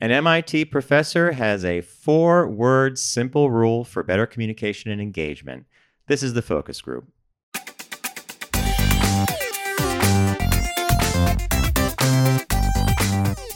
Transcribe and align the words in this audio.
An 0.00 0.12
MIT 0.12 0.66
professor 0.66 1.32
has 1.32 1.64
a 1.64 1.80
four 1.80 2.46
word 2.46 3.00
simple 3.00 3.50
rule 3.50 3.82
for 3.82 4.04
better 4.04 4.26
communication 4.26 4.92
and 4.92 5.00
engagement. 5.00 5.66
This 6.06 6.22
is 6.22 6.34
the 6.34 6.42
focus 6.42 6.80
group. 6.80 7.08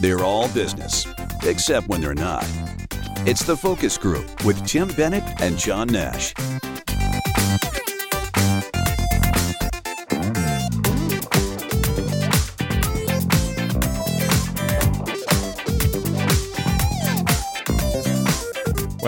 They're 0.01 0.25
all 0.25 0.49
business, 0.49 1.07
except 1.45 1.87
when 1.87 2.01
they're 2.01 2.13
not. 2.13 2.45
It's 3.25 3.45
the 3.45 3.57
Focus 3.57 3.97
Group 3.97 4.45
with 4.45 4.67
Tim 4.67 4.89
Bennett 4.89 5.23
and 5.41 5.57
John 5.57 5.87
Nash. 5.87 6.35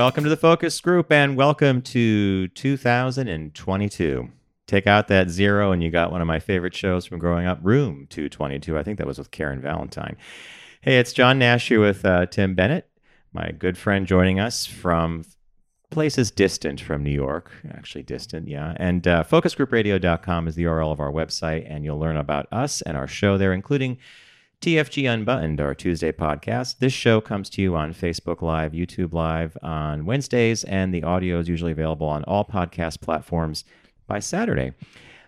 Welcome 0.04 0.24
to 0.24 0.30
the 0.30 0.36
focus 0.36 0.78
group 0.82 1.10
and 1.10 1.34
welcome 1.34 1.80
to 1.80 2.48
2022. 2.48 4.28
Take 4.66 4.86
out 4.86 5.08
that 5.08 5.30
zero 5.30 5.72
and 5.72 5.82
you 5.82 5.90
got 5.90 6.12
one 6.12 6.20
of 6.20 6.26
my 6.26 6.38
favorite 6.40 6.74
shows 6.74 7.06
from 7.06 7.18
growing 7.18 7.46
up, 7.46 7.58
Room 7.62 8.06
222. 8.10 8.76
I 8.76 8.82
think 8.82 8.98
that 8.98 9.06
was 9.06 9.16
with 9.16 9.30
Karen 9.30 9.62
Valentine. 9.62 10.18
Hey, 10.82 10.98
it's 10.98 11.14
John 11.14 11.38
Nash 11.38 11.68
here 11.68 11.80
with 11.80 12.04
uh, 12.04 12.26
Tim 12.26 12.54
Bennett, 12.54 12.90
my 13.32 13.52
good 13.52 13.78
friend 13.78 14.06
joining 14.06 14.38
us 14.38 14.66
from 14.66 15.24
places 15.88 16.30
distant 16.30 16.82
from 16.82 17.02
New 17.02 17.10
York, 17.10 17.50
actually 17.70 18.02
distant, 18.02 18.46
yeah. 18.46 18.74
And 18.76 19.08
uh, 19.08 19.24
focusgroupradio.com 19.24 20.48
is 20.48 20.54
the 20.54 20.64
URL 20.64 20.92
of 20.92 21.00
our 21.00 21.10
website, 21.10 21.64
and 21.66 21.82
you'll 21.82 21.98
learn 21.98 22.18
about 22.18 22.46
us 22.52 22.82
and 22.82 22.94
our 22.94 23.06
show 23.06 23.38
there, 23.38 23.54
including 23.54 23.96
TFG 24.64 25.12
Unbuttoned, 25.12 25.60
our 25.60 25.74
Tuesday 25.74 26.10
podcast. 26.10 26.78
This 26.78 26.94
show 26.94 27.20
comes 27.20 27.50
to 27.50 27.60
you 27.60 27.76
on 27.76 27.92
Facebook 27.92 28.40
Live, 28.40 28.72
YouTube 28.72 29.12
Live 29.12 29.58
on 29.62 30.06
Wednesdays, 30.06 30.64
and 30.64 30.94
the 30.94 31.02
audio 31.02 31.38
is 31.38 31.50
usually 31.50 31.72
available 31.72 32.06
on 32.06 32.24
all 32.24 32.46
podcast 32.46 33.02
platforms 33.02 33.66
by 34.06 34.20
Saturday. 34.20 34.72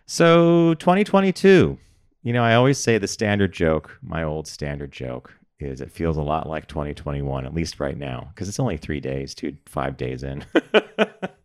So, 0.07 0.73
2022, 0.77 1.77
you 2.23 2.33
know, 2.33 2.43
I 2.43 2.55
always 2.55 2.79
say 2.79 2.97
the 2.97 3.07
standard 3.07 3.53
joke, 3.53 3.99
my 4.01 4.23
old 4.23 4.49
standard 4.49 4.91
joke, 4.91 5.35
is 5.61 5.83
it 5.83 5.93
feels 5.93 6.17
a 6.17 6.23
lot 6.23 6.49
like 6.49 6.67
2021, 6.67 7.45
at 7.45 7.53
least 7.53 7.79
right 7.79 7.99
now, 7.99 8.31
because 8.33 8.49
it's 8.49 8.59
only 8.59 8.79
three 8.79 9.01
days, 9.01 9.35
two, 9.35 9.55
five 9.67 9.99
days 9.99 10.23
in. 10.23 10.47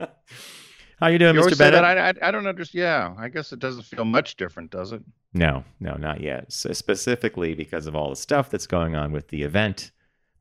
How 1.01 1.07
you 1.07 1.17
doing, 1.17 1.33
You 1.33 1.41
Mr. 1.41 1.57
Bennett? 1.57 1.83
I, 1.83 2.09
I, 2.09 2.13
I 2.21 2.31
don't 2.31 2.45
understand. 2.45 2.79
Yeah, 2.79 3.15
I 3.17 3.27
guess 3.27 3.51
it 3.51 3.57
doesn't 3.57 3.83
feel 3.83 4.05
much 4.05 4.35
different, 4.35 4.69
does 4.69 4.91
it? 4.91 5.01
No, 5.33 5.63
no, 5.79 5.95
not 5.95 6.21
yet. 6.21 6.45
S 6.47 6.67
specifically 6.73 7.55
because 7.55 7.87
of 7.87 7.95
all 7.95 8.11
the 8.11 8.15
stuff 8.15 8.51
that's 8.51 8.67
going 8.67 8.95
on 8.95 9.11
with 9.11 9.29
the 9.29 9.41
event 9.41 9.91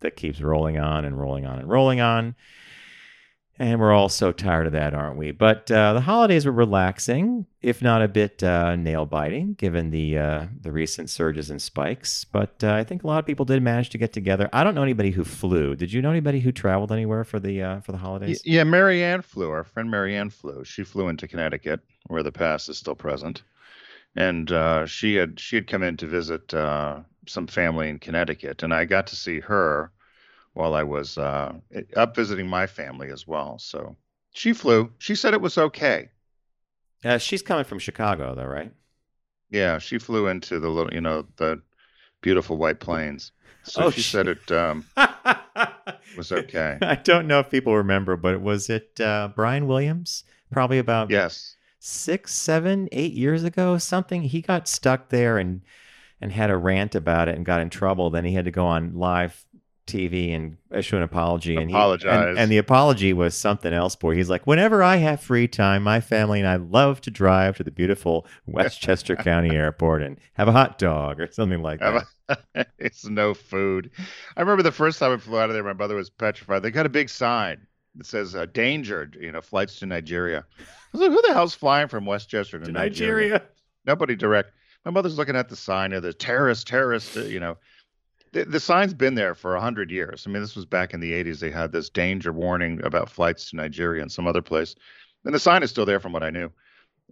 that 0.00 0.16
keeps 0.16 0.40
rolling 0.42 0.78
on 0.78 1.06
and 1.06 1.18
rolling 1.18 1.46
on 1.46 1.58
and 1.58 1.68
rolling 1.68 2.00
on. 2.02 2.34
And 3.60 3.78
we're 3.78 3.92
all 3.92 4.08
so 4.08 4.32
tired 4.32 4.66
of 4.66 4.72
that, 4.72 4.94
aren't 4.94 5.18
we? 5.18 5.32
But 5.32 5.70
uh, 5.70 5.92
the 5.92 6.00
holidays 6.00 6.46
were 6.46 6.52
relaxing, 6.52 7.44
if 7.60 7.82
not 7.82 8.00
a 8.00 8.08
bit 8.08 8.42
uh, 8.42 8.74
nail 8.74 9.04
biting, 9.04 9.52
given 9.52 9.90
the 9.90 10.16
uh, 10.16 10.46
the 10.62 10.72
recent 10.72 11.10
surges 11.10 11.50
and 11.50 11.60
spikes. 11.60 12.24
But 12.24 12.64
uh, 12.64 12.72
I 12.72 12.84
think 12.84 13.02
a 13.02 13.06
lot 13.06 13.18
of 13.18 13.26
people 13.26 13.44
did 13.44 13.62
manage 13.62 13.90
to 13.90 13.98
get 13.98 14.14
together. 14.14 14.48
I 14.54 14.64
don't 14.64 14.74
know 14.74 14.82
anybody 14.82 15.10
who 15.10 15.24
flew. 15.24 15.76
Did 15.76 15.92
you 15.92 16.00
know 16.00 16.08
anybody 16.08 16.40
who 16.40 16.52
traveled 16.52 16.90
anywhere 16.90 17.22
for 17.22 17.38
the 17.38 17.62
uh, 17.62 17.80
for 17.80 17.92
the 17.92 17.98
holidays? 17.98 18.40
yeah, 18.46 18.64
Marianne 18.64 19.20
flew. 19.20 19.50
Our 19.50 19.64
friend 19.64 19.90
Marianne 19.90 20.30
flew. 20.30 20.64
She 20.64 20.82
flew 20.82 21.08
into 21.08 21.28
Connecticut, 21.28 21.80
where 22.06 22.22
the 22.22 22.32
pass 22.32 22.66
is 22.70 22.78
still 22.78 22.94
present, 22.94 23.42
and 24.16 24.50
uh, 24.50 24.86
she 24.86 25.16
had 25.16 25.38
she 25.38 25.56
had 25.56 25.66
come 25.66 25.82
in 25.82 25.98
to 25.98 26.06
visit 26.06 26.50
some 27.26 27.46
family 27.46 27.90
in 27.90 27.98
Connecticut, 27.98 28.62
and 28.62 28.72
I 28.72 28.86
got 28.86 29.06
to 29.08 29.16
see 29.16 29.40
her 29.40 29.92
while 30.54 30.74
I 30.74 30.82
was 30.82 31.16
uh, 31.18 31.54
up 31.96 32.14
visiting 32.16 32.46
my 32.48 32.66
family 32.66 33.10
as 33.10 33.26
well. 33.26 33.58
So 33.58 33.96
she 34.32 34.52
flew. 34.52 34.92
She 34.98 35.14
said 35.14 35.34
it 35.34 35.40
was 35.40 35.56
okay. 35.58 36.08
Uh, 37.04 37.18
she's 37.18 37.42
coming 37.42 37.64
from 37.64 37.78
Chicago, 37.78 38.34
though, 38.34 38.44
right? 38.46 38.72
Yeah, 39.50 39.78
she 39.78 39.98
flew 39.98 40.26
into 40.28 40.60
the 40.60 40.68
little, 40.68 40.92
you 40.92 41.00
know, 41.00 41.26
the 41.36 41.60
beautiful 42.20 42.56
White 42.56 42.78
Plains. 42.80 43.32
So 43.62 43.84
Oh, 43.84 43.90
she 43.90 44.02
she- 44.02 44.10
said 44.12 44.28
it 44.28 44.52
um, 44.52 44.84
was 46.16 46.32
okay. 46.32 46.78
I 46.82 46.94
don't 46.96 47.26
know 47.26 47.40
if 47.40 47.50
people 47.50 47.76
remember, 47.76 48.16
but 48.16 48.40
was 48.40 48.68
it 48.70 49.00
uh, 49.00 49.28
Brian 49.34 49.66
Williams? 49.66 50.24
Probably 50.50 50.78
about 50.78 51.10
Yes. 51.10 51.56
six, 51.78 52.32
seven, 52.34 52.88
eight 52.92 53.12
years 53.12 53.44
ago, 53.44 53.78
something. 53.78 54.22
He 54.22 54.40
got 54.40 54.68
stuck 54.68 55.08
there 55.10 55.38
and 55.38 55.62
and 56.22 56.32
had 56.32 56.50
a 56.50 56.56
rant 56.56 56.94
about 56.94 57.28
it 57.28 57.36
and 57.36 57.46
got 57.46 57.62
in 57.62 57.70
trouble. 57.70 58.10
Then 58.10 58.24
he 58.26 58.34
had 58.34 58.44
to 58.44 58.50
go 58.50 58.66
on 58.66 58.94
live 58.94 59.46
TV 59.90 60.34
and 60.34 60.56
issue 60.74 60.96
an 60.96 61.02
apology. 61.02 61.56
And 61.56 61.70
he, 61.70 61.76
and, 62.10 62.38
and 62.38 62.50
the 62.52 62.58
apology 62.58 63.12
was 63.12 63.36
something 63.36 63.72
else. 63.72 63.96
Boy, 63.96 64.14
he's 64.14 64.30
like, 64.30 64.46
whenever 64.46 64.82
I 64.82 64.96
have 64.96 65.20
free 65.20 65.48
time, 65.48 65.82
my 65.82 66.00
family 66.00 66.40
and 66.40 66.48
I 66.48 66.56
love 66.56 67.00
to 67.02 67.10
drive 67.10 67.56
to 67.58 67.64
the 67.64 67.70
beautiful 67.70 68.26
Westchester 68.46 69.16
County 69.16 69.54
Airport 69.54 70.02
and 70.02 70.18
have 70.34 70.48
a 70.48 70.52
hot 70.52 70.78
dog 70.78 71.20
or 71.20 71.30
something 71.30 71.62
like 71.62 71.80
that. 71.80 72.06
A- 72.54 72.66
it's 72.78 73.04
no 73.06 73.34
food. 73.34 73.90
I 74.36 74.40
remember 74.40 74.62
the 74.62 74.72
first 74.72 74.98
time 74.98 75.12
I 75.12 75.16
flew 75.16 75.38
out 75.38 75.50
of 75.50 75.54
there, 75.54 75.64
my 75.64 75.72
mother 75.72 75.96
was 75.96 76.10
petrified. 76.10 76.62
They 76.62 76.70
got 76.70 76.86
a 76.86 76.90
big 76.90 77.08
sign 77.08 77.66
that 77.96 78.06
says 78.06 78.36
uh, 78.36 78.46
"Danger," 78.46 79.10
you 79.20 79.32
know, 79.32 79.40
flights 79.40 79.80
to 79.80 79.86
Nigeria. 79.86 80.44
I 80.58 80.62
was 80.92 81.00
like, 81.02 81.10
"Who 81.10 81.22
the 81.22 81.34
hell's 81.34 81.54
flying 81.54 81.88
from 81.88 82.06
Westchester 82.06 82.58
to, 82.60 82.66
to 82.66 82.70
Nigeria? 82.72 83.30
Nigeria. 83.30 83.42
Nobody 83.84 84.14
direct." 84.14 84.52
My 84.84 84.90
mother's 84.92 85.18
looking 85.18 85.36
at 85.36 85.48
the 85.50 85.56
sign 85.56 85.92
of 85.92 86.02
the 86.02 86.12
terrorist, 86.14 86.66
terrorist. 86.66 87.16
uh, 87.16 87.22
You 87.22 87.40
know, 87.40 87.58
the, 88.32 88.44
the 88.44 88.60
sign's 88.60 88.94
been 88.94 89.14
there 89.14 89.34
for 89.34 89.56
a 89.56 89.60
hundred 89.60 89.90
years. 89.90 90.24
I 90.26 90.30
mean, 90.30 90.42
this 90.42 90.56
was 90.56 90.66
back 90.66 90.94
in 90.94 91.00
the 91.00 91.12
'80s. 91.12 91.40
They 91.40 91.50
had 91.50 91.72
this 91.72 91.90
danger 91.90 92.32
warning 92.32 92.80
about 92.84 93.10
flights 93.10 93.50
to 93.50 93.56
Nigeria 93.56 94.02
and 94.02 94.10
some 94.10 94.26
other 94.26 94.42
place, 94.42 94.74
and 95.24 95.34
the 95.34 95.38
sign 95.38 95.62
is 95.62 95.70
still 95.70 95.86
there 95.86 96.00
from 96.00 96.12
what 96.12 96.22
I 96.22 96.30
knew. 96.30 96.50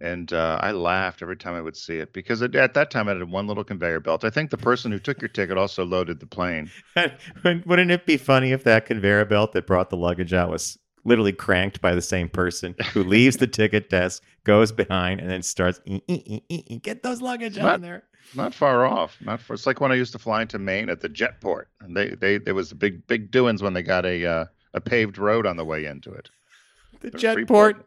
And 0.01 0.31
uh, 0.31 0.57
I 0.61 0.71
laughed 0.71 1.21
every 1.21 1.35
time 1.35 1.55
I 1.55 1.61
would 1.61 1.75
see 1.75 1.97
it 1.97 2.13
because 2.13 2.41
it, 2.41 2.55
at 2.55 2.73
that 2.73 2.89
time 2.89 3.09
it 3.09 3.17
had 3.17 3.29
one 3.29 3.47
little 3.47 3.65
conveyor 3.65 3.99
belt. 3.99 4.23
I 4.23 4.29
think 4.29 4.49
the 4.49 4.57
person 4.57 4.93
who 4.93 4.99
took 4.99 5.21
your 5.21 5.27
ticket 5.27 5.57
also 5.57 5.83
loaded 5.83 6.21
the 6.21 6.25
plane. 6.25 6.71
Wouldn't 7.43 7.91
it 7.91 8.05
be 8.05 8.15
funny 8.15 8.53
if 8.53 8.63
that 8.63 8.85
conveyor 8.85 9.25
belt 9.25 9.51
that 9.51 9.67
brought 9.67 9.89
the 9.89 9.97
luggage 9.97 10.31
out 10.31 10.51
was 10.51 10.77
literally 11.05 11.33
cranked 11.33 11.81
by 11.81 11.95
the 11.95 12.01
same 12.01 12.29
person 12.29 12.75
who 12.93 13.03
leaves 13.03 13.37
the 13.37 13.47
ticket 13.47 13.89
desk, 13.89 14.23
goes 14.43 14.71
behind, 14.71 15.19
and 15.19 15.29
then 15.29 15.41
starts 15.41 15.79
"E, 15.85 16.01
e, 16.07 16.21
e, 16.25 16.41
e, 16.49 16.63
e, 16.67 16.77
get 16.79 17.03
those 17.03 17.21
luggage 17.21 17.57
Not- 17.57 17.75
on 17.75 17.81
there. 17.81 18.03
Not 18.35 18.53
far 18.53 18.85
off. 18.85 19.17
Not 19.21 19.41
far. 19.41 19.55
It's 19.55 19.65
like 19.65 19.81
when 19.81 19.91
I 19.91 19.95
used 19.95 20.11
to 20.11 20.19
fly 20.19 20.43
into 20.43 20.59
Maine 20.59 20.89
at 20.89 21.01
the 21.01 21.09
jetport. 21.09 21.65
And 21.81 21.97
they 21.97 22.09
they 22.09 22.37
there 22.37 22.53
was 22.53 22.71
a 22.71 22.75
big 22.75 23.07
big 23.07 23.31
doings 23.31 23.63
when 23.63 23.73
they 23.73 23.81
got 23.81 24.05
a 24.05 24.25
uh, 24.25 24.45
a 24.75 24.81
paved 24.81 25.17
road 25.17 25.47
on 25.47 25.57
the 25.57 25.65
way 25.65 25.85
into 25.85 26.11
it. 26.11 26.29
The 27.01 27.09
the 27.09 27.17
jetport. 27.17 27.83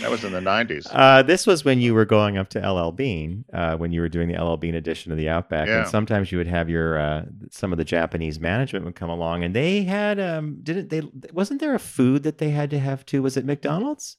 That 0.00 0.10
was 0.10 0.24
in 0.24 0.32
the 0.32 0.40
90s. 0.40 0.86
Uh, 0.90 1.22
this 1.22 1.46
was 1.46 1.64
when 1.64 1.80
you 1.80 1.92
were 1.92 2.06
going 2.06 2.38
up 2.38 2.48
to 2.50 2.58
LL 2.72 2.92
Bean, 2.92 3.44
uh, 3.52 3.76
when 3.76 3.92
you 3.92 4.00
were 4.00 4.08
doing 4.08 4.28
the 4.28 4.42
LL 4.42 4.56
Bean 4.56 4.74
edition 4.74 5.12
of 5.12 5.18
the 5.18 5.28
Outback, 5.28 5.68
Yeah. 5.68 5.80
and 5.80 5.88
sometimes 5.88 6.32
you 6.32 6.38
would 6.38 6.46
have 6.46 6.70
your 6.70 6.98
uh, 6.98 7.24
some 7.50 7.72
of 7.72 7.78
the 7.78 7.84
Japanese 7.84 8.40
management 8.40 8.86
would 8.86 8.94
come 8.94 9.10
along, 9.10 9.44
and 9.44 9.54
they 9.54 9.82
had 9.82 10.18
um, 10.18 10.58
didn't 10.62 10.88
they? 10.88 11.02
Wasn't 11.32 11.60
there 11.60 11.74
a 11.74 11.78
food 11.78 12.22
that 12.22 12.38
they 12.38 12.50
had 12.50 12.70
to 12.70 12.78
have 12.78 13.04
too? 13.04 13.22
Was 13.22 13.36
it 13.36 13.44
McDonald's? 13.44 14.16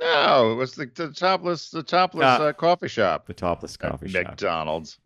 No, 0.00 0.50
it 0.52 0.54
was 0.56 0.74
the, 0.74 0.86
the 0.94 1.12
topless 1.12 1.70
the 1.70 1.82
topless 1.84 2.24
Uh, 2.24 2.44
uh, 2.46 2.52
coffee 2.52 2.88
shop. 2.88 3.26
The 3.26 3.34
topless 3.34 3.76
coffee 3.76 4.08
shop. 4.08 4.24
McDonald's. 4.24 4.98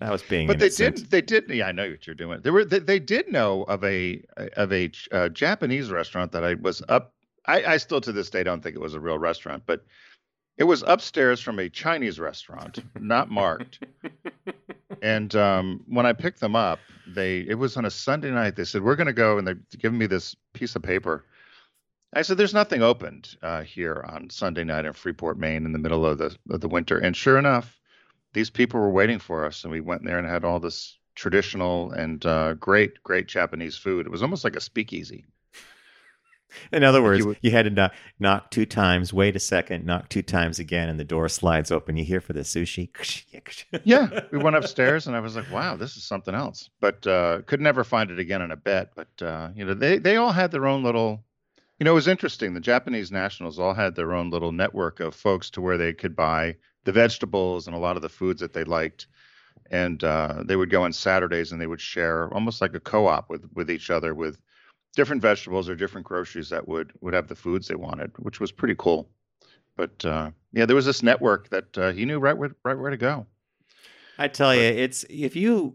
That 0.00 0.10
was 0.10 0.22
being 0.22 0.46
But 0.48 0.58
they 0.58 0.66
innocent. 0.66 0.96
did. 0.96 1.10
They 1.10 1.22
did. 1.22 1.48
Yeah, 1.48 1.68
I 1.68 1.72
know 1.72 1.88
what 1.88 2.06
you're 2.06 2.14
doing. 2.14 2.40
They 2.42 2.50
were. 2.50 2.64
They, 2.64 2.80
they 2.80 2.98
did 2.98 3.28
know 3.32 3.62
of 3.62 3.82
a 3.84 4.22
of 4.56 4.70
a 4.72 4.90
uh, 5.12 5.28
Japanese 5.30 5.90
restaurant 5.90 6.32
that 6.32 6.44
I 6.44 6.54
was 6.54 6.82
up. 6.90 7.14
I, 7.46 7.64
I 7.64 7.76
still 7.78 8.00
to 8.00 8.12
this 8.12 8.30
day 8.30 8.42
don't 8.42 8.62
think 8.62 8.76
it 8.76 8.80
was 8.80 8.94
a 8.94 9.00
real 9.00 9.18
restaurant, 9.18 9.64
but 9.66 9.84
it 10.56 10.64
was 10.64 10.84
upstairs 10.86 11.40
from 11.40 11.58
a 11.58 11.68
Chinese 11.68 12.20
restaurant, 12.20 12.78
not 13.00 13.30
marked. 13.30 13.84
And 15.02 15.34
um, 15.34 15.82
when 15.88 16.06
I 16.06 16.12
picked 16.12 16.38
them 16.38 16.54
up, 16.54 16.78
they 17.08 17.40
it 17.40 17.56
was 17.56 17.76
on 17.76 17.84
a 17.84 17.90
Sunday 17.90 18.30
night. 18.30 18.54
They 18.54 18.64
said 18.64 18.82
we're 18.82 18.94
going 18.94 19.08
to 19.08 19.12
go, 19.12 19.36
and 19.36 19.46
they 19.46 19.54
given 19.78 19.98
me 19.98 20.06
this 20.06 20.36
piece 20.52 20.76
of 20.76 20.82
paper. 20.82 21.24
I 22.14 22.22
said, 22.22 22.36
"There's 22.36 22.54
nothing 22.54 22.82
opened 22.82 23.36
uh, 23.42 23.62
here 23.62 24.04
on 24.08 24.30
Sunday 24.30 24.62
night 24.62 24.84
in 24.84 24.92
Freeport, 24.92 25.38
Maine, 25.38 25.66
in 25.66 25.72
the 25.72 25.78
middle 25.80 26.06
of 26.06 26.18
the 26.18 26.36
of 26.50 26.60
the 26.60 26.68
winter." 26.68 26.98
And 26.98 27.16
sure 27.16 27.36
enough, 27.36 27.80
these 28.32 28.48
people 28.48 28.78
were 28.78 28.90
waiting 28.90 29.18
for 29.18 29.44
us, 29.44 29.64
and 29.64 29.72
we 29.72 29.80
went 29.80 30.04
there 30.04 30.18
and 30.18 30.26
had 30.26 30.44
all 30.44 30.60
this 30.60 30.96
traditional 31.16 31.90
and 31.90 32.24
uh, 32.24 32.54
great, 32.54 33.02
great 33.02 33.26
Japanese 33.26 33.76
food. 33.76 34.06
It 34.06 34.12
was 34.12 34.22
almost 34.22 34.44
like 34.44 34.56
a 34.56 34.60
speakeasy. 34.60 35.24
In 36.72 36.84
other 36.84 37.02
words, 37.02 37.24
you 37.24 37.36
you, 37.42 37.50
had 37.50 37.64
to 37.64 37.70
knock, 37.70 37.92
knock 38.18 38.50
two 38.50 38.66
times, 38.66 39.12
wait 39.12 39.36
a 39.36 39.40
second, 39.40 39.84
knock 39.86 40.08
two 40.08 40.22
times 40.22 40.58
again, 40.58 40.88
and 40.88 40.98
the 40.98 41.04
door 41.04 41.28
slides 41.28 41.70
open. 41.70 41.96
You 41.96 42.04
hear 42.04 42.20
for 42.20 42.32
the 42.32 42.40
sushi. 42.40 42.88
Yeah, 43.84 44.20
we 44.30 44.38
went 44.38 44.56
upstairs, 44.56 45.06
and 45.06 45.16
I 45.16 45.20
was 45.20 45.36
like, 45.36 45.50
"Wow, 45.50 45.76
this 45.76 45.96
is 45.96 46.04
something 46.04 46.34
else." 46.34 46.70
But 46.80 47.06
uh, 47.06 47.42
could 47.46 47.60
never 47.60 47.84
find 47.84 48.10
it 48.10 48.18
again 48.18 48.42
in 48.42 48.50
a 48.50 48.56
bet. 48.56 48.92
But 48.94 49.22
uh, 49.24 49.50
you 49.54 49.64
know, 49.64 49.74
they 49.74 49.98
they 49.98 50.16
all 50.16 50.32
had 50.32 50.50
their 50.50 50.66
own 50.66 50.82
little. 50.84 51.24
You 51.78 51.84
know, 51.84 51.92
it 51.92 51.94
was 51.94 52.08
interesting. 52.08 52.54
The 52.54 52.60
Japanese 52.60 53.10
nationals 53.10 53.58
all 53.58 53.74
had 53.74 53.96
their 53.96 54.12
own 54.12 54.30
little 54.30 54.52
network 54.52 55.00
of 55.00 55.14
folks 55.14 55.50
to 55.50 55.60
where 55.60 55.76
they 55.78 55.92
could 55.92 56.14
buy 56.14 56.56
the 56.84 56.92
vegetables 56.92 57.66
and 57.66 57.74
a 57.74 57.78
lot 57.78 57.96
of 57.96 58.02
the 58.02 58.08
foods 58.08 58.40
that 58.40 58.52
they 58.52 58.64
liked. 58.64 59.06
and 59.70 60.04
uh, 60.04 60.42
they 60.44 60.56
would 60.56 60.70
go 60.70 60.82
on 60.84 60.92
Saturdays 60.92 61.50
and 61.52 61.60
they 61.60 61.66
would 61.66 61.80
share 61.80 62.32
almost 62.34 62.60
like 62.60 62.74
a 62.74 62.80
co-op 62.80 63.30
with 63.30 63.44
with 63.54 63.70
each 63.70 63.90
other 63.90 64.14
with 64.14 64.38
different 64.94 65.22
vegetables 65.22 65.68
or 65.68 65.74
different 65.74 66.06
groceries 66.06 66.50
that 66.50 66.66
would 66.68 66.92
would 67.00 67.14
have 67.14 67.28
the 67.28 67.34
foods 67.34 67.68
they 67.68 67.74
wanted, 67.74 68.10
which 68.18 68.40
was 68.40 68.52
pretty 68.52 68.74
cool. 68.78 69.08
But 69.76 70.04
uh, 70.04 70.30
yeah, 70.52 70.66
there 70.66 70.76
was 70.76 70.86
this 70.86 71.02
network 71.02 71.48
that 71.50 71.78
uh, 71.78 71.92
he 71.92 72.04
knew 72.04 72.18
right 72.18 72.36
where 72.36 72.54
right 72.64 72.78
where 72.78 72.90
to 72.90 72.96
go. 72.96 73.26
I 74.18 74.28
tell 74.28 74.54
you, 74.54 74.62
it's 74.62 75.04
if 75.08 75.34
you, 75.34 75.74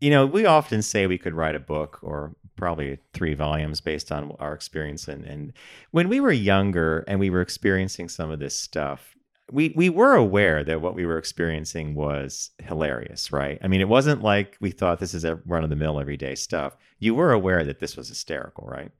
you 0.00 0.10
know, 0.10 0.24
we 0.24 0.46
often 0.46 0.82
say 0.82 1.06
we 1.06 1.18
could 1.18 1.34
write 1.34 1.56
a 1.56 1.60
book 1.60 1.98
or 2.02 2.34
probably 2.56 2.98
three 3.12 3.34
volumes 3.34 3.80
based 3.80 4.12
on 4.12 4.36
our 4.38 4.54
experience. 4.54 5.08
And, 5.08 5.24
and 5.24 5.52
when 5.90 6.08
we 6.08 6.20
were 6.20 6.32
younger 6.32 7.04
and 7.08 7.18
we 7.18 7.28
were 7.28 7.40
experiencing 7.40 8.08
some 8.08 8.30
of 8.30 8.38
this 8.38 8.56
stuff, 8.56 9.16
we, 9.52 9.72
we 9.76 9.90
were 9.90 10.14
aware 10.14 10.64
that 10.64 10.80
what 10.80 10.94
we 10.94 11.04
were 11.04 11.18
experiencing 11.18 11.94
was 11.94 12.50
hilarious, 12.58 13.30
right? 13.30 13.58
I 13.62 13.68
mean, 13.68 13.80
it 13.80 13.88
wasn't 13.88 14.22
like 14.22 14.56
we 14.60 14.70
thought 14.70 14.98
this 14.98 15.14
is 15.14 15.24
a 15.24 15.36
run 15.46 15.62
of 15.62 15.70
the 15.70 15.76
mill 15.76 16.00
everyday 16.00 16.34
stuff. 16.34 16.76
You 16.98 17.14
were 17.14 17.32
aware 17.32 17.62
that 17.64 17.78
this 17.78 17.96
was 17.96 18.08
hysterical, 18.08 18.66
right? 18.66 18.90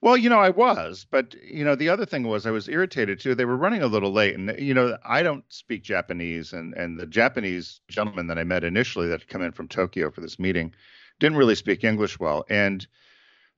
Well, 0.00 0.16
you 0.16 0.28
know, 0.28 0.38
I 0.38 0.50
was, 0.50 1.06
but 1.10 1.34
you 1.42 1.64
know, 1.64 1.74
the 1.74 1.88
other 1.88 2.04
thing 2.04 2.24
was 2.24 2.46
I 2.46 2.50
was 2.50 2.68
irritated 2.68 3.20
too. 3.20 3.34
They 3.34 3.44
were 3.44 3.56
running 3.56 3.82
a 3.82 3.86
little 3.86 4.12
late, 4.12 4.34
and 4.34 4.54
you 4.58 4.74
know, 4.74 4.98
I 5.04 5.22
don't 5.22 5.44
speak 5.48 5.82
Japanese, 5.82 6.52
and 6.52 6.74
and 6.74 6.98
the 6.98 7.06
Japanese 7.06 7.80
gentleman 7.88 8.26
that 8.26 8.38
I 8.38 8.44
met 8.44 8.64
initially 8.64 9.08
that 9.08 9.20
had 9.20 9.28
come 9.28 9.42
in 9.42 9.52
from 9.52 9.68
Tokyo 9.68 10.10
for 10.10 10.20
this 10.20 10.38
meeting 10.38 10.74
didn't 11.20 11.38
really 11.38 11.54
speak 11.54 11.84
English 11.84 12.18
well, 12.18 12.44
and 12.50 12.86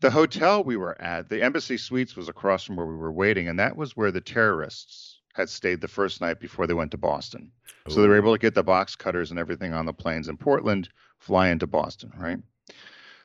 the 0.01 0.11
hotel 0.11 0.63
we 0.63 0.77
were 0.77 1.01
at, 1.01 1.29
the 1.29 1.43
Embassy 1.43 1.79
Suites, 1.79 2.15
was 2.15 2.29
across 2.29 2.65
from 2.65 2.77
where 2.77 2.87
we 2.87 2.95
were 2.97 3.13
waiting, 3.13 3.49
and 3.49 3.59
that 3.59 3.77
was 3.77 3.97
where 3.97 4.13
the 4.13 4.21
terrorists 4.21 5.16
had 5.37 5.49
stayed 5.49 5.81
the 5.81 5.89
first 5.89 6.21
night 6.21 6.41
before 6.41 6.67
they 6.67 6.75
went 6.75 6.91
to 6.93 6.99
Boston. 6.99 7.51
Ooh. 7.89 7.93
So 7.93 8.03
they 8.03 8.09
were 8.09 8.17
able 8.17 8.35
to 8.35 8.39
get 8.39 8.55
the 8.55 8.63
box 8.63 8.97
cutters 8.97 9.31
and 9.31 9.39
everything 9.39 9.73
on 9.73 9.87
the 9.87 9.93
planes 9.93 10.29
in 10.29 10.37
Portland, 10.37 10.89
fly 11.19 11.49
into 11.49 11.67
Boston, 11.67 12.13
right? 12.17 12.39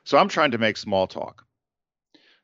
So 0.04 0.18
I'm 0.18 0.28
trying 0.28 0.50
to 0.50 0.58
make 0.58 0.76
small 0.76 1.06
talk 1.06 1.46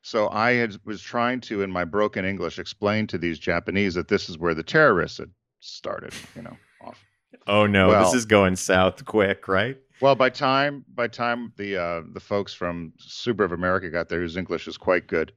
so 0.02 0.28
I 0.30 0.52
had, 0.52 0.76
was 0.84 1.02
trying 1.02 1.40
to, 1.42 1.62
in 1.62 1.70
my 1.70 1.84
broken 1.84 2.24
English, 2.24 2.58
explain 2.58 3.06
to 3.08 3.18
these 3.18 3.38
Japanese 3.38 3.94
that 3.94 4.08
this 4.08 4.28
is 4.28 4.38
where 4.38 4.54
the 4.54 4.62
terrorists 4.62 5.18
had 5.18 5.30
started. 5.60 6.14
You 6.34 6.42
know, 6.42 6.56
off. 6.80 7.04
Oh 7.46 7.66
no, 7.66 7.88
well, 7.88 8.04
this 8.04 8.14
is 8.14 8.24
going 8.24 8.56
south 8.56 9.04
quick, 9.04 9.48
right? 9.48 9.76
Well, 10.00 10.14
by 10.14 10.30
time 10.30 10.84
by 10.94 11.08
time 11.08 11.52
the 11.56 11.76
uh, 11.76 12.02
the 12.12 12.20
folks 12.20 12.54
from 12.54 12.92
Subaru 13.00 13.44
of 13.44 13.52
America 13.52 13.90
got 13.90 14.08
there, 14.08 14.20
whose 14.20 14.36
English 14.36 14.68
is 14.68 14.78
quite 14.78 15.08
good, 15.08 15.32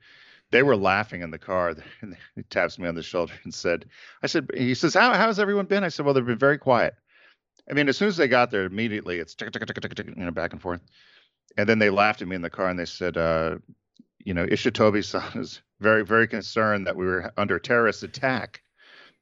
they 0.51 0.63
were 0.63 0.75
laughing 0.75 1.21
in 1.21 1.31
the 1.31 1.39
car. 1.39 1.75
And 2.01 2.15
he 2.36 2.44
taps 2.44 2.77
me 2.77 2.88
on 2.88 2.95
the 2.95 3.03
shoulder 3.03 3.33
and 3.44 3.53
said, 3.53 3.86
"I 4.21 4.27
said." 4.27 4.50
He 4.56 4.74
says, 4.74 4.94
"How 4.94 5.13
how's 5.13 5.39
everyone 5.39 5.65
been?" 5.65 5.83
I 5.83 5.89
said, 5.89 6.06
"Well, 6.06 6.13
they've 6.13 6.25
been 6.25 6.38
very 6.38 6.57
quiet." 6.57 6.95
I 7.69 7.74
mean, 7.74 7.89
as 7.89 7.98
soon 7.98 8.07
as 8.07 8.18
they 8.18 8.27
got 8.27 8.51
there, 8.51 8.65
immediately 8.65 9.19
it's 9.19 9.36
tick, 9.36 9.51
tick, 9.51 9.65
tick, 9.65 9.81
tick, 9.81 9.95
tick, 9.95 10.07
you 10.07 10.15
know 10.15 10.31
back 10.31 10.51
and 10.53 10.62
forth. 10.62 10.81
And 11.57 11.68
then 11.68 11.80
they 11.80 11.89
laughed 11.89 12.21
at 12.21 12.27
me 12.27 12.36
in 12.36 12.42
the 12.42 12.50
car 12.50 12.69
and 12.69 12.80
they 12.80 12.86
said, 12.86 13.18
uh, 13.18 13.57
you 14.25 14.33
know, 14.33 14.45
Ishitobi-san 14.45 15.31
is 15.42 15.62
very, 15.80 16.03
very 16.03 16.27
concerned 16.27 16.88
that 16.88 16.95
we 16.95 17.06
were 17.06 17.31
under 17.38 17.59
terrorist 17.59 18.03
attack 18.03 18.62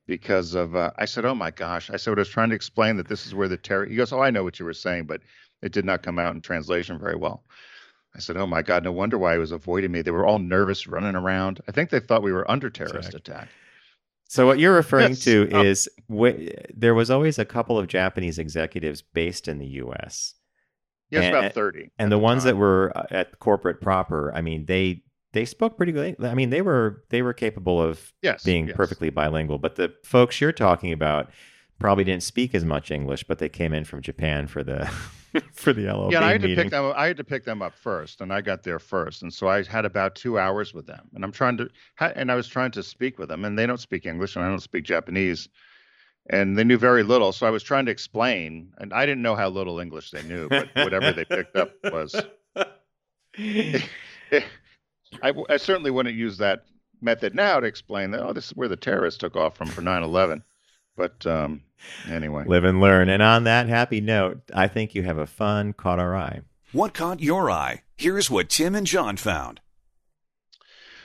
because 0.07 0.55
of. 0.55 0.75
Uh, 0.75 0.91
I 0.97 1.05
said, 1.05 1.25
"Oh 1.25 1.35
my 1.35 1.51
gosh!" 1.51 1.89
I 1.89 1.97
said, 1.97 2.17
"I 2.17 2.21
was 2.21 2.29
trying 2.29 2.49
to 2.49 2.55
explain 2.55 2.97
that 2.97 3.07
this 3.07 3.25
is 3.25 3.35
where 3.35 3.47
the 3.47 3.57
terror." 3.57 3.85
He 3.85 3.95
goes, 3.95 4.11
"Oh, 4.11 4.21
I 4.21 4.31
know 4.31 4.43
what 4.43 4.59
you 4.59 4.65
were 4.65 4.73
saying, 4.73 5.05
but 5.05 5.21
it 5.61 5.71
did 5.71 5.85
not 5.85 6.03
come 6.03 6.19
out 6.19 6.33
in 6.33 6.41
translation 6.41 6.99
very 6.99 7.15
well." 7.15 7.43
I 8.15 8.19
said, 8.19 8.37
"Oh 8.37 8.47
my 8.47 8.61
God! 8.61 8.83
No 8.83 8.91
wonder 8.91 9.17
why 9.17 9.33
he 9.33 9.39
was 9.39 9.51
avoiding 9.51 9.91
me. 9.91 10.01
They 10.01 10.11
were 10.11 10.25
all 10.25 10.39
nervous, 10.39 10.87
running 10.87 11.15
around. 11.15 11.61
I 11.67 11.71
think 11.71 11.89
they 11.89 11.99
thought 11.99 12.23
we 12.23 12.33
were 12.33 12.49
under 12.49 12.69
terrorist 12.69 13.13
attack." 13.13 13.49
So 14.29 14.45
what 14.45 14.59
you're 14.59 14.75
referring 14.75 15.09
yes. 15.09 15.23
to 15.23 15.49
oh. 15.51 15.63
is 15.63 15.89
wh- 16.07 16.53
there 16.75 16.93
was 16.93 17.09
always 17.09 17.39
a 17.39 17.45
couple 17.45 17.79
of 17.79 17.87
Japanese 17.87 18.37
executives 18.37 19.01
based 19.01 19.47
in 19.47 19.57
the 19.57 19.65
U.S. 19.65 20.35
Yes, 21.09 21.25
and, 21.25 21.35
about 21.35 21.53
thirty. 21.53 21.91
And 21.97 22.11
the, 22.11 22.17
the 22.17 22.21
ones 22.21 22.43
that 22.43 22.55
were 22.55 22.91
uh, 22.95 23.05
at 23.09 23.39
corporate 23.39 23.81
proper, 23.81 24.31
I 24.35 24.41
mean, 24.41 24.65
they 24.65 25.01
they 25.33 25.45
spoke 25.45 25.77
pretty 25.77 25.91
good. 25.91 26.23
I 26.23 26.33
mean, 26.33 26.49
they 26.49 26.61
were 26.61 27.03
they 27.09 27.21
were 27.21 27.33
capable 27.33 27.81
of 27.81 28.13
yes, 28.21 28.43
being 28.43 28.67
yes. 28.67 28.75
perfectly 28.75 29.09
bilingual. 29.09 29.57
But 29.57 29.75
the 29.75 29.93
folks 30.03 30.39
you're 30.41 30.51
talking 30.51 30.93
about 30.93 31.31
probably 31.79 32.03
didn't 32.03 32.23
speak 32.23 32.53
as 32.53 32.65
much 32.65 32.91
English, 32.91 33.23
but 33.23 33.39
they 33.39 33.49
came 33.49 33.73
in 33.73 33.85
from 33.85 34.01
Japan 34.01 34.47
for 34.47 34.63
the 34.63 34.91
for 35.53 35.73
the 35.73 35.83
LLB 35.83 36.11
Yeah, 36.11 36.23
I 36.23 36.31
had 36.31 36.41
meeting. 36.41 36.55
to 36.55 36.63
pick 36.63 36.71
them. 36.71 36.93
I 36.95 37.07
had 37.07 37.17
to 37.17 37.23
pick 37.23 37.45
them 37.45 37.61
up 37.61 37.75
first, 37.75 38.21
and 38.21 38.33
I 38.33 38.41
got 38.41 38.63
there 38.63 38.79
first, 38.79 39.21
and 39.21 39.33
so 39.33 39.47
I 39.47 39.63
had 39.63 39.85
about 39.85 40.15
two 40.15 40.39
hours 40.39 40.73
with 40.73 40.85
them. 40.87 41.09
And 41.13 41.23
I'm 41.23 41.31
trying 41.31 41.57
to, 41.57 41.69
and 41.99 42.31
I 42.31 42.35
was 42.35 42.47
trying 42.47 42.71
to 42.71 42.83
speak 42.83 43.19
with 43.19 43.29
them, 43.29 43.45
and 43.45 43.57
they 43.57 43.65
don't 43.65 43.79
speak 43.79 44.05
English, 44.05 44.35
and 44.35 44.45
I 44.45 44.49
don't 44.49 44.59
speak 44.61 44.85
Japanese 44.85 45.49
and 46.29 46.57
they 46.57 46.63
knew 46.63 46.77
very 46.77 47.03
little. 47.03 47.31
So 47.31 47.47
I 47.47 47.49
was 47.49 47.63
trying 47.63 47.85
to 47.85 47.91
explain, 47.91 48.71
and 48.77 48.93
I 48.93 49.05
didn't 49.05 49.23
know 49.23 49.35
how 49.35 49.49
little 49.49 49.79
English 49.79 50.11
they 50.11 50.23
knew, 50.23 50.47
but 50.47 50.69
whatever 50.75 51.11
they 51.11 51.25
picked 51.25 51.55
up 51.55 51.71
was. 51.83 52.15
I, 55.23 55.33
I, 55.49 55.57
certainly 55.57 55.91
wouldn't 55.91 56.15
use 56.15 56.37
that 56.37 56.65
method 57.01 57.33
now 57.33 57.59
to 57.59 57.65
explain 57.65 58.11
that. 58.11 58.21
Oh, 58.21 58.33
this 58.33 58.47
is 58.47 58.55
where 58.55 58.67
the 58.67 58.75
terrorists 58.75 59.17
took 59.17 59.35
off 59.35 59.57
from 59.57 59.67
for 59.67 59.81
9/11. 59.81 60.43
But 60.99 61.25
um, 61.25 61.61
anyway, 62.09 62.43
live 62.45 62.65
and 62.65 62.81
learn. 62.81 63.07
And 63.07 63.23
on 63.23 63.45
that 63.45 63.69
happy 63.69 64.01
note, 64.01 64.41
I 64.53 64.67
think 64.67 64.93
you 64.93 65.03
have 65.03 65.17
a 65.17 65.25
fun 65.25 65.71
caught 65.71 65.97
our 65.97 66.13
eye. 66.13 66.41
What 66.73 66.93
caught 66.93 67.21
your 67.21 67.49
eye? 67.49 67.83
Here's 67.95 68.29
what 68.29 68.49
Tim 68.49 68.75
and 68.75 68.85
John 68.85 69.15
found. 69.15 69.61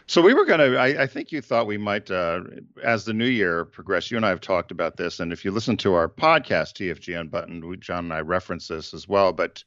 So 0.08 0.20
we 0.20 0.34
were 0.34 0.46
going 0.46 0.58
to. 0.58 0.80
I 0.80 1.06
think 1.06 1.30
you 1.30 1.40
thought 1.40 1.68
we 1.68 1.78
might, 1.78 2.10
uh, 2.10 2.40
as 2.82 3.04
the 3.04 3.12
new 3.12 3.28
year 3.28 3.64
progressed. 3.64 4.10
You 4.10 4.16
and 4.16 4.26
I 4.26 4.30
have 4.30 4.40
talked 4.40 4.72
about 4.72 4.96
this, 4.96 5.20
and 5.20 5.32
if 5.32 5.44
you 5.44 5.52
listen 5.52 5.76
to 5.76 5.94
our 5.94 6.08
podcast, 6.08 6.74
TFG 6.74 7.18
Unbuttoned, 7.18 7.64
we, 7.64 7.76
John 7.76 8.06
and 8.06 8.12
I 8.12 8.20
reference 8.20 8.66
this 8.66 8.92
as 8.94 9.06
well. 9.06 9.32
But 9.32 9.62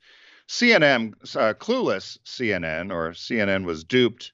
CNN, 0.50 1.14
uh, 1.38 1.54
clueless 1.54 2.18
CNN, 2.26 2.94
or 2.94 3.12
CNN 3.12 3.64
was 3.64 3.86
duped 3.86 4.34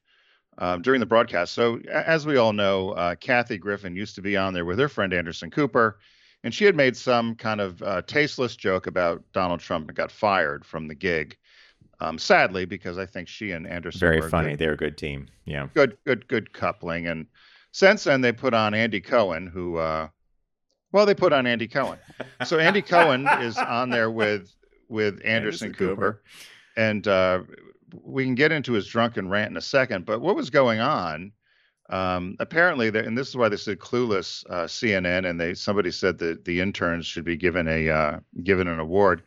um, 0.58 0.82
during 0.82 1.00
the 1.00 1.06
broadcast. 1.06 1.54
So 1.54 1.80
as 1.92 2.26
we 2.26 2.38
all 2.38 2.54
know, 2.54 2.92
uh, 2.92 3.16
Kathy 3.16 3.58
Griffin 3.58 3.96
used 3.96 4.16
to 4.16 4.22
be 4.22 4.38
on 4.38 4.54
there 4.54 4.66
with 4.66 4.80
her 4.80 4.90
friend 4.90 5.14
Anderson 5.14 5.50
Cooper, 5.50 6.00
and 6.44 6.54
she 6.54 6.66
had 6.66 6.76
made 6.76 6.98
some 6.98 7.36
kind 7.36 7.62
of 7.62 7.82
uh, 7.82 8.02
tasteless 8.04 8.56
joke 8.56 8.88
about 8.88 9.24
Donald 9.34 9.60
Trump 9.60 9.88
and 9.88 9.96
got 9.96 10.12
fired 10.12 10.66
from 10.66 10.88
the 10.88 10.96
gig. 10.96 11.38
Um, 12.00 12.18
sadly, 12.18 12.66
because 12.66 12.98
I 12.98 13.06
think 13.06 13.28
she 13.28 13.52
and 13.52 13.66
Anderson 13.66 14.00
very 14.00 14.30
funny. 14.30 14.52
Good, 14.52 14.60
They're 14.60 14.74
a 14.74 14.78
good 14.78 14.98
team. 14.98 15.28
Yeah, 15.46 15.68
good, 15.74 15.98
good, 16.06 16.28
good 16.28 16.52
coupling. 16.52 17.08
And 17.08 17.28
since 17.72 18.04
then, 18.04 18.22
they 18.22 18.34
put 18.34 18.54
on 18.54 18.74
Andy 18.74 19.00
Cohen, 19.00 19.48
who, 19.48 19.78
uh, 19.78 20.10
well, 20.92 21.06
they 21.06 21.16
put 21.16 21.32
on 21.32 21.48
Andy 21.48 21.68
Cohen. 21.68 22.00
So 22.46 22.60
Andy 22.60 22.82
Cohen 22.82 23.28
is 23.42 23.58
on 23.58 23.90
there 23.90 24.12
with 24.12 24.54
with 24.90 25.22
Anderson, 25.24 25.68
Anderson 25.68 25.74
Cooper, 25.74 25.96
Cooper, 25.96 26.22
and 26.76 27.08
uh, 27.08 27.42
we 28.02 28.24
can 28.24 28.36
get 28.36 28.52
into 28.52 28.74
his 28.74 28.88
drunken 28.88 29.30
rant 29.30 29.52
in 29.52 29.58
a 29.58 29.62
second. 29.62 30.06
But 30.06 30.22
what 30.22 30.36
was 30.36 30.50
going 30.50 30.80
on? 30.80 31.32
Um, 31.90 32.38
apparently, 32.40 32.88
and 32.88 33.18
this 33.18 33.30
is 33.30 33.36
why 33.36 33.50
they 33.50 33.58
said 33.58 33.80
clueless 33.80 34.46
uh, 34.50 34.66
CNN, 34.66 35.30
and 35.30 35.40
they 35.40 35.54
somebody 35.54 35.92
said 35.92 36.18
that 36.20 36.46
the 36.46 36.62
interns 36.62 37.06
should 37.06 37.26
be 37.26 37.36
given 37.36 37.68
a 37.68 37.90
uh, 37.90 38.20
given 38.44 38.68
an 38.68 38.80
award. 38.80 39.24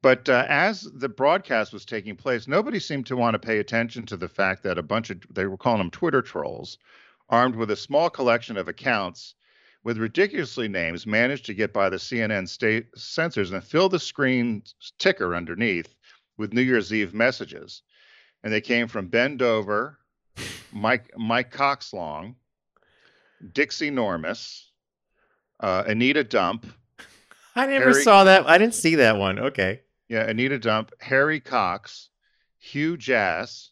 But 0.00 0.28
uh, 0.28 0.44
as 0.48 0.82
the 0.82 1.08
broadcast 1.08 1.72
was 1.72 1.84
taking 1.84 2.14
place, 2.14 2.46
nobody 2.46 2.78
seemed 2.78 3.06
to 3.06 3.16
want 3.16 3.34
to 3.34 3.38
pay 3.40 3.58
attention 3.58 4.06
to 4.06 4.16
the 4.16 4.28
fact 4.28 4.62
that 4.62 4.78
a 4.78 4.82
bunch 4.82 5.10
of, 5.10 5.22
they 5.30 5.46
were 5.46 5.56
calling 5.56 5.78
them 5.78 5.90
Twitter 5.90 6.22
trolls, 6.22 6.78
armed 7.28 7.56
with 7.56 7.70
a 7.70 7.76
small 7.76 8.08
collection 8.08 8.56
of 8.56 8.68
accounts 8.68 9.34
with 9.82 9.98
ridiculously 9.98 10.68
names, 10.68 11.06
managed 11.06 11.46
to 11.46 11.54
get 11.54 11.72
by 11.72 11.88
the 11.88 11.96
CNN 11.96 12.48
state 12.48 12.86
censors 12.96 13.50
and 13.50 13.64
fill 13.64 13.88
the 13.88 13.98
screen 13.98 14.62
ticker 14.98 15.34
underneath 15.34 15.96
with 16.36 16.52
New 16.52 16.62
Year's 16.62 16.92
Eve 16.92 17.12
messages. 17.12 17.82
And 18.42 18.52
they 18.52 18.60
came 18.60 18.88
from 18.88 19.08
Ben 19.08 19.36
Dover, 19.36 19.98
Mike 20.72 21.12
Mike 21.16 21.52
Coxlong, 21.52 22.36
Dixie 23.52 23.90
Normus, 23.90 24.66
uh, 25.60 25.84
Anita 25.86 26.24
Dump. 26.24 26.66
I 27.54 27.66
never 27.66 27.90
Harry, 27.90 28.02
saw 28.02 28.24
that. 28.24 28.46
I 28.46 28.58
didn't 28.58 28.74
see 28.74 28.96
that 28.96 29.16
one. 29.16 29.38
Okay. 29.38 29.80
Yeah, 30.08 30.28
Anita 30.28 30.58
Dump, 30.58 30.92
Harry 31.00 31.40
Cox, 31.40 32.08
Hugh 32.58 32.96
Jass, 32.96 33.70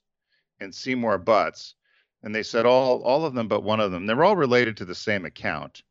and 0.60 0.74
Seymour 0.74 1.18
Butts. 1.18 1.74
And 2.22 2.34
they 2.34 2.42
said 2.42 2.66
all 2.66 3.02
all 3.02 3.24
of 3.24 3.34
them 3.34 3.46
but 3.48 3.62
one 3.62 3.80
of 3.80 3.92
them. 3.92 4.06
They 4.06 4.14
were 4.14 4.24
all 4.24 4.36
related 4.36 4.76
to 4.78 4.84
the 4.84 4.94
same 4.94 5.24
account. 5.24 5.82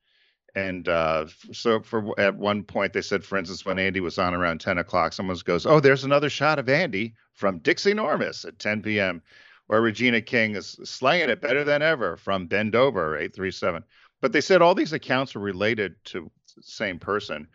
And 0.56 0.88
uh, 0.88 1.28
so 1.52 1.82
for 1.82 2.18
at 2.20 2.36
one 2.36 2.64
point 2.64 2.94
they 2.94 3.02
said, 3.02 3.24
for 3.24 3.38
instance, 3.38 3.66
when 3.66 3.78
Andy 3.78 4.00
was 4.00 4.18
on 4.18 4.34
around 4.34 4.62
10 4.62 4.78
o'clock, 4.78 5.12
someone 5.12 5.38
goes, 5.44 5.66
Oh, 5.66 5.82
there's 5.82 6.06
another 6.06 6.30
shot 6.30 6.60
of 6.60 6.70
Andy 6.70 7.14
from 7.34 7.60
Dixie 7.60 7.94
Normus 7.94 8.46
at 8.46 8.58
10 8.58 8.82
p.m. 8.82 9.22
Or 9.68 9.82
Regina 9.82 10.22
King 10.22 10.56
is 10.56 10.80
slaying 10.84 11.30
it 11.30 11.42
better 11.42 11.64
than 11.64 11.82
ever 11.82 12.16
from 12.16 12.48
Bend 12.48 12.76
Over 12.76 13.18
837. 13.18 13.84
But 14.22 14.32
they 14.32 14.42
said 14.42 14.62
all 14.62 14.76
these 14.76 14.94
accounts 14.94 15.36
were 15.36 15.42
related 15.42 15.96
to 16.06 16.32
the 16.56 16.64
same 16.64 17.00
person. 17.00 17.48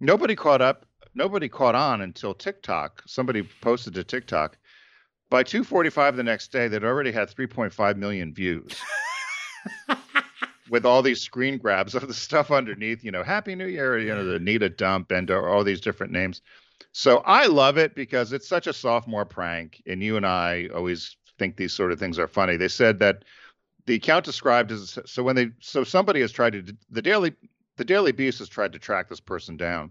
Nobody 0.00 0.36
caught 0.36 0.62
up 0.62 0.86
nobody 1.14 1.48
caught 1.48 1.74
on 1.74 2.00
until 2.00 2.34
TikTok. 2.34 3.02
Somebody 3.06 3.42
posted 3.60 3.94
to 3.94 4.04
TikTok. 4.04 4.58
By 5.30 5.42
2:45 5.42 6.16
the 6.16 6.22
next 6.22 6.52
day, 6.52 6.68
they'd 6.68 6.84
already 6.84 7.12
had 7.12 7.28
3.5 7.28 7.96
million 7.96 8.34
views. 8.34 8.80
With 10.70 10.86
all 10.86 11.02
these 11.02 11.20
screen 11.20 11.58
grabs 11.58 11.94
of 11.94 12.08
the 12.08 12.14
stuff 12.28 12.50
underneath, 12.50 13.04
you 13.04 13.10
know, 13.10 13.22
Happy 13.22 13.54
New 13.54 13.66
Year, 13.66 13.98
you 13.98 14.14
know, 14.14 14.24
the 14.24 14.38
Nita 14.38 14.68
Dump 14.68 15.10
and 15.10 15.30
all 15.30 15.64
these 15.64 15.80
different 15.80 16.12
names. 16.12 16.40
So 16.92 17.18
I 17.18 17.46
love 17.46 17.76
it 17.76 17.94
because 17.94 18.32
it's 18.32 18.48
such 18.48 18.66
a 18.66 18.72
sophomore 18.72 19.24
prank, 19.24 19.82
and 19.86 20.02
you 20.02 20.16
and 20.16 20.26
I 20.26 20.68
always 20.74 21.16
think 21.38 21.56
these 21.56 21.72
sort 21.72 21.92
of 21.92 21.98
things 21.98 22.18
are 22.18 22.28
funny. 22.28 22.56
They 22.56 22.68
said 22.68 23.00
that 23.00 23.24
the 23.86 23.94
account 23.94 24.24
described 24.24 24.70
as 24.72 24.98
so 25.04 25.22
when 25.22 25.36
they 25.36 25.50
so 25.60 25.84
somebody 25.84 26.20
has 26.20 26.32
tried 26.32 26.52
to 26.52 26.76
the 26.90 27.02
daily 27.02 27.34
the 27.76 27.84
Daily 27.84 28.12
Beast 28.12 28.38
has 28.38 28.48
tried 28.48 28.72
to 28.72 28.78
track 28.78 29.08
this 29.08 29.20
person 29.20 29.56
down. 29.56 29.90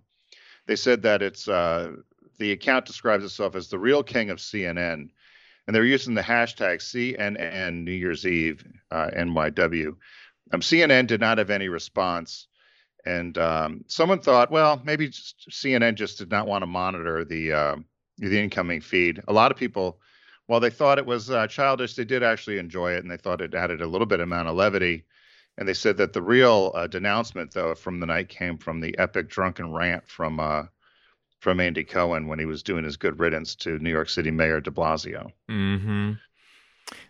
They 0.66 0.76
said 0.76 1.02
that 1.02 1.22
it's 1.22 1.48
uh, 1.48 1.92
the 2.38 2.52
account 2.52 2.86
describes 2.86 3.26
itself 3.26 3.56
as 3.56 3.68
the 3.68 3.80
real 3.80 4.04
king 4.04 4.30
of 4.30 4.38
CNN, 4.38 5.10
and 5.68 5.76
they're 5.76 5.84
using 5.84 6.14
the 6.14 6.22
hashtag 6.22 6.78
CNN 6.78 7.84
New 7.84 7.92
Year's 7.92 8.26
Eve 8.26 8.66
uh, 8.92 9.10
NYW. 9.16 9.96
Um, 10.52 10.62
CNN 10.62 11.08
did 11.08 11.22
not 11.22 11.38
have 11.38 11.50
any 11.50 11.70
response, 11.70 12.48
and 13.06 13.38
um, 13.38 13.86
someone 13.88 14.20
thought, 14.20 14.52
well, 14.52 14.82
maybe 14.84 15.08
just 15.10 15.50
CNN 15.50 15.96
just 15.96 16.18
did 16.18 16.32
not 16.32 16.48
want 16.48 16.62
to 16.62 16.68
monitor 16.68 17.26
the 17.26 17.54
uh, 17.54 17.76
the 18.18 18.40
incoming 18.40 18.82
feed. 18.82 19.22
A 19.28 19.34
lot 19.34 19.52
of 19.52 19.58
people, 19.58 20.00
while 20.48 20.60
they 20.60 20.70
thought 20.70 21.00
it 21.00 21.06
was 21.06 21.30
uh, 21.30 21.48
childish, 21.48 21.96
they 21.96 22.06
did 22.06 22.24
actually 22.24 22.58
enjoy 22.58 22.94
it, 22.94 23.04
and 23.04 23.12
they 23.12 23.18
thought 23.18 23.42
it 23.42 23.56
added 23.56 23.82
a 23.82 23.88
little 23.88 24.08
bit 24.08 24.20
amount 24.20 24.48
of 24.48 24.56
levity. 24.56 25.06
And 25.58 25.68
they 25.68 25.74
said 25.74 25.98
that 25.98 26.14
the 26.14 26.22
real 26.22 26.72
uh, 26.74 26.88
denouncement, 26.88 27.54
though, 27.54 27.76
from 27.76 28.00
the 28.00 28.08
night 28.08 28.28
came 28.30 28.58
from 28.58 28.80
the 28.80 28.98
epic 28.98 29.30
drunken 29.30 29.72
rant 29.72 30.08
from 30.08 30.40
uh, 30.40 30.64
from 31.40 31.60
Andy 31.60 31.84
Cohen 31.84 32.28
when 32.28 32.40
he 32.40 32.46
was 32.46 32.64
doing 32.64 32.86
his 32.86 32.98
good 32.98 33.20
riddance 33.20 33.54
to 33.56 33.78
New 33.80 33.92
York 33.92 34.10
City 34.10 34.32
Mayor 34.32 34.62
De 34.62 34.72
Blasio. 34.72 35.32
Mm-hmm. 35.52 36.14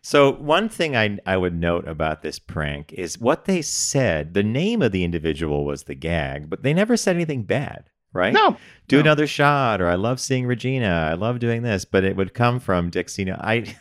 So 0.02 0.32
one 0.32 0.70
thing 0.70 0.96
I 0.96 1.18
I 1.26 1.38
would 1.38 1.56
note 1.56 1.88
about 1.88 2.22
this 2.22 2.40
prank 2.40 2.94
is 2.94 3.20
what 3.20 3.46
they 3.46 3.62
said. 3.62 4.34
The 4.34 4.44
name 4.44 4.82
of 4.82 4.92
the 4.92 5.04
individual 5.04 5.66
was 5.66 5.84
the 5.84 5.96
gag, 5.96 6.50
but 6.50 6.64
they 6.64 6.74
never 6.74 6.96
said 6.98 7.16
anything 7.16 7.44
bad, 7.44 7.86
right? 8.14 8.34
No, 8.34 8.58
Do 8.88 8.98
no. 8.98 9.02
another 9.02 9.28
shot, 9.28 9.82
or 9.82 9.88
I 9.88 9.96
love 9.96 10.20
seeing 10.20 10.46
Regina. 10.46 11.10
I 11.12 11.14
love 11.14 11.40
doing 11.40 11.64
this, 11.64 11.86
but 11.86 12.04
it 12.04 12.16
would 12.16 12.34
come 12.34 12.60
from 12.60 12.90
Dixie. 12.90 13.26
No, 13.26 13.36
I. 13.40 13.76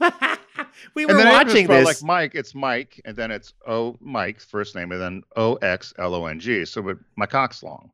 we 0.94 1.06
were 1.06 1.14
watching 1.16 1.66
this. 1.66 1.84
like 1.84 2.02
Mike. 2.02 2.34
It's 2.34 2.54
Mike, 2.54 3.00
and 3.04 3.16
then 3.16 3.30
it's 3.30 3.54
O 3.66 3.96
Mike 4.00 4.40
first 4.40 4.74
name, 4.74 4.92
and 4.92 5.00
then 5.00 5.22
O 5.36 5.54
X 5.56 5.92
L 5.98 6.14
O 6.14 6.26
N 6.26 6.40
G. 6.40 6.64
So, 6.64 6.82
but 6.82 6.98
my 7.16 7.26
cock's 7.26 7.62
long. 7.62 7.90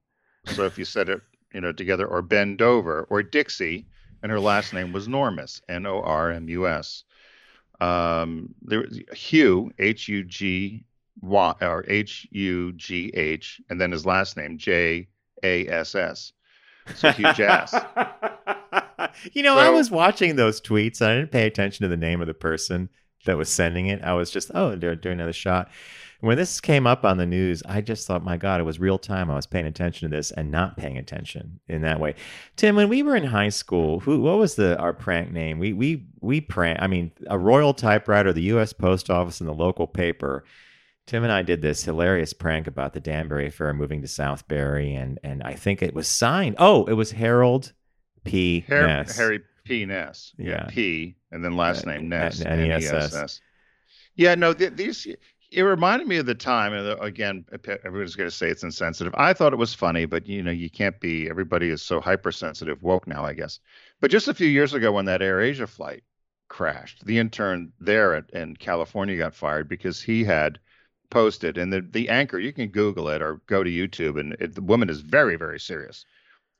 So 0.47 0.65
if 0.65 0.79
you 0.79 0.85
said 0.85 1.09
it, 1.09 1.21
you 1.53 1.61
know, 1.61 1.73
together, 1.73 2.07
or 2.07 2.23
Ben 2.23 2.57
Dover, 2.57 3.07
or 3.11 3.23
Dixie, 3.23 3.87
and 4.23 4.31
her 4.31 4.41
last 4.41 4.73
name 4.73 4.93
was 4.93 5.09
Normus, 5.09 5.61
N 5.69 5.87
O 5.87 6.01
R 6.01 6.31
M 6.33 6.49
U 6.49 6.67
S. 6.69 7.05
Um, 7.81 8.55
there 8.63 8.81
was 8.81 9.01
Hugh, 9.15 9.71
H 9.79 10.09
U 10.09 10.25
G 10.25 10.85
Y, 11.21 11.55
or 11.61 11.85
H 11.89 12.27
U 12.31 12.73
G 12.73 13.11
H, 13.15 13.61
and 13.69 13.81
then 13.81 13.93
his 13.93 14.07
last 14.07 14.37
name 14.37 14.59
J 14.59 15.09
A 15.43 15.67
S 15.69 15.95
S. 15.95 16.33
So 16.95 17.11
Hugh 17.11 17.33
Jass. 17.33 17.75
you 19.33 19.43
know, 19.43 19.59
I 19.59 19.71
was 19.71 19.91
watching 19.91 20.37
those 20.37 20.61
tweets. 20.61 21.01
And 21.01 21.11
I 21.11 21.15
didn't 21.17 21.33
pay 21.33 21.47
attention 21.47 21.83
to 21.83 21.89
the 21.89 21.97
name 21.97 22.21
of 22.21 22.27
the 22.27 22.35
person 22.35 22.89
that 23.25 23.37
was 23.37 23.49
sending 23.49 23.87
it. 23.87 24.03
I 24.03 24.15
was 24.15 24.31
just, 24.31 24.51
oh, 24.55 24.77
they're 24.77 24.95
doing 24.95 25.15
another 25.15 25.33
shot. 25.33 25.69
When 26.27 26.37
this 26.37 26.61
came 26.61 26.87
up 26.87 27.05
on 27.05 27.19
the 27.19 27.27
news, 27.27 27.63
I 27.67 27.81
just 27.81 28.07
thought, 28.07 28.25
my 28.25 28.37
God, 28.37 28.61
it 28.61 28.65
was 28.65 28.79
real 28.81 28.99
time. 28.99 29.31
I 29.31 29.37
was 29.37 29.47
paying 29.47 29.67
attention 29.67 30.11
to 30.11 30.17
this 30.17 30.31
and 30.33 30.51
not 30.51 30.77
paying 30.77 30.99
attention 30.99 31.61
in 31.69 31.83
that 31.83 32.01
way. 32.01 32.15
Tim, 32.57 32.75
when 32.77 32.89
we 32.89 33.03
were 33.03 33.15
in 33.17 33.25
high 33.25 33.49
school, 33.49 34.01
who 34.01 34.21
what 34.21 34.39
was 34.39 34.57
the 34.57 34.77
our 34.79 34.93
prank 34.93 35.31
name? 35.33 35.59
We 35.59 35.73
we 35.73 36.07
we 36.21 36.41
prank. 36.41 36.79
I 36.83 36.89
mean, 36.89 37.13
a 37.29 37.39
royal 37.39 37.73
typewriter, 37.73 38.33
the 38.33 38.43
U.S. 38.43 38.73
Post 38.73 39.09
Office, 39.09 39.41
and 39.41 39.49
the 39.49 39.55
local 39.55 39.87
paper. 39.87 40.45
Tim 41.07 41.23
and 41.23 41.33
I 41.33 41.43
did 41.43 41.63
this 41.63 41.85
hilarious 41.85 42.33
prank 42.33 42.67
about 42.67 42.93
the 42.93 42.99
Danbury 43.01 43.49
Fair 43.49 43.73
moving 43.73 44.01
to 44.03 44.09
Southbury, 44.09 45.01
and 45.01 45.21
and 45.23 45.43
I 45.45 45.55
think 45.55 45.81
it 45.81 45.95
was 45.95 46.09
signed. 46.09 46.57
Oh, 46.59 46.85
it 46.87 46.95
was 46.95 47.13
Harold 47.13 47.73
P. 48.25 48.65
Harry, 48.67 48.87
Ness. 48.89 49.17
Harry 49.17 49.41
P. 49.65 49.87
Ness. 49.87 50.33
Yeah. 50.37 50.67
P. 50.69 51.17
And 51.31 51.45
then 51.45 51.57
last 51.57 51.87
Uh, 51.87 51.93
name 51.93 52.09
Ness. 52.09 52.41
N- 52.41 52.59
N-E-S-S. 52.61 52.93
N-E-S-S. 52.93 53.41
Yeah, 54.17 54.35
no, 54.35 54.55
th- 54.55 54.73
these, 54.75 55.07
it 55.51 55.63
reminded 55.63 56.09
me 56.09 56.17
of 56.19 56.27
the 56.27 56.35
time, 56.35 56.73
and 56.73 56.87
uh, 56.87 56.97
again, 56.97 57.45
everybody's 57.53 58.17
going 58.17 58.29
to 58.29 58.35
say 58.35 58.49
it's 58.49 58.63
insensitive. 58.63 59.15
I 59.17 59.33
thought 59.33 59.53
it 59.53 59.57
was 59.57 59.75
funny, 59.75 60.05
but 60.05 60.27
you 60.27 60.43
know, 60.43 60.51
you 60.51 60.71
can't 60.71 60.99
be, 61.01 61.29
everybody 61.29 61.71
is 61.71 61.83
so 61.83 62.01
hypersensitive, 62.01 62.83
woke 62.83 63.07
now, 63.07 63.25
I 63.25 63.33
guess. 63.33 63.61
But 64.01 64.11
just 64.11 64.29
a 64.29 64.35
few 64.35 64.49
years 64.49 64.75
ago 64.75 64.93
when 64.93 65.05
that 65.07 65.23
Air 65.23 65.41
Asia 65.41 65.67
flight 65.67 66.05
crashed, 66.49 67.05
the 67.05 67.19
intern 67.19 67.73
there 67.81 68.15
at, 68.15 68.31
in 68.31 68.57
California 68.57 69.17
got 69.17 69.35
fired 69.35 69.69
because 69.69 70.03
he 70.03 70.25
had 70.25 70.59
posted, 71.11 71.59
and 71.59 71.73
the, 71.73 71.81
the 71.81 72.09
anchor, 72.09 72.39
you 72.39 72.53
can 72.53 72.69
Google 72.69 73.09
it 73.09 73.23
or 73.23 73.41
go 73.47 73.63
to 73.63 73.71
YouTube, 73.71 74.19
and 74.19 74.37
it, 74.41 74.55
the 74.55 74.63
woman 74.63 74.91
is 74.91 75.01
very, 75.01 75.37
very 75.37 75.61
serious 75.61 76.05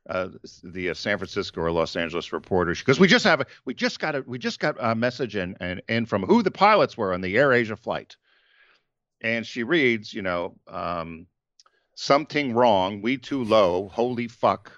uh, 0.09 0.29
the 0.63 0.91
uh, 0.91 0.95
San 0.95 1.19
Francisco 1.19 1.61
or 1.61 1.73
Los 1.73 1.97
Angeles 1.97 2.33
reporters 2.33 2.79
because 2.79 3.01
we 3.01 3.09
just 3.09 3.25
have 3.25 3.41
a 3.41 3.47
we 3.65 3.75
just 3.75 3.99
got 3.99 4.15
a 4.15 4.23
we 4.27 4.39
just 4.39 4.61
got 4.61 4.77
a 4.79 4.95
message 4.95 5.37
in 5.37 5.57
and 5.61 5.83
in 5.89 6.07
from 6.07 6.23
who 6.23 6.43
the 6.43 6.51
pilots 6.51 6.97
were 6.97 7.13
on 7.13 7.21
the 7.21 7.37
Air 7.37 7.53
Asia 7.53 7.77
flight, 7.77 8.17
and 9.21 9.47
she 9.47 9.63
reads, 9.63 10.13
you 10.13 10.23
know, 10.23 10.57
um, 10.69 11.27
something 11.95 12.53
wrong, 12.53 13.03
we 13.03 13.17
too 13.17 13.45
low, 13.45 13.89
holy 13.89 14.29
fuck, 14.29 14.73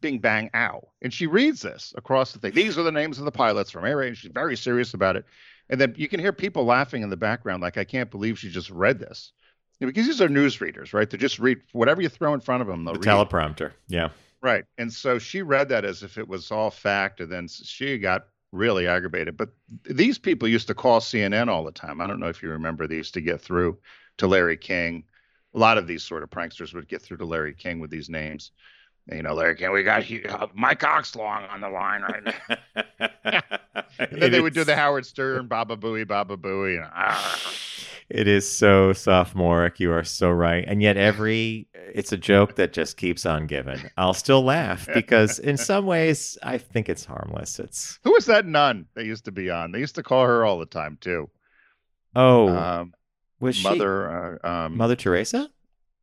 bing 0.00 0.18
bang 0.18 0.50
ow, 0.54 0.88
and 1.02 1.12
she 1.12 1.26
reads 1.26 1.62
this 1.62 1.94
across 1.96 2.32
the 2.32 2.38
thing. 2.38 2.52
These 2.52 2.78
are 2.78 2.82
the 2.82 2.92
names 2.92 3.18
of 3.18 3.24
the 3.24 3.32
pilots 3.32 3.70
from 3.70 3.84
Air 3.84 4.02
Asia. 4.02 4.22
She's 4.22 4.32
very 4.32 4.56
serious 4.56 4.94
about 4.94 5.16
it, 5.16 5.24
and 5.68 5.80
then 5.80 5.94
you 5.96 6.08
can 6.08 6.20
hear 6.20 6.32
people 6.32 6.64
laughing 6.64 7.02
in 7.02 7.10
the 7.10 7.16
background, 7.16 7.62
like 7.62 7.78
I 7.78 7.84
can't 7.84 8.10
believe 8.10 8.38
she 8.38 8.50
just 8.50 8.70
read 8.70 8.98
this. 8.98 9.32
Because 9.78 10.06
these 10.06 10.22
are 10.22 10.28
news 10.28 10.60
readers, 10.60 10.94
right? 10.94 11.08
They 11.08 11.18
just 11.18 11.38
read 11.38 11.58
whatever 11.72 12.00
you 12.00 12.08
throw 12.08 12.32
in 12.32 12.40
front 12.40 12.62
of 12.62 12.66
them. 12.66 12.84
They'll 12.84 12.94
the 12.94 13.00
read. 13.00 13.08
teleprompter. 13.08 13.72
Yeah. 13.88 14.08
Right. 14.40 14.64
And 14.78 14.90
so 14.90 15.18
she 15.18 15.42
read 15.42 15.68
that 15.68 15.84
as 15.84 16.02
if 16.02 16.16
it 16.16 16.26
was 16.26 16.50
all 16.50 16.70
fact, 16.70 17.20
and 17.20 17.30
then 17.30 17.46
she 17.48 17.98
got 17.98 18.26
really 18.52 18.86
aggravated. 18.86 19.36
But 19.36 19.50
these 19.84 20.18
people 20.18 20.48
used 20.48 20.68
to 20.68 20.74
call 20.74 21.00
CNN 21.00 21.48
all 21.48 21.64
the 21.64 21.72
time. 21.72 22.00
I 22.00 22.06
don't 22.06 22.20
know 22.20 22.28
if 22.28 22.42
you 22.42 22.50
remember, 22.50 22.86
these 22.86 23.10
to 23.12 23.20
get 23.20 23.40
through 23.40 23.78
to 24.18 24.26
Larry 24.26 24.56
King. 24.56 25.04
A 25.54 25.58
lot 25.58 25.78
of 25.78 25.86
these 25.86 26.02
sort 26.02 26.22
of 26.22 26.30
pranksters 26.30 26.74
would 26.74 26.88
get 26.88 27.02
through 27.02 27.18
to 27.18 27.24
Larry 27.24 27.54
King 27.54 27.80
with 27.80 27.90
these 27.90 28.08
names. 28.08 28.50
You 29.10 29.22
know, 29.22 29.34
Larry 29.34 29.54
King, 29.54 29.72
we 29.72 29.84
got 29.84 30.02
uh, 30.28 30.48
Mike 30.54 30.80
Oxlong 30.80 31.48
on 31.50 31.60
the 31.60 31.68
line 31.68 32.02
right 32.02 32.24
now. 32.24 33.42
And 33.98 34.20
then 34.20 34.32
they 34.32 34.40
would 34.40 34.52
do 34.52 34.64
the 34.64 34.76
Howard 34.76 35.06
Stern, 35.06 35.46
Baba 35.46 35.76
Booey, 35.76 36.06
Baba 36.06 36.36
Booey. 36.36 36.76
And, 36.76 36.90
ah. 36.92 37.40
It 38.08 38.28
is 38.28 38.48
so 38.50 38.92
sophomoric. 38.92 39.80
You 39.80 39.90
are 39.92 40.04
so 40.04 40.30
right. 40.30 40.64
And 40.66 40.80
yet, 40.80 40.96
every 40.96 41.66
it's 41.74 42.12
a 42.12 42.16
joke 42.16 42.54
that 42.56 42.72
just 42.72 42.96
keeps 42.96 43.26
on 43.26 43.46
giving. 43.46 43.80
I'll 43.96 44.14
still 44.14 44.42
laugh 44.44 44.88
because, 44.94 45.38
in 45.38 45.56
some 45.56 45.86
ways, 45.86 46.38
I 46.42 46.58
think 46.58 46.88
it's 46.88 47.04
harmless. 47.04 47.58
It's 47.58 47.98
Who 48.04 48.12
was 48.12 48.26
that 48.26 48.46
nun 48.46 48.86
that 48.94 49.06
used 49.06 49.24
to 49.24 49.32
be 49.32 49.50
on? 49.50 49.72
They 49.72 49.80
used 49.80 49.96
to 49.96 50.02
call 50.02 50.24
her 50.24 50.44
all 50.44 50.58
the 50.58 50.66
time, 50.66 50.98
too. 51.00 51.30
oh, 52.14 52.48
Um, 52.48 52.94
was 53.40 53.56
she 53.56 53.64
Mother. 53.64 54.38
Uh, 54.44 54.48
um, 54.48 54.76
Mother 54.76 54.96
Teresa? 54.96 55.48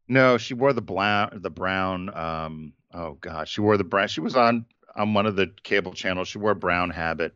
No, 0.07 0.37
she 0.37 0.53
wore 0.53 0.73
the 0.73 0.81
brown, 0.81 1.39
the 1.41 1.49
brown. 1.49 2.13
Um, 2.15 2.73
oh 2.93 3.13
God, 3.21 3.47
she 3.47 3.61
wore 3.61 3.77
the 3.77 3.83
brown. 3.83 4.07
She 4.09 4.21
was 4.21 4.35
on 4.35 4.65
on 4.95 5.13
one 5.13 5.25
of 5.25 5.35
the 5.35 5.51
cable 5.63 5.93
channels. 5.93 6.27
She 6.27 6.37
wore 6.37 6.53
brown 6.53 6.89
habit, 6.89 7.33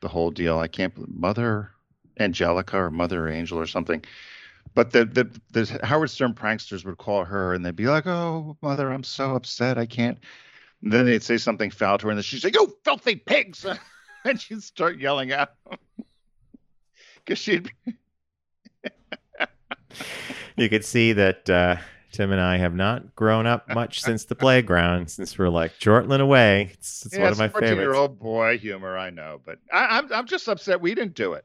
the 0.00 0.08
whole 0.08 0.30
deal. 0.30 0.58
I 0.58 0.66
can't 0.66 0.94
believe 0.94 1.14
Mother 1.14 1.70
Angelica 2.22 2.78
or 2.78 2.90
Mother 2.90 3.28
Angel 3.28 3.58
or 3.58 3.66
something. 3.66 4.04
But 4.74 4.92
the 4.92 5.04
the 5.04 5.40
the 5.50 5.80
Howard 5.84 6.10
Stern 6.10 6.34
pranksters 6.34 6.84
would 6.84 6.98
call 6.98 7.24
her 7.24 7.52
and 7.54 7.64
they'd 7.64 7.76
be 7.76 7.86
like, 7.86 8.06
"Oh, 8.06 8.56
Mother, 8.62 8.90
I'm 8.90 9.04
so 9.04 9.34
upset. 9.34 9.76
I 9.76 9.86
can't." 9.86 10.18
And 10.82 10.92
then 10.92 11.06
they'd 11.06 11.22
say 11.22 11.36
something 11.36 11.70
foul 11.70 11.98
to 11.98 12.06
her, 12.06 12.10
and 12.10 12.18
then 12.18 12.22
she'd 12.22 12.40
say, 12.40 12.50
"You 12.54 12.74
filthy 12.84 13.16
pigs!" 13.16 13.66
and 14.24 14.40
she'd 14.40 14.62
start 14.62 14.98
yelling 14.98 15.30
at 15.32 15.54
them 15.68 15.78
because 17.24 17.38
she'd 17.38 17.70
You 20.56 20.68
could 20.68 20.84
see 20.84 21.12
that 21.14 21.48
uh, 21.48 21.76
Tim 22.12 22.30
and 22.30 22.40
I 22.40 22.58
have 22.58 22.74
not 22.74 23.14
grown 23.14 23.46
up 23.46 23.68
much 23.74 24.00
since 24.00 24.24
the 24.24 24.34
playground, 24.34 25.10
since 25.10 25.38
we're 25.38 25.48
like 25.48 25.78
chortling 25.78 26.20
away. 26.20 26.70
It's, 26.74 27.06
it's 27.06 27.16
yeah, 27.16 27.22
one 27.22 27.32
of 27.32 27.38
my 27.38 27.48
14 27.48 27.76
year 27.76 27.94
old 27.94 28.18
boy 28.18 28.58
humor. 28.58 28.96
I 28.98 29.10
know, 29.10 29.40
but 29.44 29.58
I, 29.72 29.98
I'm 29.98 30.12
I'm 30.12 30.26
just 30.26 30.48
upset 30.48 30.80
we 30.80 30.94
didn't 30.94 31.14
do 31.14 31.32
it. 31.32 31.44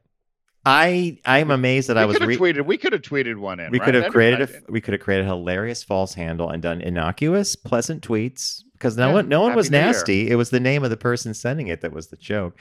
I 0.70 1.18
I'm 1.26 1.50
amazed 1.50 1.88
that 1.88 1.96
we 1.96 2.02
I 2.02 2.06
was 2.06 2.20
re- 2.20 2.36
tweeted. 2.38 2.66
We 2.66 2.78
could 2.78 2.92
have 2.92 3.02
tweeted 3.02 3.38
one 3.38 3.60
in. 3.62 3.72
we 3.72 3.80
right? 3.80 3.86
could 3.86 3.94
have 3.96 4.04
That'd 4.04 4.14
created 4.14 4.50
a 4.50 4.72
we 4.72 4.82
could 4.82 4.94
have 4.94 5.02
created 5.02 5.26
a 5.26 5.30
hilarious 5.30 5.82
false 5.84 6.14
handle 6.14 6.50
and 6.50 6.62
done 6.62 6.82
innocuous, 6.82 7.56
pleasant 7.56 8.06
tweets 8.06 8.64
because 8.74 8.98
no 8.98 9.08
Yeah, 9.08 9.14
one 9.14 9.30
no 9.30 9.42
one 9.42 9.56
was 9.56 9.72
New 9.72 9.78
Year. 9.78 9.86
nasty. 9.88 10.30
It 10.30 10.36
was 10.36 10.50
the 10.50 10.60
name 10.60 10.84
of 10.84 10.90
the 10.90 10.98
person 10.98 11.34
sending 11.34 11.68
it 11.68 11.80
that 11.82 11.94
was 11.94 12.08
the 12.08 12.18
joke. 12.18 12.58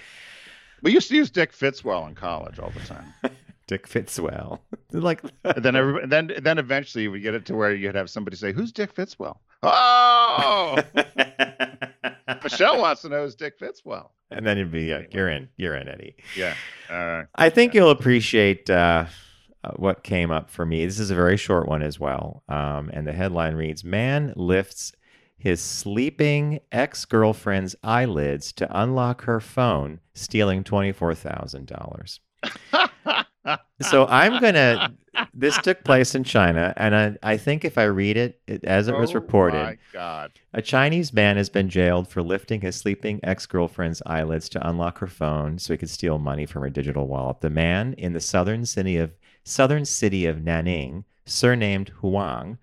We 0.83 0.93
used 0.93 1.09
to 1.09 1.17
use 1.17 1.31
Dick 1.31 1.53
Fitzwell 1.53 2.07
in 2.07 2.15
college 2.15 2.59
all 2.61 2.71
the 2.71 2.81
time. 2.87 3.13
Dick 3.67 3.89
Fitzwell, 3.89 4.61
like 4.93 5.23
and 5.43 5.65
then 5.65 5.75
every, 5.75 6.07
then 6.07 6.31
then 6.41 6.59
eventually 6.59 7.09
we 7.09 7.19
get 7.19 7.35
it 7.35 7.45
to 7.47 7.57
where 7.57 7.75
you'd 7.75 7.97
have 7.97 8.09
somebody 8.09 8.37
say, 8.37 8.53
"Who's 8.53 8.71
Dick 8.71 8.95
Fitzwell?" 8.95 9.39
Oh, 9.65 10.79
Michelle 12.45 12.81
wants 12.81 13.03
to 13.03 13.09
know 13.09 13.25
is 13.25 13.35
Dick 13.35 13.59
Fitzwell. 13.59 14.11
and 14.31 14.47
then 14.47 14.59
you'd 14.59 14.73
be 14.73 14.93
like, 14.93 15.15
"You're 15.15 15.29
in, 15.29 15.49
you're 15.57 15.75
in, 15.77 15.89
Eddie." 15.89 16.17
Yeah. 16.37 16.55
Uh, 16.91 17.25
I 17.35 17.49
think 17.51 17.75
you'll 17.75 17.91
appreciate 17.91 18.69
uh, 18.69 19.07
uh, 19.65 19.71
what 19.77 20.03
came 20.03 20.31
up 20.31 20.51
for 20.51 20.67
me. 20.67 20.85
This 20.85 20.99
is 20.99 21.11
a 21.11 21.15
very 21.15 21.37
short 21.37 21.69
one 21.69 21.83
as 21.83 21.99
well. 22.01 22.43
Um, 22.49 22.91
and 22.93 23.07
the 23.07 23.13
headline 23.13 23.55
reads 23.55 23.85
Man 23.85 24.33
lifts 24.37 24.93
his 25.39 25.61
sleeping 25.61 26.61
ex 26.73 27.05
girlfriend's 27.05 27.77
eyelids 27.83 28.53
to 28.55 28.81
unlock 28.83 29.23
her 29.25 29.39
phone, 29.41 30.01
stealing 30.15 30.65
$24,000. 30.65 32.19
so 33.81 34.07
I'm 34.07 34.41
going 34.41 34.55
to. 34.55 34.93
This 35.33 35.57
took 35.59 35.83
place 35.83 36.15
in 36.15 36.25
China, 36.25 36.75
and 36.77 36.95
I, 36.95 37.17
I 37.23 37.37
think 37.39 37.65
if 37.65 37.79
I 37.79 37.85
read 37.85 38.19
it, 38.19 38.41
it 38.47 38.65
as 38.65 38.87
it 38.89 38.97
was 38.97 39.13
Oh 39.13 39.15
reported, 39.15 39.63
My 39.63 39.79
God. 39.93 40.33
a 40.53 40.61
Chinese 40.61 41.13
man 41.13 41.39
has 41.39 41.49
been 41.49 41.71
jailed 41.71 42.07
for 42.09 42.23
lifting 42.23 42.61
his 42.61 42.77
sleeping 42.77 43.21
ex 43.23 43.47
girlfriend's 43.47 44.03
eyelids 44.05 44.49
to 44.51 44.69
unlock 44.69 44.99
her 44.99 45.07
phone 45.07 45.59
so 45.59 45.73
he 45.73 45.79
could 45.79 45.89
steal 45.89 46.19
money 46.19 46.45
from 46.45 46.63
her 46.63 46.71
digital 46.71 47.07
wallet. 47.07 47.41
The 47.41 47.49
man 47.51 47.95
in 47.95 48.13
the 48.13 48.21
southern 48.21 48.67
city 48.67 48.99
of 48.99 49.13
southern 49.43 49.85
city 49.87 50.27
of 50.27 50.39
Nanning, 50.39 51.05
surnamed 51.25 51.89
Huang, 52.01 52.59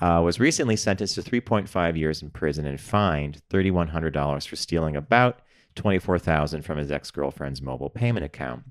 uh, 0.00 0.20
was 0.24 0.40
recently 0.40 0.76
sentenced 0.76 1.14
to 1.14 1.22
3.5 1.22 1.96
years 1.96 2.20
in 2.20 2.30
prison 2.30 2.66
and 2.66 2.80
fined 2.80 3.42
$3,100 3.50 4.46
for 4.48 4.56
stealing 4.56 4.96
about 4.96 5.40
24,000 5.76 6.62
from 6.62 6.78
his 6.78 6.90
ex 6.90 7.10
girlfriend's 7.10 7.62
mobile 7.62 7.90
payment 7.90 8.24
account. 8.24 8.64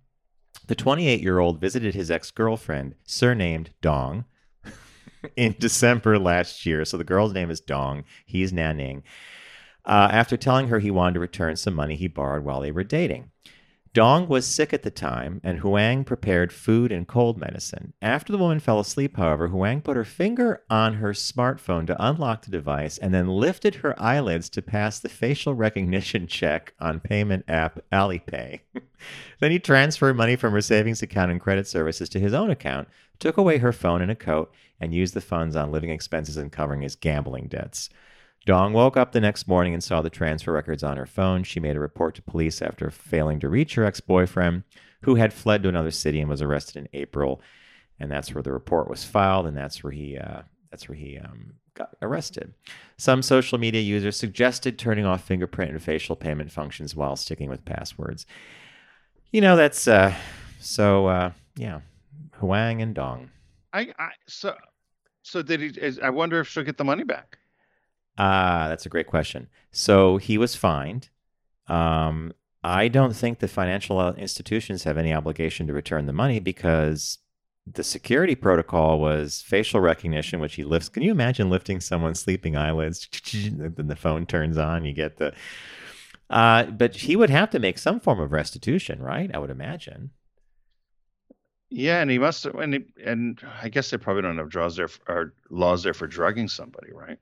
The 0.68 0.76
28 0.76 1.22
year 1.22 1.40
old 1.40 1.62
visited 1.62 1.94
his 1.94 2.10
ex 2.10 2.32
girlfriend, 2.32 2.96
surnamed 3.06 3.72
Dong, 3.82 4.26
in 5.36 5.56
December 5.60 6.18
last 6.18 6.66
year. 6.66 6.86
So 6.86 6.98
the 6.98 7.04
girl's 7.04 7.34
name 7.34 7.52
is 7.52 7.60
Dong. 7.60 8.04
He's 8.26 8.52
Nanning. 8.52 9.04
Uh, 9.86 10.10
after 10.12 10.36
telling 10.36 10.70
her 10.70 10.80
he 10.80 10.90
wanted 10.90 11.16
to 11.16 11.20
return 11.20 11.56
some 11.56 11.76
money 11.76 11.96
he 11.96 12.08
borrowed 12.08 12.44
while 12.44 12.62
they 12.62 12.72
were 12.72 12.84
dating. 12.84 13.32
Dong 13.96 14.28
was 14.28 14.46
sick 14.46 14.74
at 14.74 14.84
the 14.84 14.92
time, 14.92 15.40
and 15.42 15.60
Huang 15.60 16.04
prepared 16.04 16.52
food 16.52 16.92
and 16.92 17.08
cold 17.08 17.40
medicine. 17.40 17.94
After 18.02 18.34
the 18.34 18.38
woman 18.38 18.60
fell 18.60 18.82
asleep, 18.82 19.16
however, 19.16 19.48
Huang 19.48 19.80
put 19.80 19.96
her 19.96 20.04
finger 20.04 20.64
on 20.70 20.96
her 20.96 21.14
smartphone 21.14 21.88
to 21.88 22.06
unlock 22.06 22.44
the 22.44 22.52
device 22.52 22.98
and 22.98 23.14
then 23.14 23.30
lifted 23.30 23.76
her 23.76 23.98
eyelids 23.98 24.50
to 24.50 24.62
pass 24.62 25.00
the 25.00 25.08
facial 25.08 25.54
recognition 25.54 26.28
check 26.28 26.74
on 26.78 27.00
payment 27.00 27.46
app 27.48 27.80
Alipay. 27.90 28.60
then 29.40 29.52
he 29.52 29.60
transferred 29.60 30.18
money 30.18 30.36
from 30.36 30.52
her 30.52 30.60
savings 30.60 31.02
account 31.02 31.32
and 31.32 31.40
credit 31.40 31.66
services 31.66 32.10
to 32.10 32.20
his 32.20 32.34
own 32.34 32.50
account, 32.50 32.90
took 33.18 33.38
away 33.38 33.60
her 33.60 33.72
phone 33.72 34.02
and 34.02 34.12
a 34.12 34.16
coat, 34.16 34.54
and 34.78 34.94
used 34.94 35.14
the 35.14 35.22
funds 35.22 35.56
on 35.56 35.72
living 35.72 35.90
expenses 35.90 36.36
and 36.36 36.52
covering 36.52 36.82
his 36.82 36.98
gambling 36.98 37.48
debts. 37.48 37.90
Dong 38.46 38.74
woke 38.74 38.96
up 38.96 39.12
the 39.12 39.20
next 39.20 39.48
morning 39.48 39.74
and 39.74 39.84
saw 39.84 40.02
the 40.02 40.10
transfer 40.10 40.54
records 40.54 40.84
on 40.84 40.98
her 40.98 41.06
phone. 41.06 41.44
She 41.44 41.60
made 41.60 41.76
a 41.76 41.80
report 41.80 42.16
to 42.16 42.22
police 42.22 42.62
after 42.62 42.92
failing 42.92 43.40
to 43.40 43.50
reach 43.50 43.76
her 43.76 43.84
ex 43.84 44.00
boyfriend, 44.00 44.64
who 45.02 45.16
had 45.16 45.34
fled 45.34 45.64
to 45.64 45.70
another 45.70 45.92
city 45.92 46.20
and 46.22 46.30
was 46.30 46.42
arrested 46.42 46.78
in 46.78 46.90
April. 46.94 47.42
And 48.00 48.12
that's 48.12 48.34
where 48.34 48.44
the 48.44 48.52
report 48.52 48.90
was 48.90 49.04
filed, 49.04 49.48
and 49.48 49.58
that's 49.58 49.84
where 49.84 49.92
he 49.92 50.18
uh, 50.18 50.42
that's 50.70 50.88
where 50.88 50.98
he 50.98 51.18
um, 51.18 51.54
got 51.74 51.96
arrested. 52.02 52.54
Some 52.98 53.22
social 53.22 53.58
media 53.58 53.82
users 53.82 54.18
suggested 54.18 54.78
turning 54.78 55.06
off 55.06 55.24
fingerprint 55.24 55.72
and 55.72 55.82
facial 55.82 56.16
payment 56.16 56.52
functions 56.52 56.96
while 56.96 57.16
sticking 57.16 57.50
with 57.50 57.66
passwords. 57.66 58.26
You 59.32 59.42
know, 59.42 59.56
that's 59.56 59.88
uh, 59.88 60.14
so 60.60 61.08
uh, 61.08 61.32
yeah, 61.56 61.80
Huang 62.34 62.82
and 62.82 62.94
Dong. 62.94 63.32
I, 63.74 63.94
I 63.98 64.10
so 64.28 64.56
so 65.24 65.42
did 65.42 65.62
he? 65.62 65.68
Is, 65.68 66.00
I 66.00 66.10
wonder 66.10 66.40
if 66.40 66.48
she'll 66.48 66.64
get 66.64 66.78
the 66.78 66.84
money 66.84 67.04
back. 67.04 67.40
Ah, 68.18 68.68
that's 68.70 68.86
a 68.86 68.90
great 68.90 69.08
question. 69.08 69.48
So 69.72 70.18
he 70.18 70.38
was 70.38 70.56
fined. 70.56 71.10
Um, 71.68 72.34
I 72.64 72.88
don't 72.88 73.16
think 73.16 73.40
the 73.40 73.48
financial 73.48 74.00
uh, 74.00 74.14
institutions 74.14 74.84
have 74.84 74.98
any 74.98 75.14
obligation 75.14 75.68
to 75.68 75.74
return 75.74 76.06
the 76.06 76.14
money 76.14 76.40
because 76.40 77.20
the 77.72 77.84
security 77.84 78.36
protocol 78.36 79.00
was 79.00 79.42
facial 79.42 79.80
recognition, 79.80 80.40
which 80.40 80.56
he 80.56 80.64
lifts. 80.64 80.90
Can 80.90 81.04
you 81.04 81.12
imagine 81.12 81.50
lifting 81.50 81.80
someone's 81.80 82.20
sleeping 82.20 82.56
eyelids? 82.56 83.08
Then 83.34 83.88
the 83.88 83.96
phone 83.96 84.26
turns 84.26 84.58
on. 84.58 84.86
You 84.86 84.94
get 84.94 85.18
the. 85.18 85.34
Uh, 86.30 86.66
but 86.66 86.96
he 86.96 87.16
would 87.16 87.30
have 87.30 87.50
to 87.52 87.60
make 87.60 87.78
some 87.78 88.00
form 88.00 88.20
of 88.20 88.32
restitution, 88.32 89.02
right? 89.02 89.30
I 89.34 89.38
would 89.40 89.50
imagine. 89.50 90.12
Yeah, 91.70 92.02
and 92.02 92.10
he 92.10 92.20
must 92.20 92.46
and 92.46 92.74
he, 92.74 92.86
and 93.04 93.42
I 93.62 93.70
guess 93.70 93.90
they 93.90 93.98
probably 93.98 94.22
don't 94.22 94.38
have 94.38 94.50
draws 94.50 94.76
there 94.76 94.88
for, 94.88 95.02
or 95.08 95.34
laws 95.50 95.84
there 95.84 95.94
for 95.94 96.08
drugging 96.08 96.48
somebody, 96.48 96.92
right? 96.94 97.20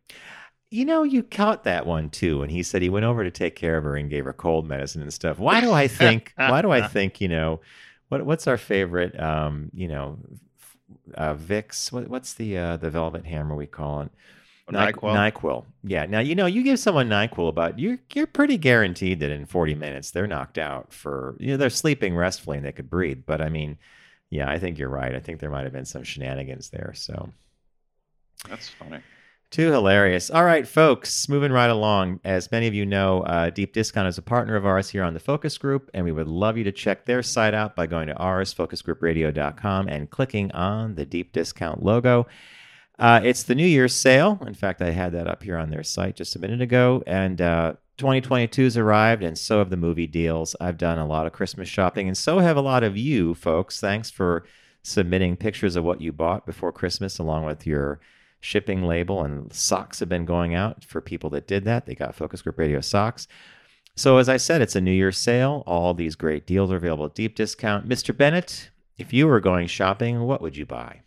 You 0.74 0.86
know, 0.86 1.04
you 1.04 1.22
caught 1.22 1.66
that 1.66 1.86
one 1.86 2.10
too. 2.10 2.42
And 2.42 2.50
he 2.50 2.64
said 2.64 2.82
he 2.82 2.90
went 2.90 3.06
over 3.06 3.24
to 3.24 3.30
take 3.30 3.56
care 3.56 3.78
of 3.78 3.84
her 3.84 3.96
and 3.96 4.10
gave 4.10 4.26
her 4.26 4.34
cold 4.34 4.68
medicine 4.68 5.04
and 5.04 5.14
stuff. 5.14 5.38
Why 5.38 5.62
do 5.62 5.72
I 5.72 5.88
think? 5.88 6.34
why 6.36 6.64
do 6.64 6.72
I 6.72 6.88
think? 6.88 7.22
You 7.22 7.28
know, 7.28 7.62
what 8.10 8.26
what's 8.26 8.48
our 8.48 8.58
favorite? 8.58 9.20
Um, 9.20 9.70
you 9.72 9.88
know, 9.88 10.18
uh, 11.14 11.36
Vicks. 11.36 11.92
What, 11.92 12.08
what's 12.08 12.34
the 12.34 12.58
uh, 12.58 12.78
the 12.78 12.90
Velvet 12.90 13.24
Hammer 13.24 13.56
we 13.56 13.68
call 13.68 14.02
it? 14.02 14.12
NyQuil. 14.68 15.32
NyQuil. 15.32 15.66
Yeah. 15.84 16.08
Now 16.08 16.22
you 16.22 16.34
know 16.34 16.48
you 16.48 16.64
give 16.64 16.80
someone 16.80 17.08
NyQuil 17.08 17.50
about 17.50 17.78
you're 17.78 18.00
you're 18.12 18.26
pretty 18.26 18.58
guaranteed 18.58 19.20
that 19.20 19.30
in 19.30 19.46
40 19.46 19.76
minutes 19.76 20.10
they're 20.10 20.26
knocked 20.26 20.58
out 20.58 20.92
for 20.92 21.36
you 21.40 21.52
know 21.52 21.58
they're 21.58 21.70
sleeping 21.70 22.16
restfully 22.16 22.58
and 22.58 22.66
they 22.66 22.72
could 22.72 22.90
breathe. 22.90 23.22
But 23.28 23.42
I 23.42 23.50
mean, 23.50 23.78
yeah, 24.32 24.50
I 24.50 24.58
think 24.58 24.80
you're 24.80 24.90
right. 24.90 25.14
I 25.14 25.20
think 25.20 25.40
there 25.40 25.52
might 25.52 25.66
have 25.66 25.74
been 25.74 25.86
some 25.86 26.04
shenanigans 26.04 26.72
there. 26.72 26.94
So. 26.96 27.30
That's 28.50 28.70
funny. 28.70 29.00
Too 29.54 29.72
hilarious. 29.72 30.32
All 30.32 30.46
right, 30.46 30.68
folks, 30.68 31.30
moving 31.30 31.52
right 31.52 31.70
along. 31.70 32.20
As 32.24 32.52
many 32.52 32.66
of 32.66 32.74
you 32.74 32.88
know, 32.88 33.22
uh, 33.22 33.52
Deep 33.52 33.72
Discount 33.72 34.08
is 34.08 34.18
a 34.18 34.24
partner 34.24 34.56
of 34.56 34.66
ours 34.66 34.90
here 34.90 35.04
on 35.04 35.14
the 35.14 35.20
Focus 35.20 35.60
Group, 35.60 35.92
and 35.94 36.04
we 36.04 36.12
would 36.12 36.28
love 36.28 36.58
you 36.58 36.64
to 36.64 36.72
check 36.72 37.06
their 37.06 37.22
site 37.22 37.54
out 37.54 37.76
by 37.76 37.86
going 37.86 38.08
to 38.08 38.16
oursfocusgroupradio.com 38.16 39.88
and 39.90 40.10
clicking 40.10 40.52
on 40.54 40.96
the 40.96 41.06
Deep 41.06 41.34
Discount 41.34 41.84
logo. 41.84 42.26
Uh, 42.98 43.22
it's 43.24 43.44
the 43.44 43.54
New 43.54 43.68
Year's 43.68 43.94
sale. 43.94 44.40
In 44.44 44.56
fact, 44.56 44.82
I 44.82 44.90
had 44.90 45.12
that 45.12 45.28
up 45.28 45.44
here 45.44 45.60
on 45.60 45.70
their 45.70 45.84
site 45.84 46.16
just 46.16 46.36
a 46.36 46.40
minute 46.40 46.62
ago, 46.62 47.04
and 47.06 47.40
uh, 47.40 47.74
2022's 48.00 48.76
arrived, 48.76 49.22
and 49.22 49.38
so 49.38 49.60
have 49.60 49.70
the 49.70 49.78
movie 49.78 50.08
deals. 50.08 50.56
I've 50.60 50.80
done 50.80 50.98
a 50.98 51.06
lot 51.06 51.28
of 51.28 51.34
Christmas 51.34 51.70
shopping, 51.70 52.08
and 52.08 52.18
so 52.18 52.40
have 52.40 52.58
a 52.58 52.62
lot 52.62 52.84
of 52.84 52.98
you, 52.98 53.36
folks. 53.36 53.80
Thanks 53.80 54.10
for 54.10 54.46
submitting 54.82 55.38
pictures 55.38 55.76
of 55.76 55.84
what 55.84 56.02
you 56.02 56.12
bought 56.12 56.48
before 56.48 56.72
Christmas, 56.72 57.20
along 57.20 57.46
with 57.46 57.68
your 57.68 58.00
shipping 58.44 58.84
label 58.84 59.24
and 59.24 59.52
socks 59.54 60.00
have 60.00 60.10
been 60.10 60.26
going 60.26 60.54
out 60.54 60.84
for 60.84 61.00
people 61.00 61.30
that 61.30 61.48
did 61.48 61.64
that. 61.64 61.86
They 61.86 61.96
got 61.96 62.14
Focus 62.14 62.42
Group 62.42 62.60
Radio 62.60 62.82
socks. 62.82 63.28
So 63.96 64.18
as 64.18 64.28
I 64.28 64.38
said, 64.38 64.62
it's 64.62 64.76
a 64.76 64.82
New 64.82 64.92
Year's 64.92 65.18
sale. 65.18 65.64
All 65.66 65.94
these 65.94 66.16
great 66.16 66.46
deals 66.46 66.72
are 66.72 66.76
available 66.76 67.06
at 67.06 67.16
deep 67.16 67.36
discount. 67.36 67.88
Mr. 67.88 68.16
Bennett, 68.16 68.70
if 68.98 69.14
you 69.14 69.28
were 69.28 69.40
going 69.40 69.68
shopping, 69.68 70.22
what 70.24 70.42
would 70.42 70.58
you 70.58 70.66
buy? 70.66 71.02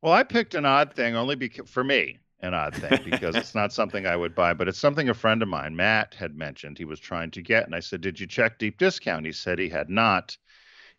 Well, 0.00 0.12
I 0.12 0.22
picked 0.22 0.54
an 0.54 0.64
odd 0.64 0.94
thing 0.94 1.16
only 1.16 1.34
because 1.34 1.68
for 1.68 1.84
me, 1.84 2.18
an 2.40 2.54
odd 2.54 2.74
thing 2.74 3.00
because 3.10 3.36
it's 3.36 3.54
not 3.54 3.72
something 3.72 4.06
I 4.06 4.16
would 4.16 4.34
buy, 4.34 4.54
but 4.54 4.68
it's 4.68 4.78
something 4.78 5.08
a 5.10 5.14
friend 5.14 5.42
of 5.42 5.48
mine, 5.48 5.76
Matt, 5.76 6.14
had 6.14 6.34
mentioned 6.34 6.78
he 6.78 6.84
was 6.86 7.00
trying 7.00 7.30
to 7.32 7.42
get, 7.42 7.66
and 7.66 7.74
I 7.74 7.80
said, 7.80 8.00
"Did 8.00 8.18
you 8.18 8.26
check 8.26 8.58
deep 8.58 8.78
discount?" 8.78 9.26
He 9.26 9.32
said 9.32 9.58
he 9.58 9.68
had 9.68 9.90
not, 9.90 10.36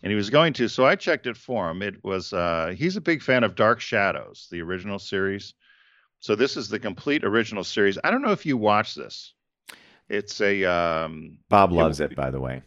and 0.05 0.11
he 0.11 0.15
was 0.15 0.29
going 0.29 0.53
to, 0.53 0.69
so 0.69 0.85
I 0.85 0.95
checked 0.95 1.25
it 1.25 1.35
for 1.35 1.67
him. 1.67 1.81
It 1.81 1.95
was 2.03 2.31
uh, 2.31 2.75
he's 2.77 2.95
a 2.95 3.01
big 3.01 3.23
fan 3.23 3.43
of 3.43 3.55
Dark 3.55 3.81
Shadows, 3.81 4.47
the 4.51 4.61
original 4.61 4.99
series. 4.99 5.55
So 6.19 6.35
this 6.35 6.55
is 6.55 6.69
the 6.69 6.77
complete 6.77 7.23
original 7.23 7.63
series. 7.63 7.97
I 8.03 8.11
don't 8.11 8.21
know 8.21 8.31
if 8.31 8.45
you 8.45 8.55
watch 8.55 8.93
this. 8.93 9.33
It's 10.07 10.39
a 10.41 10.63
um, 10.63 11.39
Bob 11.49 11.71
loves 11.71 11.99
well, 11.99 12.11
it, 12.11 12.15
by 12.15 12.29
the 12.29 12.39
way. 12.39 12.61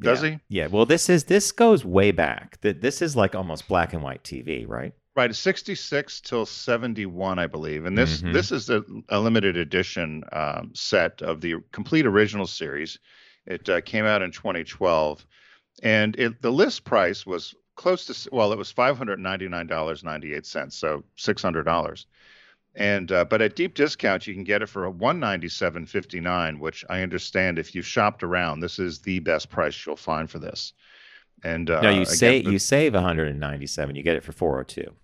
does 0.00 0.24
yeah. 0.24 0.30
he? 0.30 0.38
Yeah. 0.48 0.66
Well, 0.66 0.84
this 0.84 1.08
is 1.08 1.24
this 1.24 1.52
goes 1.52 1.84
way 1.84 2.10
back. 2.10 2.60
Th- 2.60 2.80
This 2.80 3.00
is 3.02 3.14
like 3.14 3.36
almost 3.36 3.68
black 3.68 3.92
and 3.92 4.02
white 4.02 4.24
TV, 4.24 4.68
right? 4.68 4.92
Right, 5.14 5.32
66 5.32 6.20
till 6.22 6.46
71, 6.46 7.38
I 7.38 7.46
believe. 7.46 7.84
And 7.84 7.96
this 7.96 8.20
Mhm. 8.20 8.32
this 8.32 8.50
is 8.50 8.68
a, 8.68 8.82
a 9.10 9.20
limited 9.20 9.56
edition 9.56 10.24
um, 10.32 10.72
set 10.74 11.22
of 11.22 11.40
the 11.40 11.54
complete 11.70 12.04
original 12.06 12.48
series. 12.48 12.98
It 13.46 13.68
uh, 13.68 13.80
came 13.80 14.06
out 14.06 14.22
in 14.22 14.32
2012, 14.32 15.24
and 15.80 16.16
it, 16.18 16.42
the 16.42 16.52
list 16.52 16.84
price 16.84 17.26
was 17.26 17.54
close 17.76 18.04
to 18.06 18.30
well, 18.30 18.52
it 18.52 18.58
was 18.58 18.72
$599.98, 18.72 20.72
so 20.72 21.02
$600. 21.16 22.04
And 22.76 23.10
uh, 23.10 23.24
but 23.24 23.42
at 23.42 23.56
deep 23.56 23.74
discount, 23.74 24.28
you 24.28 24.34
can 24.34 24.44
get 24.44 24.62
it 24.62 24.68
for 24.68 24.86
a 24.86 24.92
197.59, 24.92 26.60
which 26.60 26.84
I 26.88 27.02
understand 27.02 27.58
if 27.58 27.74
you 27.74 27.82
shopped 27.82 28.22
around, 28.22 28.60
this 28.60 28.78
is 28.78 29.00
the 29.00 29.18
best 29.18 29.50
price 29.50 29.84
you'll 29.84 29.96
find 29.96 30.30
for 30.30 30.38
this. 30.38 30.72
And 31.42 31.68
uh, 31.68 31.80
no, 31.80 31.90
you 31.90 32.04
say 32.04 32.36
you 32.38 32.60
save 32.60 32.94
197. 32.94 33.96
You 33.96 34.02
get 34.02 34.16
it 34.16 34.22
for 34.22 34.32
402. 34.32 34.94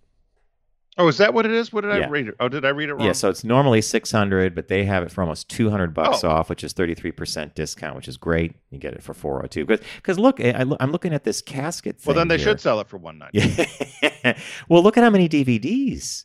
Oh, 0.98 1.09
is 1.09 1.18
that 1.18 1.35
what 1.35 1.44
it 1.44 1.52
is? 1.52 1.72
What 1.72 1.82
did 1.82 1.94
Yeah. 1.94 2.06
I 2.06 2.09
read 2.09 2.28
it? 2.28 2.35
Oh, 2.40 2.48
did 2.48 2.64
I 2.64 2.70
read 2.70 2.88
it 2.88 2.94
wrong? 2.94 3.04
Yeah, 3.04 3.12
so 3.12 3.28
it's 3.28 3.44
normally 3.44 3.82
600, 3.82 4.54
but 4.54 4.68
they 4.68 4.85
have 4.85 5.02
it 5.02 5.11
for 5.11 5.20
almost 5.20 5.50
200 5.50 5.92
bucks 5.92 6.24
Oh. 6.24 6.30
off, 6.30 6.48
which 6.48 6.64
is 6.64 6.72
33% 6.72 7.54
discount, 7.54 7.96
which 7.96 8.09
is 8.09 8.16
great. 8.16 8.54
You 8.70 8.78
get 8.78 8.94
it 8.94 9.02
for 9.02 9.12
402. 9.12 9.66
Because 9.66 9.87
because 9.96 10.18
look, 10.18 10.40
I, 10.40 10.64
I'm 10.80 10.92
looking 10.92 11.12
at 11.12 11.24
this 11.24 11.42
casket 11.42 12.00
thing. 12.00 12.14
Well, 12.14 12.16
then 12.16 12.28
they 12.28 12.38
here. 12.38 12.46
should 12.46 12.61
sell 12.61 12.80
it 12.80 12.88
for 12.88 12.96
190. 12.96 13.66
Yeah. 14.02 14.38
well, 14.68 14.82
look 14.82 14.96
at 14.96 15.04
how 15.04 15.11
many 15.11 15.28
DVDs. 15.28 16.24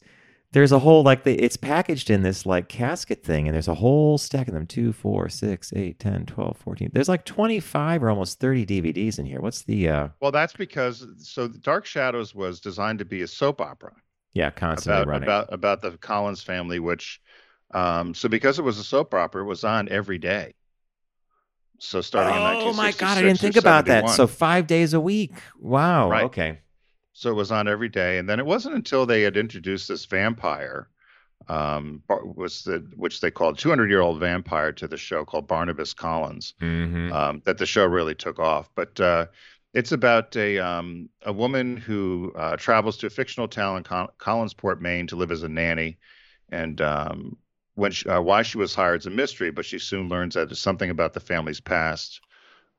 There's 0.53 0.73
a 0.73 0.79
whole 0.79 1.01
like 1.03 1.23
the, 1.23 1.33
it's 1.41 1.55
packaged 1.55 2.09
in 2.09 2.23
this 2.23 2.45
like 2.45 2.67
casket 2.67 3.23
thing, 3.23 3.47
and 3.47 3.55
there's 3.55 3.69
a 3.69 3.73
whole 3.75 4.17
stack 4.17 4.49
of 4.49 4.53
them 4.53 4.67
2, 4.67 4.91
4, 4.91 5.29
6, 5.29 5.73
8, 5.73 5.99
10, 5.99 6.25
12, 6.25 6.57
14. 6.57 6.89
There's 6.93 7.07
like 7.07 7.23
25 7.25 8.03
or 8.03 8.09
almost 8.09 8.39
30 8.41 8.65
DVDs 8.65 9.17
in 9.17 9.25
here. 9.25 9.39
What's 9.39 9.61
the 9.63 9.87
uh 9.87 10.07
Well, 10.21 10.31
that's 10.31 10.51
because 10.53 11.05
so 11.19 11.47
Dark 11.47 11.85
Shadows 11.85 12.35
was 12.35 12.59
designed 12.59 12.99
to 12.99 13.05
be 13.05 13.21
a 13.21 13.27
soap 13.27 13.61
opera 13.61 13.93
yeah, 14.33 14.49
constantly 14.51 15.01
about 15.01 15.07
running. 15.07 15.23
about 15.23 15.53
about 15.53 15.81
the 15.81 15.97
Collins 15.97 16.41
family, 16.41 16.79
which 16.79 17.21
Um, 17.73 18.13
so 18.13 18.27
because 18.27 18.59
it 18.59 18.63
was 18.63 18.77
a 18.77 18.83
soap 18.83 19.13
opera, 19.13 19.43
it 19.43 19.47
was 19.47 19.63
on 19.63 19.87
every 19.89 20.17
day. 20.17 20.53
So 21.79 22.01
starting 22.01 22.35
in 22.35 22.41
Oh 22.67 22.73
my 22.73 22.91
God, 22.91 23.17
I 23.17 23.21
didn't 23.21 23.39
think 23.39 23.55
about 23.55 23.85
that. 23.85 24.07
So 24.09 24.27
five 24.27 24.67
days 24.67 24.93
a 24.93 24.99
week. 24.99 25.33
Wow. 25.59 26.09
Right. 26.09 26.23
Okay. 26.25 26.59
So 27.13 27.29
it 27.29 27.33
was 27.33 27.51
on 27.51 27.67
every 27.67 27.89
day, 27.89 28.17
and 28.19 28.29
then 28.29 28.39
it 28.39 28.45
wasn't 28.45 28.75
until 28.75 29.05
they 29.05 29.21
had 29.21 29.35
introduced 29.35 29.87
this 29.87 30.05
vampire, 30.05 30.87
um, 31.49 32.03
was 32.07 32.63
the 32.63 32.87
which 32.95 33.19
they 33.19 33.31
called 33.31 33.57
200 33.57 33.89
year 33.89 33.99
old 34.01 34.19
vampire 34.19 34.71
to 34.73 34.87
the 34.87 34.97
show 34.97 35.25
called 35.25 35.47
Barnabas 35.47 35.93
Collins, 35.93 36.53
hmm 36.59 37.11
um, 37.11 37.41
that 37.45 37.57
the 37.57 37.65
show 37.65 37.85
really 37.85 38.15
took 38.15 38.39
off. 38.39 38.69
But 38.75 38.99
uh, 38.99 39.25
it's 39.73 39.91
about 39.91 40.35
a 40.35 40.59
um, 40.59 41.09
a 41.23 41.31
woman 41.31 41.77
who 41.77 42.33
uh, 42.35 42.57
travels 42.57 42.97
to 42.97 43.07
a 43.07 43.09
fictional 43.09 43.47
town 43.47 43.77
in 43.77 43.83
Col- 43.83 44.13
Collinsport, 44.19 44.81
Maine, 44.81 45.07
to 45.07 45.15
live 45.15 45.31
as 45.31 45.43
a 45.43 45.49
nanny, 45.49 45.97
and 46.49 46.81
um, 46.81 47.37
when 47.75 47.91
she, 47.91 48.07
uh, 48.09 48.21
why 48.21 48.41
she 48.41 48.57
was 48.57 48.75
hired 48.75 49.01
is 49.01 49.05
a 49.05 49.09
mystery, 49.09 49.51
but 49.51 49.65
she 49.65 49.79
soon 49.79 50.09
learns 50.09 50.35
that 50.35 50.53
something 50.55 50.89
about 50.89 51.13
the 51.13 51.19
family's 51.19 51.61
past 51.61 52.21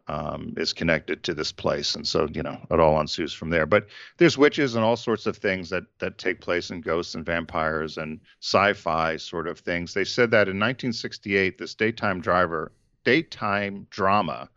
um, 0.09 0.53
is 0.59 0.75
connected 0.75 1.23
to 1.23 1.33
this 1.33 1.51
place, 1.51 1.95
and 1.95 2.07
so 2.07 2.29
you 2.35 2.43
know 2.43 2.59
it 2.71 2.79
all 2.79 3.01
ensues 3.01 3.33
from 3.33 3.49
there. 3.49 3.65
But 3.65 3.87
there's 4.19 4.37
witches 4.37 4.75
and 4.75 4.85
all 4.85 4.97
sorts 4.97 5.27
of 5.27 5.39
things 5.39 5.71
that 5.71 5.85
that 5.99 6.19
take 6.19 6.43
place 6.43 6.69
and 6.69 6.85
ghosts 6.85 7.15
and 7.15 7.25
vampires 7.25 7.97
and 7.97 8.21
sci-fi 8.41 9.17
sort 9.17 9.49
of 9.49 9.59
things. 9.61 9.95
They 9.95 10.05
said 10.05 10.31
that 10.33 10.49
in 10.49 10.59
1968, 10.59 11.57
this 11.57 11.75
daytime 11.75 12.21
driver 12.21 12.73
daytime 13.05 13.87
drama 13.91 14.51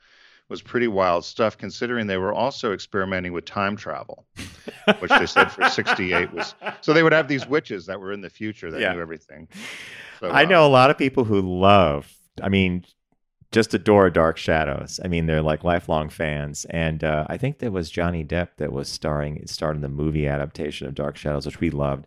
was 0.50 0.62
pretty 0.62 0.88
wild 0.88 1.26
stuff, 1.26 1.58
considering 1.58 2.06
they 2.08 2.18
were 2.18 2.34
also 2.34 2.72
experimenting 2.74 3.34
with 3.34 3.46
time 3.46 3.76
travel, 3.76 4.26
which 5.00 5.12
they 5.12 5.26
said 5.26 5.52
for 5.52 5.68
68 5.70 6.32
was. 6.34 6.54
So 6.82 6.94
they 6.94 7.02
would 7.04 7.14
have 7.14 7.28
these 7.28 7.48
witches 7.48 7.86
that 7.88 8.00
were 8.00 8.12
in 8.12 8.22
the 8.22 8.30
future 8.30 8.70
that 8.72 8.80
Yeah. 8.80 8.94
knew 8.94 9.02
everything. 9.02 9.48
So, 10.20 10.30
I 10.30 10.46
know 10.46 10.66
a 10.66 10.70
lot 10.70 10.90
of 10.92 10.98
people 10.98 11.24
who 11.24 11.42
love, 11.42 12.14
I 12.44 12.50
mean, 12.50 12.86
just 13.52 13.74
adore 13.74 14.10
Dark 14.10 14.38
Shadows. 14.38 15.00
I 15.04 15.08
mean, 15.08 15.26
they're 15.26 15.42
like 15.42 15.64
lifelong 15.64 16.10
fans. 16.10 16.66
And 16.70 17.04
uh, 17.04 17.26
I 17.30 17.38
think 17.38 17.60
there 17.60 17.72
was 17.72 17.90
Johnny 17.90 18.24
Depp 18.24 18.50
that 18.58 18.72
was 18.72 18.88
starring, 18.90 19.46
starred 19.48 19.78
in 19.78 19.82
the 19.82 19.88
movie 19.90 20.28
adaptation 20.28 20.88
of 20.88 20.94
Dark 20.94 21.16
Shadows, 21.18 21.46
which 21.46 21.60
we 21.60 21.70
loved. 21.70 22.06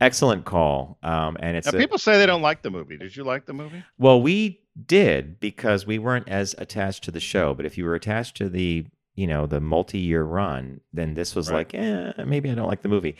Excellent 0.00 0.46
call. 0.46 0.96
Um, 1.02 1.36
and 1.40 1.56
it's 1.56 1.70
Now, 1.70 1.76
a- 1.76 1.80
people 1.80 1.98
say 1.98 2.18
they 2.18 2.24
don't 2.26 2.40
like 2.42 2.62
the 2.62 2.70
movie. 2.70 2.96
Did 2.96 3.14
you 3.14 3.22
like 3.24 3.44
the 3.46 3.52
movie? 3.52 3.84
Well, 3.98 4.22
we 4.22 4.60
did 4.86 5.40
because 5.40 5.86
we 5.86 5.98
weren't 5.98 6.28
as 6.28 6.54
attached 6.58 7.04
to 7.04 7.10
the 7.10 7.20
show. 7.20 7.54
But 7.54 7.66
if 7.66 7.76
you 7.78 7.84
were 7.84 7.94
attached 7.94 8.36
to 8.38 8.48
the, 8.48 8.86
you 9.14 9.26
know, 9.26 9.46
the 9.46 9.60
multi-year 9.60 10.22
run, 10.22 10.80
then 10.92 11.14
this 11.14 11.34
was 11.34 11.50
Right. 11.50 11.72
like, 11.72 11.74
eh, 11.74 12.24
maybe 12.24 12.50
I 12.50 12.54
don't 12.54 12.68
like 12.68 12.82
the 12.82 12.88
movie. 12.88 13.16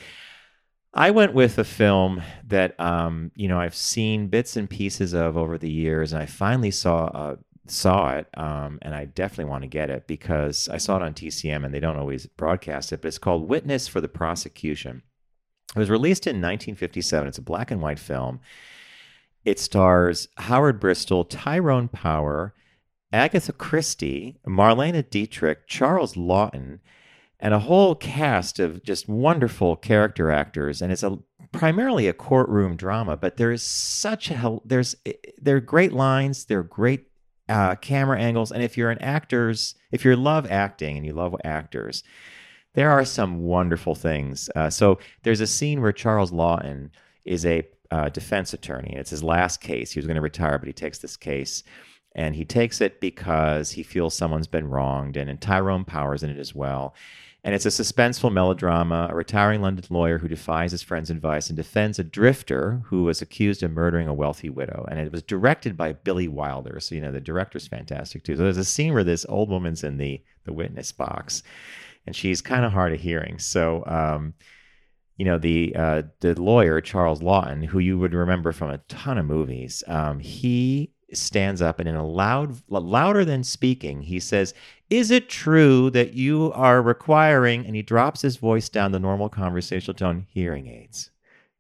I 0.93 1.13
went 1.13 1.35
with 1.35 1.57
a 1.59 1.65
film 1.65 2.21
that, 2.49 2.79
um, 2.81 3.31
you 3.37 3.47
know, 3.47 3.61
I've 3.61 3.77
seen 3.77 4.27
bits 4.27 4.57
and 4.57 4.69
pieces 4.69 5.13
of 5.15 5.37
over 5.37 5.57
the 5.57 5.71
years, 5.71 6.13
and 6.13 6.21
I 6.23 6.27
finally 6.27 6.73
saw 6.73 7.05
uh, 7.07 7.37
saw 7.67 8.15
it, 8.17 8.27
um, 8.37 8.81
and 8.83 8.95
I 8.97 9.05
definitely 9.05 9.45
want 9.45 9.63
to 9.63 9.69
get 9.69 9.91
it 9.91 10.09
because 10.09 10.69
I 10.69 10.79
saw 10.79 10.97
it 10.97 11.03
on 11.03 11.15
TCM, 11.15 11.65
and 11.65 11.73
they 11.73 11.79
don't 11.79 11.97
always 11.99 12.27
broadcast 12.27 12.93
it. 12.93 13.01
But 13.01 13.09
it's 13.09 13.19
called 13.19 13.49
Witness 13.49 13.87
for 13.87 14.01
the 14.01 14.09
Prosecution. 14.09 15.03
It 15.77 15.79
was 15.79 15.89
released 15.91 16.27
in 16.27 16.37
1957. 16.37 17.29
It's 17.29 17.39
a 17.39 17.43
black 17.43 17.71
and 17.71 17.81
white 17.81 18.01
film. 18.01 18.41
It 19.45 19.59
stars 19.59 20.29
Howard 20.37 20.81
Bristol, 20.81 21.25
Tyrone 21.25 21.89
Power, 21.89 22.55
Agatha 23.13 23.53
Christie, 23.53 24.39
Marlene 24.47 25.09
Dietrich, 25.09 25.67
Charles 25.67 26.15
Laughton, 26.15 26.81
and 27.41 27.55
a 27.55 27.61
whole 27.61 27.95
cast 27.95 28.59
of 28.59 28.83
just 28.83 29.09
wonderful 29.09 29.77
character 29.77 30.31
actors. 30.31 30.83
And 30.83 30.93
it's 30.93 31.03
a 31.03 31.19
primarily 31.53 32.07
a 32.07 32.13
courtroom 32.13 32.77
drama, 32.77 33.17
but 33.17 33.37
there 33.37 33.51
is 33.51 33.63
such 33.63 34.31
a 34.31 34.59
there's 34.65 34.95
there 35.41 35.57
are 35.57 35.61
great 35.61 35.93
lines, 35.93 36.45
there 36.45 36.61
are 36.61 36.65
great 36.65 37.07
uh, 37.49 37.75
camera 37.77 38.21
angles, 38.21 38.53
and 38.53 38.63
if 38.63 38.77
you're 38.77 38.91
an 38.91 39.03
actors, 39.03 39.75
if 39.91 40.05
you 40.05 40.15
love 40.15 40.49
acting 40.51 40.97
and 40.97 41.07
you 41.07 41.13
love 41.13 41.35
actors, 41.45 42.05
there 42.75 42.91
are 42.91 43.05
some 43.05 43.41
wonderful 43.41 43.95
things. 43.95 44.49
Uh, 44.55 44.71
so 44.71 44.99
there's 45.25 45.41
a 45.41 45.47
scene 45.47 45.81
where 45.81 45.93
Charles 45.93 46.31
Laughton 46.31 46.91
is 47.25 47.45
a 47.45 47.67
uh, 47.91 48.09
defense 48.09 48.53
attorney. 48.53 48.95
It's 48.97 49.11
his 49.11 49.23
last 49.23 49.61
case. 49.61 49.93
He 49.93 49.99
was 49.99 50.07
going 50.07 50.17
to 50.17 50.21
retire, 50.21 50.59
but 50.59 50.67
he 50.67 50.73
takes 50.73 50.99
this 50.99 51.17
case. 51.17 51.63
And 52.15 52.35
he 52.35 52.45
takes 52.45 52.81
it 52.81 53.01
because 53.01 53.71
he 53.73 53.83
feels 53.83 54.17
someone's 54.17 54.47
been 54.49 54.69
wronged. 54.69 55.17
And, 55.17 55.31
and 55.31 55.41
Tyrone 55.41 55.85
Powers 55.85 56.23
in 56.23 56.31
it 56.31 56.39
as 56.39 56.55
well. 56.55 56.95
And 57.43 57.55
it's 57.55 57.65
a 57.65 57.71
suspenseful 57.71 58.33
melodrama, 58.33 59.09
a 59.11 59.15
retiring 59.15 59.63
London 59.63 59.85
lawyer 59.89 60.19
who 60.19 60.29
defies 60.29 60.73
his 60.73 60.83
friend's 60.83 61.09
advice 61.09 61.49
and 61.49 61.57
defends 61.57 61.99
a 61.99 62.05
drifter 62.05 62.83
who 62.87 63.05
was 63.05 63.23
accused 63.23 63.63
of 63.63 63.71
murdering 63.71 64.09
a 64.09 64.15
wealthy 64.15 64.51
widow. 64.51 64.87
And 64.91 65.01
it 65.01 65.11
was 65.11 65.23
directed 65.23 65.77
by 65.77 65.95
Billy 65.95 66.29
Wilder. 66.29 66.81
So, 66.81 66.95
you 66.95 67.01
know, 67.01 67.13
the 67.13 67.21
director's 67.21 67.67
fantastic 67.67 68.25
too. 68.25 68.37
So 68.37 68.43
there's 68.43 68.59
a 68.59 68.65
scene 68.65 68.93
where 68.93 69.05
this 69.05 69.25
old 69.29 69.49
woman's 69.49 69.85
in 69.85 69.97
the, 69.97 70.21
the 70.45 70.53
witness 70.53 70.93
box 70.93 71.43
and 72.07 72.15
she's 72.15 72.41
kind 72.41 72.65
of 72.65 72.73
hard 72.73 72.93
of 72.93 73.01
hearing. 73.01 73.39
So, 73.39 73.85
um, 73.87 74.35
you 75.21 75.27
know, 75.27 75.37
the 75.37 75.77
uh, 75.77 76.03
the 76.21 76.41
lawyer 76.41 76.81
Charles 76.81 77.21
Laughton, 77.21 77.67
who 77.67 77.79
you 77.79 77.99
would 77.99 78.15
remember 78.15 78.53
from 78.53 78.71
a 78.71 78.79
ton 78.89 79.19
of 79.19 79.27
movies, 79.27 79.85
um, 79.87 80.19
he 80.19 80.95
stands 81.13 81.61
up 81.61 81.79
and 81.79 81.87
in 81.87 81.95
a 81.95 82.07
loud, 82.07 82.57
louder 82.71 83.23
than 83.23 83.45
speaking, 83.45 84.01
he 84.01 84.19
says, 84.19 84.55
"Is 84.89 85.11
it 85.11 85.29
true 85.29 85.91
that 85.91 86.15
you 86.15 86.51
are 86.55 86.81
requiring?" 86.81 87.67
And 87.67 87.77
he 87.77 87.83
drops 87.83 88.23
his 88.23 88.39
voice 88.39 88.71
down 88.71 88.93
the 88.93 88.99
normal 88.99 89.29
conversational 89.29 89.95
tone, 89.95 90.25
hearing 90.31 90.69
aids. 90.69 91.11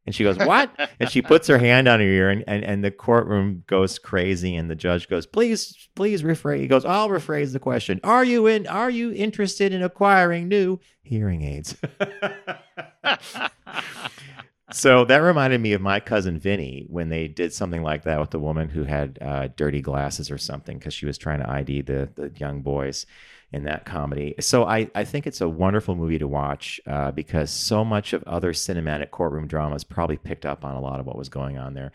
And 0.07 0.15
she 0.15 0.25
goes, 0.25 0.39
What? 0.39 0.71
and 0.99 1.11
she 1.11 1.23
puts 1.23 1.47
her 1.49 1.59
hand 1.59 1.89
on 1.89 2.01
her 2.01 2.07
ear, 2.07 2.31
and, 2.31 2.45
and, 2.47 2.65
and 2.65 2.85
the 2.85 2.91
courtroom 2.91 3.65
goes 3.67 3.99
crazy. 3.99 4.57
And 4.57 4.71
the 4.71 4.75
judge 4.75 5.09
goes, 5.09 5.27
Please, 5.27 5.89
please 5.95 6.23
rephrase. 6.23 6.61
He 6.61 6.69
goes, 6.69 6.85
I'll 6.85 7.09
rephrase 7.09 7.53
the 7.53 7.61
question. 7.61 8.01
Are 8.03 8.25
you 8.25 8.47
in? 8.47 8.67
Are 8.67 8.91
you 8.91 9.13
interested 9.13 9.73
in 9.73 9.83
acquiring 9.83 10.49
new 10.49 10.81
hearing 11.03 11.43
aids? 11.43 11.77
so 14.73 15.05
that 15.05 15.19
reminded 15.19 15.61
me 15.61 15.75
of 15.75 15.81
my 15.81 16.01
cousin 16.01 16.39
Vinny 16.39 16.87
when 16.89 17.09
they 17.09 17.29
did 17.29 17.53
something 17.53 17.83
like 17.83 18.05
that 18.05 18.21
with 18.21 18.31
the 18.31 18.39
woman 18.39 18.69
who 18.69 18.85
had 18.85 19.19
uh, 19.21 19.49
dirty 19.57 19.83
glasses 19.83 20.31
or 20.31 20.39
something 20.39 20.79
because 20.79 20.95
she 20.95 21.07
was 21.07 21.19
trying 21.19 21.41
to 21.41 21.51
ID 21.51 21.83
the 21.83 22.09
the 22.15 22.33
young 22.37 22.63
boys 22.63 23.05
in 23.53 23.65
that 23.65 23.85
comedy. 23.85 24.35
So 24.41 24.65
I, 24.65 24.89
I 24.95 25.05
think 25.05 25.27
it's 25.27 25.41
a 25.41 25.49
wonderful 25.49 25.97
movie 25.97 26.19
to 26.19 26.29
watch 26.29 26.81
uh, 26.87 27.11
because 27.11 27.51
so 27.51 27.85
much 27.85 28.13
of 28.13 28.23
other 28.25 28.53
cinematic 28.53 29.11
courtroom 29.11 29.49
dramas 29.49 29.83
probably 29.83 30.17
picked 30.17 30.47
up 30.47 30.65
on 30.65 30.77
a 30.77 30.81
lot 30.81 31.01
of 31.01 31.07
what 31.07 31.19
was 31.19 31.29
going 31.29 31.59
on 31.59 31.75
there. 31.75 31.93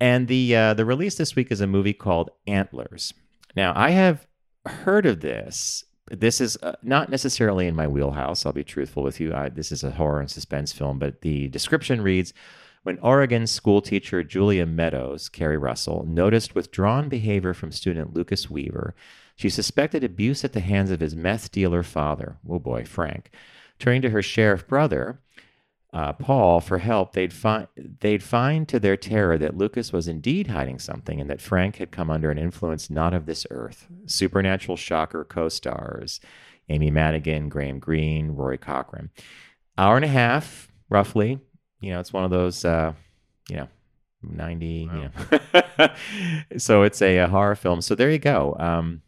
And 0.00 0.28
the 0.28 0.54
uh, 0.54 0.74
the 0.74 0.84
release 0.84 1.14
this 1.14 1.36
week 1.36 1.50
is 1.50 1.60
a 1.60 1.66
movie 1.66 1.94
called 1.94 2.30
Antlers. 2.46 3.14
Now 3.56 3.72
I 3.74 3.90
have 3.90 4.26
heard 4.66 5.06
of 5.06 5.20
this. 5.20 5.84
This 6.10 6.40
is 6.40 6.58
uh, 6.62 6.74
not 6.82 7.08
necessarily 7.08 7.66
in 7.66 7.74
my 7.74 7.86
wheelhouse. 7.86 8.44
I'll 8.44 8.52
be 8.52 8.64
truthful 8.64 9.02
with 9.02 9.20
you. 9.20 9.32
I, 9.32 9.48
this 9.48 9.72
is 9.72 9.82
a 9.82 9.92
horror 9.92 10.20
and 10.20 10.30
suspense 10.30 10.72
film, 10.72 10.98
but 10.98 11.22
the 11.22 11.48
description 11.48 12.02
reads. 12.02 12.34
When 12.82 12.98
Oregon 12.98 13.46
school 13.46 13.80
teacher 13.80 14.22
Julia 14.22 14.66
Meadows, 14.66 15.30
Keri 15.30 15.56
Russell, 15.56 16.04
noticed 16.06 16.54
withdrawn 16.54 17.08
behavior 17.08 17.54
from 17.54 17.72
student 17.72 18.12
Lucas 18.12 18.50
Weaver, 18.50 18.94
she 19.36 19.48
suspected 19.48 20.04
abuse 20.04 20.44
at 20.44 20.52
the 20.52 20.60
hands 20.60 20.90
of 20.90 21.00
his 21.00 21.16
meth 21.16 21.50
dealer 21.50 21.82
father, 21.82 22.38
oh 22.48 22.58
boy, 22.58 22.84
Frank. 22.84 23.30
Turning 23.78 24.02
to 24.02 24.10
her 24.10 24.22
sheriff 24.22 24.66
brother, 24.68 25.20
uh, 25.92 26.12
Paul, 26.12 26.60
for 26.60 26.78
help, 26.78 27.12
they'd 27.12 27.32
find 27.32 27.68
they'd 27.76 28.22
find 28.22 28.68
to 28.68 28.80
their 28.80 28.96
terror 28.96 29.36
that 29.38 29.56
Lucas 29.56 29.92
was 29.92 30.08
indeed 30.08 30.48
hiding 30.48 30.78
something, 30.78 31.20
and 31.20 31.28
that 31.30 31.40
Frank 31.40 31.76
had 31.76 31.90
come 31.90 32.10
under 32.10 32.30
an 32.30 32.38
influence 32.38 32.90
not 32.90 33.14
of 33.14 33.26
this 33.26 33.46
earth. 33.50 33.86
Supernatural 34.06 34.76
shocker 34.76 35.24
co-stars 35.24 36.20
Amy 36.68 36.90
Madigan, 36.90 37.48
Graham 37.48 37.78
Greene, 37.78 38.30
Roy 38.32 38.56
Cochran. 38.56 39.10
Hour 39.76 39.96
and 39.96 40.04
a 40.04 40.08
half, 40.08 40.68
roughly. 40.88 41.38
You 41.80 41.90
know, 41.92 42.00
it's 42.00 42.12
one 42.12 42.24
of 42.24 42.30
those. 42.30 42.64
Uh, 42.64 42.94
you 43.48 43.56
know, 43.56 43.68
90 44.22 44.88
Wow. 44.90 44.94
you 44.94 45.10
know. 45.78 45.88
so 46.58 46.82
it's 46.82 47.02
a, 47.02 47.18
a 47.18 47.28
horror 47.28 47.54
film 47.54 47.82
so 47.82 47.94
there 47.94 48.10
you 48.10 48.18
go 48.18 48.56
um 48.58 49.02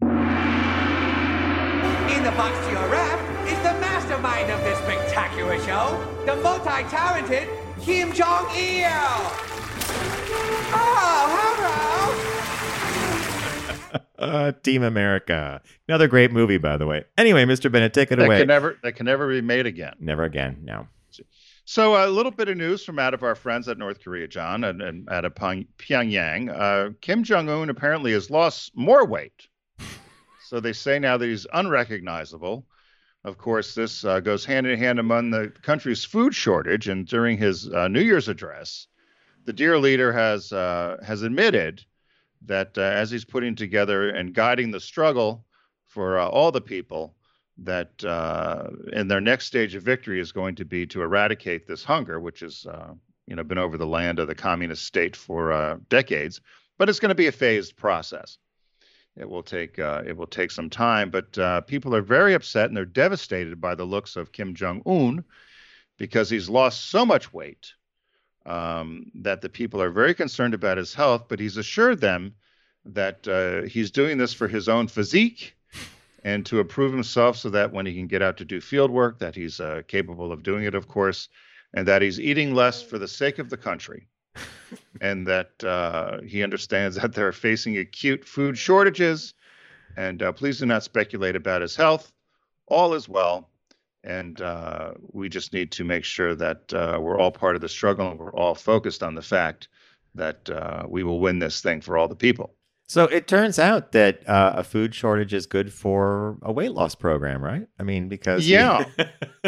In 0.02 0.08
the 2.24 2.32
box 2.36 2.58
to 2.68 2.72
your 2.72 2.88
left 2.90 3.48
is 3.50 3.58
the 3.60 3.74
mastermind 3.80 4.52
of 4.52 4.60
this 4.62 4.78
spectacular 4.80 5.58
show, 5.60 5.98
the 6.26 6.36
multi-talented 6.38 7.48
Kim 7.82 8.12
Jong 8.14 8.48
Il. 8.56 8.90
Oh, 10.74 11.28
hello. 11.32 12.28
Uh, 14.22 14.52
Team 14.62 14.84
America, 14.84 15.62
another 15.90 16.08
great 16.08 16.32
movie, 16.32 16.60
by 16.60 16.78
the 16.78 16.86
way. 16.86 17.04
Anyway, 17.18 17.44
Mr. 17.44 17.72
Bennett, 17.72 17.92
take 17.92 18.12
it 18.12 18.18
That 18.18 18.26
away. 18.28 18.38
can 18.38 18.48
never 18.48 18.78
that 18.84 18.92
can 18.96 19.08
never 19.08 19.28
be 19.28 19.42
made 19.42 19.66
again. 19.66 19.96
Never 20.00 20.24
again. 20.24 20.60
No. 20.64 20.88
So 21.72 21.96
a 21.96 22.12
little 22.12 22.34
bit 22.34 22.50
of 22.50 22.58
news 22.58 22.84
from 22.84 23.00
out 23.00 23.14
of 23.14 23.24
our 23.24 23.34
friends 23.34 23.70
at 23.70 23.78
North 23.78 24.04
Korea, 24.04 24.28
John, 24.28 24.66
and, 24.66 24.82
and 24.82 25.10
out 25.10 25.24
of 25.24 25.36
Pyongyang. 25.36 26.50
Uh, 26.50 26.90
Kim 27.00 27.24
Jong 27.24 27.48
Un 27.48 27.70
apparently 27.70 28.12
has 28.12 28.30
lost 28.30 28.76
more 28.76 29.06
weight. 29.06 29.48
So 30.44 30.60
they 30.60 30.74
say 30.74 31.00
now 31.00 31.16
that 31.16 31.26
he's 31.26 31.48
unrecognizable. 31.54 32.68
Of 33.24 33.38
course, 33.38 33.74
this 33.74 34.04
uh, 34.04 34.20
goes 34.20 34.44
hand 34.44 34.68
in 34.68 34.78
hand 34.78 35.00
among 35.00 35.32
the 35.32 35.54
country's 35.62 36.04
food 36.04 36.36
shortage. 36.36 36.90
And 36.90 37.08
during 37.08 37.38
his 37.38 37.72
uh, 37.72 37.88
New 37.88 38.02
Year's 38.02 38.28
address, 38.28 38.88
the 39.46 39.54
dear 39.54 39.78
leader 39.78 40.12
has 40.12 40.52
uh, 40.52 40.98
has 41.02 41.22
admitted 41.22 41.86
that 42.48 42.78
uh, 42.78 42.82
as 42.82 43.12
he's 43.12 43.24
putting 43.24 43.56
together 43.56 44.10
and 44.10 44.34
guiding 44.34 44.72
the 44.72 44.82
struggle 44.82 45.46
for 45.88 46.20
uh, 46.20 46.28
all 46.28 46.52
the 46.52 46.60
people, 46.60 47.16
that 47.58 48.04
uh, 48.04 48.70
in 48.94 49.08
their 49.08 49.22
next 49.22 49.46
stage 49.46 49.76
of 49.76 49.84
victory 49.84 50.20
is 50.20 50.32
going 50.32 50.56
to 50.56 50.66
be 50.66 50.86
to 50.88 51.02
eradicate 51.02 51.68
this 51.68 51.84
hunger, 51.84 52.20
which 52.20 52.40
has 52.40 52.66
uh, 52.66 52.94
you 53.28 53.36
know 53.36 53.44
been 53.44 53.58
over 53.58 53.78
the 53.78 53.88
land 53.88 54.20
of 54.20 54.28
the 54.28 54.36
communist 54.36 54.86
state 54.86 55.16
for 55.16 55.52
uh, 55.52 55.78
decades. 55.90 56.42
But 56.78 56.90
it's 56.90 57.00
going 57.00 57.10
to 57.10 57.16
be 57.16 57.28
a 57.28 57.32
phased 57.32 57.78
process. 57.78 58.38
It 59.16 59.30
will 59.30 59.44
take 59.44 59.78
uh, 59.78 60.04
it 60.06 60.16
will 60.16 60.28
take 60.28 60.52
some 60.52 60.70
time, 60.70 61.10
but 61.10 61.38
uh, 61.38 61.62
people 61.62 61.96
are 61.96 62.02
very 62.02 62.34
upset 62.34 62.68
and 62.68 62.78
they're 62.78 62.86
devastated 62.86 63.60
by 63.60 63.76
the 63.76 63.86
looks 63.86 64.16
of 64.16 64.32
Kim 64.32 64.56
Jong 64.56 64.82
Un 64.86 65.24
because 65.98 66.30
he's 66.30 66.50
lost 66.50 66.90
so 66.90 67.06
much 67.06 67.34
weight 67.34 67.74
um, 68.46 69.12
that 69.16 69.42
the 69.42 69.50
people 69.50 69.82
are 69.82 69.92
very 69.92 70.14
concerned 70.14 70.54
about 70.54 70.78
his 70.78 70.94
health. 70.94 71.26
But 71.28 71.40
he's 71.40 71.58
assured 71.58 72.00
them 72.00 72.36
that 72.86 73.28
uh, 73.28 73.68
he's 73.68 73.92
doing 73.92 74.18
this 74.18 74.34
for 74.34 74.48
his 74.48 74.70
own 74.70 74.88
physique 74.88 75.56
and 76.24 76.46
to 76.46 76.60
improve 76.60 76.92
himself 76.92 77.38
so 77.38 77.50
that 77.50 77.72
when 77.72 77.86
he 77.86 77.94
can 77.94 78.08
get 78.08 78.22
out 78.22 78.38
to 78.38 78.46
do 78.46 78.62
field 78.62 78.92
work 78.92 79.20
that 79.20 79.36
he's 79.36 79.60
uh, 79.60 79.82
capable 79.88 80.32
of 80.32 80.44
doing 80.44 80.64
it 80.64 80.76
of 80.76 80.88
course 80.88 81.30
and 81.74 81.88
that 81.88 82.02
he's 82.02 82.20
eating 82.20 82.54
less 82.54 82.82
for 82.82 82.98
the 82.98 83.08
sake 83.08 83.40
of 83.40 83.50
the 83.50 83.58
country. 83.58 84.08
And 85.02 85.28
that 85.28 85.62
uh, 85.66 86.22
he 86.22 86.44
understands 86.44 86.96
that 86.96 87.14
they're 87.14 87.34
facing 87.34 87.78
acute 87.78 88.24
food 88.24 88.58
shortages 88.58 89.34
and 89.98 90.24
uh, 90.24 90.32
please 90.32 90.60
do 90.60 90.66
not 90.66 90.84
speculate 90.84 91.36
about 91.36 91.62
his 91.62 91.76
health. 91.76 92.10
All 92.68 92.94
is 92.94 93.10
well. 93.10 93.50
And 94.06 94.40
uh, 94.40 94.94
we 95.12 95.28
just 95.28 95.52
need 95.52 95.74
to 95.74 95.84
make 95.84 96.06
sure 96.06 96.36
that 96.36 96.74
uh, 96.74 97.00
we're 97.02 97.20
all 97.20 97.32
part 97.32 97.56
of 97.56 97.62
the 97.62 97.68
struggle 97.68 98.12
and 98.12 98.20
we're 98.20 98.32
all 98.34 98.56
focused 98.56 99.04
on 99.04 99.14
the 99.14 99.22
fact 99.22 99.68
that 100.16 100.50
uh, 100.50 100.86
we 100.88 101.04
will 101.04 101.20
win 101.20 101.40
this 101.40 101.60
thing 101.60 101.82
for 101.82 101.98
all 101.98 102.08
the 102.08 102.16
people 102.16 102.56
So 102.92 103.06
it 103.06 103.26
turns 103.26 103.58
out 103.58 103.94
that 103.94 104.28
uh, 104.28 104.52
a 104.58 104.66
food 104.66 104.94
shortage 104.94 105.34
is 105.34 105.46
good 105.46 105.72
for 105.72 106.38
a 106.42 106.52
weight 106.52 106.74
loss 106.74 106.94
program, 106.94 107.42
right? 107.42 107.66
I 107.80 107.84
mean, 107.84 108.10
because 108.10 108.46
Yeah. 108.46 108.84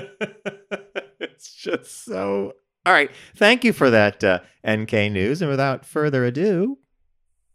it's 1.19 1.53
just 1.53 2.05
so. 2.05 2.53
All 2.85 2.93
right, 2.93 3.11
thank 3.35 3.65
you 3.65 3.73
for 3.73 3.89
that 3.89 4.23
uh, 4.23 4.39
NK 4.65 4.93
news, 5.11 5.41
and 5.41 5.51
without 5.51 5.85
further 5.85 6.23
ado, 6.23 6.77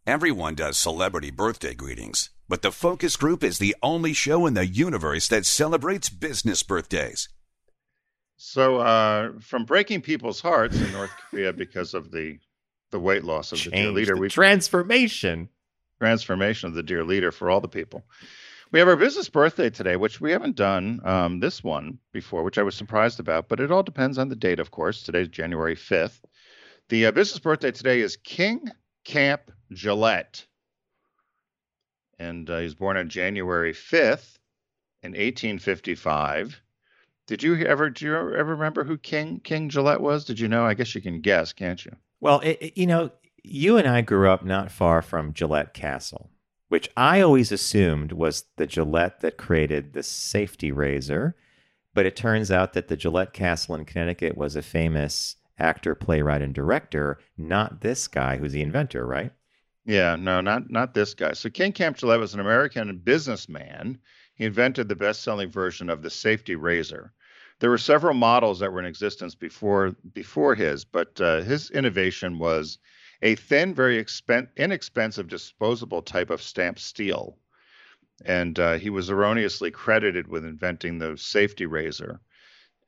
Everyone 0.05 0.53
does 0.53 0.77
celebrity 0.77 1.31
birthday 1.31 1.73
greetings, 1.73 2.29
but 2.47 2.61
the 2.61 2.71
Focus 2.71 3.15
Group 3.15 3.43
is 3.43 3.57
the 3.57 3.75
only 3.81 4.13
show 4.13 4.45
in 4.45 4.53
the 4.53 4.67
universe 4.67 5.27
that 5.29 5.47
celebrates 5.47 6.09
business 6.09 6.61
birthdays. 6.61 7.29
So, 8.37 8.77
uh, 8.77 9.31
from 9.39 9.65
breaking 9.65 10.01
people's 10.01 10.39
hearts 10.39 10.79
in 10.79 10.91
North 10.91 11.11
Korea 11.31 11.51
because 11.51 11.95
of 11.95 12.11
the 12.11 12.37
the 12.91 12.99
weight 12.99 13.23
loss 13.23 13.51
of 13.51 13.63
the 13.63 13.71
dear 13.71 13.89
leader, 13.89 14.13
the 14.13 14.21
we 14.21 14.29
transformation. 14.29 15.49
Transformation 15.99 16.67
of 16.69 16.73
the 16.75 16.83
dear 16.83 17.03
leader 17.03 17.31
for 17.31 17.49
all 17.49 17.61
the 17.61 17.67
people. 17.67 18.03
We 18.71 18.79
have 18.79 18.87
our 18.87 18.95
business 18.95 19.29
birthday 19.29 19.69
today, 19.69 19.95
which 19.95 20.21
we 20.21 20.31
haven't 20.31 20.55
done 20.55 21.01
um, 21.03 21.39
this 21.39 21.63
one 21.63 21.97
before, 22.13 22.43
which 22.43 22.57
I 22.57 22.63
was 22.63 22.75
surprised 22.75 23.19
about, 23.19 23.49
but 23.49 23.59
it 23.59 23.71
all 23.71 23.83
depends 23.83 24.17
on 24.17 24.29
the 24.29 24.35
date, 24.35 24.59
of 24.59 24.71
course. 24.71 25.03
Today's 25.03 25.27
January 25.27 25.75
5th. 25.75 26.19
The 26.89 27.07
uh, 27.07 27.11
business 27.11 27.39
birthday 27.39 27.71
today 27.71 28.01
is 28.01 28.15
King 28.17 28.69
Camp 29.03 29.51
Gillette. 29.73 30.45
And 32.19 32.49
uh, 32.49 32.57
he 32.57 32.63
was 32.63 32.75
born 32.75 32.97
on 32.97 33.09
January 33.09 33.73
5th 33.73 34.37
in 35.01 35.11
1855. 35.11 36.61
Did 37.27 37.43
you 37.43 37.55
ever 37.65 37.89
do 37.91 38.05
you 38.05 38.15
ever 38.15 38.43
remember 38.55 38.83
who 38.83 38.97
King 38.97 39.39
King 39.43 39.69
Gillette 39.69 40.01
was? 40.01 40.25
Did 40.25 40.39
you 40.39 40.47
know? 40.47 40.65
I 40.65 40.73
guess 40.73 40.95
you 40.95 41.01
can 41.01 41.21
guess, 41.21 41.53
can't 41.53 41.83
you? 41.85 41.91
Well, 42.19 42.39
it, 42.39 42.57
it- 42.59 42.77
you 42.77 42.87
know, 42.87 43.11
you 43.43 43.77
and 43.77 43.87
I 43.87 44.01
grew 44.01 44.29
up 44.29 44.43
not 44.43 44.71
far 44.71 45.01
from 45.01 45.33
Gillette 45.33 45.73
Castle, 45.73 46.29
which 46.67 46.89
I 46.95 47.21
always 47.21 47.51
assumed 47.51 48.11
was 48.11 48.45
the 48.57 48.67
Gillette 48.67 49.21
that 49.21 49.37
created 49.37 49.93
the 49.93 50.03
safety 50.03 50.71
razor. 50.71 51.35
But 51.93 52.05
it 52.05 52.15
turns 52.15 52.51
out 52.51 52.73
that 52.73 52.87
the 52.87 52.95
Gillette 52.95 53.33
Castle 53.33 53.75
in 53.75 53.85
Connecticut 53.85 54.37
was 54.37 54.55
a 54.55 54.61
famous 54.61 55.35
actor, 55.57 55.95
playwright, 55.95 56.41
and 56.41 56.53
director, 56.53 57.19
not 57.37 57.81
this 57.81 58.07
guy 58.07 58.37
who's 58.37 58.53
the 58.53 58.61
inventor, 58.61 59.05
right? 59.05 59.31
Yeah, 59.85 60.15
no, 60.15 60.39
not 60.39 60.69
not 60.69 60.93
this 60.93 61.13
guy. 61.13 61.33
So 61.33 61.49
King 61.49 61.71
Camp 61.71 61.97
Gillette 61.97 62.19
was 62.19 62.33
an 62.33 62.39
American 62.39 62.95
businessman. 62.97 63.99
He 64.35 64.45
invented 64.45 64.87
the 64.87 64.95
best-selling 64.95 65.51
version 65.51 65.89
of 65.89 66.01
the 66.01 66.09
safety 66.09 66.55
razor. 66.55 67.11
There 67.59 67.69
were 67.69 67.77
several 67.77 68.13
models 68.13 68.59
that 68.59 68.71
were 68.71 68.79
in 68.79 68.85
existence 68.85 69.35
before 69.35 69.95
before 70.13 70.55
his, 70.55 70.85
but 70.85 71.19
uh, 71.19 71.41
his 71.41 71.71
innovation 71.71 72.39
was 72.39 72.77
a 73.21 73.35
thin, 73.35 73.73
very 73.73 74.03
expen- 74.03 74.49
inexpensive, 74.57 75.27
disposable 75.27 76.01
type 76.01 76.29
of 76.29 76.41
stamped 76.41 76.79
steel. 76.79 77.37
And 78.25 78.59
uh, 78.59 78.73
he 78.77 78.89
was 78.89 79.09
erroneously 79.09 79.71
credited 79.71 80.27
with 80.27 80.45
inventing 80.45 80.99
the 80.99 81.17
safety 81.17 81.65
razor, 81.65 82.19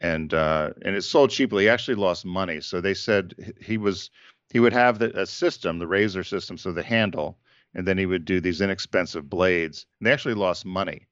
and 0.02 0.34
uh, 0.34 0.72
and 0.84 0.96
it 0.96 1.04
sold 1.04 1.32
cheaply. 1.32 1.63
He 1.63 1.70
actually 1.70 1.96
lost 1.96 2.26
money. 2.26 2.62
So 2.62 2.82
they 2.82 2.94
said 2.94 3.54
he 3.62 3.78
was 3.78 4.10
he 4.52 4.60
would 4.60 4.74
have 4.74 5.00
the, 5.00 5.17
a 5.20 5.26
system, 5.26 5.80
the 5.80 5.88
razor 5.88 6.24
system, 6.24 6.58
so 6.58 6.72
the 6.74 6.84
handle, 6.84 7.39
and 7.74 7.88
then 7.88 7.98
he 7.98 8.06
would 8.06 8.26
do 8.26 8.41
these 8.41 8.62
inexpensive 8.62 9.30
blades. 9.30 9.86
And 10.00 10.08
they 10.08 10.12
actually 10.13 10.34
lost 10.36 10.65
money 10.65 11.08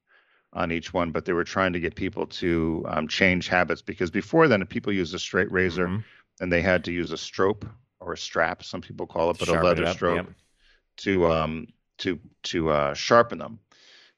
on 0.52 0.72
each 0.72 0.92
one, 0.92 1.12
but 1.12 1.24
they 1.24 1.32
were 1.32 1.44
trying 1.44 1.72
to 1.72 1.80
get 1.80 1.94
people 1.94 2.26
to 2.26 2.84
um, 2.88 3.08
change 3.08 3.48
habits 3.48 3.82
because 3.82 4.10
before 4.10 4.48
then, 4.48 4.64
people 4.66 4.92
used 4.92 5.14
a 5.14 5.18
straight 5.18 5.50
razor 5.52 5.86
Mhm. 5.88 6.04
and 6.40 6.52
they 6.52 6.62
had 6.62 6.84
to 6.84 6.92
use 6.92 7.12
a 7.12 7.18
strop 7.18 7.64
or 8.00 8.14
a 8.14 8.18
strap, 8.18 8.62
some 8.62 8.80
people 8.80 9.06
call 9.06 9.30
it, 9.30 9.38
but 9.38 9.48
a 9.48 9.62
leather 9.62 9.84
up, 9.84 9.96
stroke 9.96 10.16
yep. 10.16 10.28
to 10.98 11.30
um, 11.30 11.66
to 11.98 12.18
to 12.44 12.70
uh, 12.70 12.94
sharpen 12.94 13.38
them. 13.38 13.60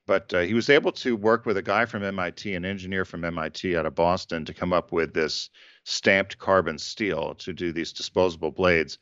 But 0.06 0.34
uh, 0.34 0.40
he 0.40 0.54
was 0.54 0.68
able 0.68 0.92
to 0.92 1.16
work 1.16 1.46
with 1.46 1.56
a 1.56 1.62
guy 1.62 1.84
from 1.84 2.02
MIT, 2.02 2.54
an 2.54 2.64
engineer 2.64 3.04
from 3.04 3.24
MIT 3.24 3.76
out 3.76 3.86
of 3.86 3.94
Boston, 3.94 4.44
to 4.44 4.54
come 4.54 4.72
up 4.72 4.90
with 4.90 5.14
this 5.14 5.48
stamped 5.84 6.38
carbon 6.38 6.78
steel 6.78 7.34
to 7.36 7.52
do 7.52 7.72
these 7.72 7.92
disposable 7.92 8.50
blades. 8.50 8.98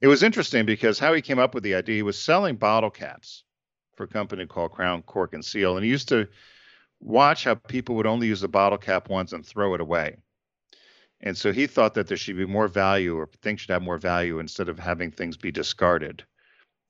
It 0.00 0.08
was 0.08 0.22
interesting 0.22 0.66
because 0.66 0.98
how 0.98 1.12
he 1.12 1.22
came 1.22 1.38
up 1.38 1.54
with 1.54 1.62
the 1.62 1.74
idea, 1.74 1.96
he 1.96 2.02
was 2.02 2.18
selling 2.18 2.56
bottle 2.56 2.90
caps 2.90 3.44
for 3.96 4.04
a 4.04 4.08
company 4.08 4.46
called 4.46 4.72
Crown 4.72 5.02
Cork 5.02 5.34
and 5.34 5.44
Seal, 5.44 5.76
and 5.76 5.84
he 5.84 5.90
used 5.90 6.08
to 6.08 6.26
watch 7.00 7.44
how 7.44 7.54
people 7.54 7.94
would 7.96 8.06
only 8.06 8.26
use 8.26 8.40
the 8.40 8.48
bottle 8.48 8.78
cap 8.78 9.08
once 9.08 9.32
and 9.32 9.44
throw 9.46 9.74
it 9.74 9.80
away. 9.80 10.16
And 11.22 11.36
so 11.36 11.52
he 11.52 11.66
thought 11.66 11.94
that 11.94 12.06
there 12.06 12.16
should 12.16 12.36
be 12.36 12.46
more 12.46 12.68
value 12.68 13.16
or 13.16 13.28
things 13.42 13.60
should 13.60 13.70
have 13.70 13.82
more 13.82 13.98
value 13.98 14.38
instead 14.38 14.68
of 14.68 14.78
having 14.78 15.10
things 15.10 15.36
be 15.36 15.50
discarded. 15.52 16.24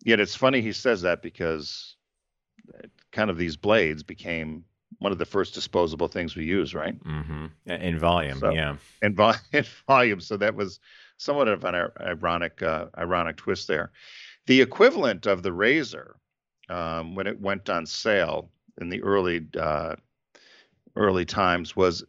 Yet 0.05 0.21
it's 0.21 0.35
funny 0.37 0.61
he 0.61 0.73
says 0.73 1.03
that 1.03 1.21
because 1.21 1.97
uh, 2.75 2.87
kind 3.13 3.29
of 3.31 3.37
these 3.39 3.57
blades 3.57 4.03
became 4.03 4.65
one 4.99 5.13
of 5.13 5.19
the 5.19 5.25
first 5.25 5.55
disposable 5.55 6.09
things 6.09 6.37
we 6.37 6.45
use, 6.45 6.75
right? 6.75 6.99
Mm-hmm. 7.05 7.47
In 7.71 7.99
volume, 7.99 8.39
So- 8.39 8.51
yeah. 8.53 8.77
In, 9.03 9.15
vol- 9.15 9.35
in 9.53 9.65
volume. 9.87 10.21
So 10.21 10.37
that 10.37 10.55
was 10.55 10.79
somewhat 11.17 11.49
of 11.49 11.65
an 11.65 11.75
ironic, 12.01 12.63
uh, 12.63 12.87
ironic 12.97 13.37
twist 13.37 13.67
there. 13.69 13.91
The 14.47 14.61
equivalent 14.61 15.27
of 15.27 15.43
the 15.43 15.53
razor, 15.53 16.17
um, 16.69 17.15
when 17.15 17.27
it 17.27 17.41
went 17.41 17.69
on 17.69 17.85
sale 17.87 18.51
in 18.81 18.89
the 18.89 19.03
early 19.03 19.47
uh, 19.59 19.97
early 20.97 21.25
times, 21.25 21.77
was 21.77 22.05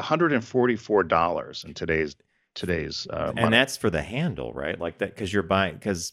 $144 0.00 1.64
in 1.64 1.74
today's 1.74 2.16
today's 2.54 3.06
uh, 3.10 3.26
and 3.28 3.36
money. 3.36 3.50
that's 3.50 3.76
for 3.76 3.90
the 3.90 4.02
handle, 4.02 4.52
right? 4.52 4.78
Like 4.78 4.98
that 4.98 5.14
because 5.14 5.32
you're 5.32 5.42
buying 5.42 5.74
because 5.74 6.12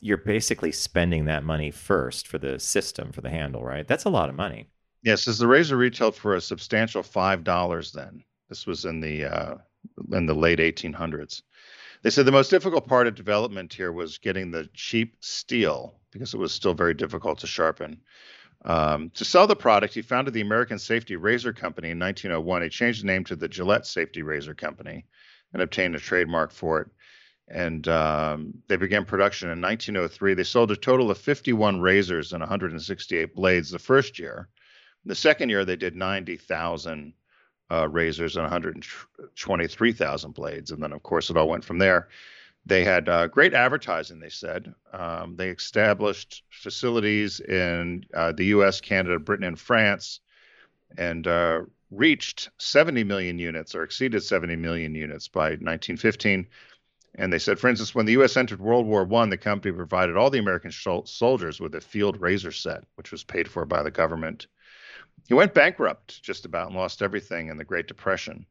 you're 0.00 0.16
basically 0.16 0.72
spending 0.72 1.24
that 1.24 1.42
money 1.44 1.70
first 1.70 2.28
for 2.28 2.38
the 2.38 2.58
system 2.58 3.12
for 3.12 3.20
the 3.20 3.30
handle, 3.30 3.64
right? 3.64 3.86
That's 3.86 4.04
a 4.04 4.10
lot 4.10 4.28
of 4.28 4.34
money. 4.36 4.68
Yes, 5.02 5.26
as 5.26 5.38
the 5.38 5.48
razor 5.48 5.76
retailed 5.76 6.14
for 6.14 6.34
a 6.34 6.40
substantial 6.40 7.02
five 7.02 7.42
dollars 7.44 7.92
then. 7.92 8.22
This 8.48 8.66
was 8.66 8.84
in 8.84 9.00
the 9.00 9.24
uh, 9.24 9.54
in 10.12 10.26
the 10.26 10.34
late 10.34 10.58
1800s. 10.58 11.42
They 12.02 12.10
said 12.10 12.26
the 12.26 12.32
most 12.32 12.50
difficult 12.50 12.86
part 12.86 13.06
of 13.06 13.14
development 13.14 13.72
here 13.72 13.92
was 13.92 14.18
getting 14.18 14.50
the 14.50 14.68
cheap 14.74 15.16
steel 15.20 15.94
because 16.10 16.34
it 16.34 16.38
was 16.38 16.52
still 16.52 16.74
very 16.74 16.94
difficult 16.94 17.38
to 17.38 17.46
sharpen. 17.46 18.00
Um, 18.64 19.10
to 19.14 19.24
sell 19.24 19.46
the 19.46 19.56
product, 19.56 19.94
he 19.94 20.02
founded 20.02 20.34
the 20.34 20.40
American 20.40 20.78
Safety 20.78 21.16
Razor 21.16 21.52
Company 21.52 21.90
in 21.90 21.98
1901. 21.98 22.62
He 22.62 22.68
changed 22.68 23.02
the 23.02 23.06
name 23.06 23.24
to 23.24 23.36
the 23.36 23.48
Gillette 23.48 23.86
Safety 23.86 24.22
Razor 24.22 24.54
Company 24.54 25.04
and 25.52 25.62
obtained 25.62 25.94
a 25.94 26.00
trademark 26.00 26.52
for 26.52 26.80
it. 26.80 26.88
And 27.48 27.86
um, 27.88 28.54
they 28.68 28.76
began 28.76 29.04
production 29.04 29.50
in 29.50 29.60
1903. 29.60 30.34
They 30.34 30.44
sold 30.44 30.70
a 30.70 30.76
total 30.76 31.10
of 31.10 31.18
51 31.18 31.80
razors 31.80 32.32
and 32.32 32.40
168 32.40 33.34
blades 33.34 33.70
the 33.70 33.78
first 33.78 34.18
year. 34.18 34.48
The 35.04 35.14
second 35.16 35.50
year, 35.50 35.64
they 35.64 35.76
did 35.76 35.96
90,000 35.96 37.12
uh, 37.70 37.88
razors 37.88 38.36
and 38.36 38.44
123,000 38.44 40.34
blades. 40.34 40.70
And 40.70 40.82
then, 40.82 40.92
of 40.92 41.02
course, 41.02 41.30
it 41.30 41.36
all 41.36 41.48
went 41.48 41.64
from 41.64 41.78
there. 41.78 42.08
They 42.64 42.84
had 42.84 43.08
uh, 43.08 43.26
great 43.26 43.54
advertising, 43.54 44.20
they 44.20 44.28
said. 44.28 44.72
Um, 44.92 45.36
they 45.36 45.48
established 45.48 46.44
facilities 46.50 47.40
in 47.40 48.04
uh, 48.14 48.32
the 48.32 48.46
US, 48.46 48.80
Canada, 48.80 49.18
Britain, 49.18 49.46
and 49.46 49.58
France, 49.58 50.20
and 50.96 51.26
uh, 51.26 51.62
reached 51.90 52.50
70 52.58 53.04
million 53.04 53.38
units 53.38 53.74
or 53.74 53.82
exceeded 53.82 54.22
70 54.22 54.56
million 54.56 54.94
units 54.94 55.28
by 55.28 55.50
1915. 55.50 56.46
And 57.16 57.32
they 57.32 57.38
said, 57.38 57.58
for 57.58 57.68
instance, 57.68 57.94
when 57.94 58.06
the 58.06 58.12
U.S. 58.12 58.36
entered 58.36 58.60
World 58.60 58.86
War 58.86 59.06
I, 59.12 59.26
the 59.26 59.36
company 59.36 59.74
provided 59.74 60.16
all 60.16 60.30
the 60.30 60.38
American 60.38 60.70
soldiers 60.70 61.60
with 61.60 61.74
a 61.74 61.80
field 61.80 62.20
razor 62.20 62.52
set, 62.52 62.84
which 62.94 63.12
was 63.12 63.24
paid 63.24 63.48
for 63.48 63.66
by 63.66 63.82
the 63.82 63.90
government. 63.90 64.46
He 65.28 65.34
went 65.34 65.52
bankrupt 65.52 66.22
just 66.22 66.46
about 66.46 66.68
and 66.68 66.76
lost 66.76 67.02
everything 67.02 67.48
in 67.48 67.58
the 67.58 67.64
Great 67.64 67.86
Depression 67.86 68.46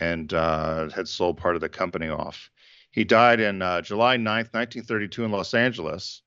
and 0.00 0.32
uh, 0.32 0.88
had 0.90 1.06
sold 1.06 1.38
part 1.38 1.54
of 1.54 1.60
the 1.60 1.68
company 1.68 2.08
off. 2.08 2.50
He 2.92 3.04
died 3.04 3.40
in 3.40 3.62
uh, 3.62 3.80
July 3.80 4.18
9th, 4.18 4.52
1932, 4.52 5.24
in 5.24 5.30
Los 5.32 5.54
Angeles, 5.54 6.20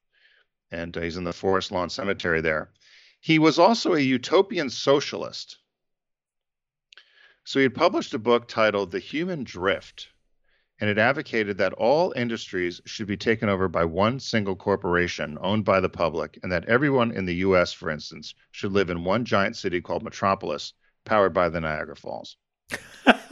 and 0.72 0.98
uh, 0.98 1.02
he's 1.02 1.16
in 1.16 1.24
the 1.24 1.32
Forest 1.32 1.72
Lawn 1.72 1.92
Cemetery 1.92 2.42
there. 2.42 2.72
He 3.20 3.38
was 3.38 3.60
also 3.60 3.94
a 3.94 4.00
utopian 4.00 4.72
socialist. 4.72 5.60
So 7.44 7.60
he 7.60 7.64
had 7.64 7.76
published 7.76 8.16
a 8.16 8.20
book 8.20 8.48
titled 8.48 8.90
The 8.90 9.00
Human 9.00 9.44
Drift, 9.44 10.10
and 10.80 10.90
it 10.90 10.98
advocated 10.98 11.60
that 11.60 11.74
all 11.74 12.14
industries 12.16 12.82
should 12.86 13.08
be 13.08 13.16
taken 13.16 13.48
over 13.48 13.68
by 13.68 13.86
one 13.86 14.20
single 14.20 14.56
corporation 14.56 15.38
owned 15.42 15.66
by 15.66 15.80
the 15.80 15.90
public, 15.90 16.40
and 16.42 16.52
that 16.52 16.66
everyone 16.66 17.12
in 17.12 17.26
the 17.26 17.36
US, 17.36 17.74
for 17.74 17.92
instance, 17.92 18.34
should 18.50 18.72
live 18.72 18.90
in 18.90 19.04
one 19.04 19.24
giant 19.24 19.56
city 19.56 19.82
called 19.82 20.02
Metropolis, 20.02 20.74
powered 21.06 21.34
by 21.34 21.48
the 21.48 21.62
Niagara 21.62 21.96
Falls. 21.96 22.38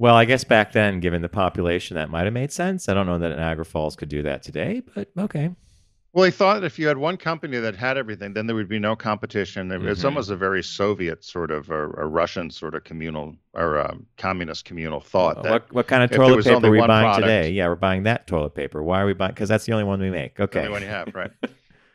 well, 0.00 0.14
I 0.16 0.24
guess 0.24 0.44
back 0.44 0.72
then, 0.72 0.98
given 1.00 1.20
the 1.20 1.28
population, 1.28 1.94
that 1.96 2.08
might 2.08 2.24
have 2.24 2.32
made 2.32 2.50
sense. 2.50 2.88
I 2.88 2.94
don't 2.94 3.04
know 3.06 3.18
that 3.18 3.36
Niagara 3.36 3.66
Falls 3.66 3.96
could 3.96 4.08
do 4.08 4.22
that 4.22 4.42
today, 4.42 4.82
but 4.94 5.08
okay. 5.18 5.50
Well, 6.12 6.24
he 6.24 6.30
thought 6.30 6.64
if 6.64 6.78
you 6.78 6.88
had 6.88 6.96
one 6.96 7.16
company 7.18 7.58
that 7.58 7.76
had 7.76 7.96
everything, 7.98 8.32
then 8.32 8.46
there 8.46 8.56
would 8.56 8.68
be 8.68 8.78
no 8.80 8.96
competition. 8.96 9.70
It- 9.70 9.84
It's 9.84 10.00
Mhm. 10.00 10.06
almost 10.06 10.30
a 10.30 10.36
very 10.36 10.62
Soviet 10.62 11.22
sort 11.22 11.50
of, 11.50 11.70
or 11.70 11.92
a 12.00 12.06
Russian 12.06 12.50
sort 12.50 12.74
of 12.74 12.82
communal 12.82 13.36
or 13.54 13.78
um, 13.78 14.06
communist 14.16 14.64
communal 14.64 15.00
thought. 15.00 15.42
that 15.44 15.52
what, 15.52 15.72
what 15.72 15.86
kind 15.86 16.02
of 16.02 16.10
toilet 16.10 16.44
paper 16.44 16.66
are 16.66 16.70
we 16.70 16.78
buying 16.78 16.88
product- 16.88 17.20
today? 17.20 17.50
Yeah, 17.50 17.68
we're 17.68 17.76
buying 17.76 18.02
that 18.04 18.26
toilet 18.26 18.54
paper. 18.56 18.82
Why 18.82 19.02
are 19.02 19.06
we 19.06 19.12
buying? 19.12 19.32
Because 19.32 19.48
that's 19.50 19.66
the 19.66 19.72
only 19.72 19.84
one 19.84 20.00
we 20.00 20.10
make. 20.10 20.34
the 20.36 20.44
Okay. 20.44 20.60
only 20.60 20.72
one 20.72 20.82
you 20.82 20.88
have, 20.88 21.14
right? 21.14 21.30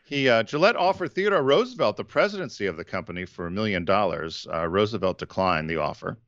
He 0.08 0.30
uh, 0.30 0.44
Gillette 0.44 0.76
offered 0.76 1.14
Theodore 1.14 1.42
Roosevelt 1.42 1.98
the 1.98 2.04
presidency 2.04 2.68
of 2.68 2.78
the 2.78 2.86
company 2.86 3.26
for 3.26 3.48
a 3.48 3.52
million 3.52 3.84
dollars. 3.86 4.46
Uh, 4.54 4.68
Roosevelt 4.68 5.18
declined 5.18 5.68
the 5.68 5.78
offer. 5.78 6.20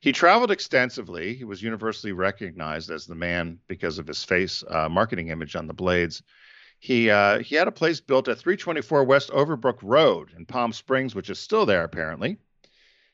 He 0.00 0.12
traveled 0.12 0.50
extensively. 0.50 1.34
He 1.34 1.44
was 1.44 1.62
universally 1.62 2.12
recognized 2.12 2.90
as 2.90 3.06
the 3.06 3.14
man 3.14 3.58
because 3.66 3.98
of 3.98 4.06
his 4.06 4.22
face 4.22 4.62
uh, 4.68 4.88
marketing 4.88 5.28
image 5.28 5.56
on 5.56 5.66
the 5.66 5.74
blades. 5.74 6.22
He 6.78 7.10
uh, 7.10 7.38
he 7.38 7.54
had 7.54 7.68
a 7.68 7.72
place 7.72 8.00
built 8.00 8.28
at 8.28 8.38
324 8.38 9.04
West 9.04 9.30
Overbrook 9.30 9.78
Road 9.82 10.32
in 10.36 10.44
Palm 10.44 10.72
Springs, 10.72 11.14
which 11.14 11.30
is 11.30 11.38
still 11.38 11.64
there 11.64 11.84
apparently, 11.84 12.36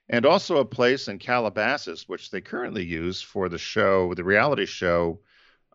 and 0.09 0.27
also 0.27 0.57
a 0.57 0.64
place 0.64 1.07
in 1.07 1.18
Calabasas, 1.18 2.09
which 2.09 2.31
they 2.31 2.40
currently 2.40 2.85
use 2.85 3.23
for 3.23 3.49
the 3.49 3.59
show, 3.59 4.12
the 4.14 4.25
reality 4.25 4.66
show, 4.66 5.21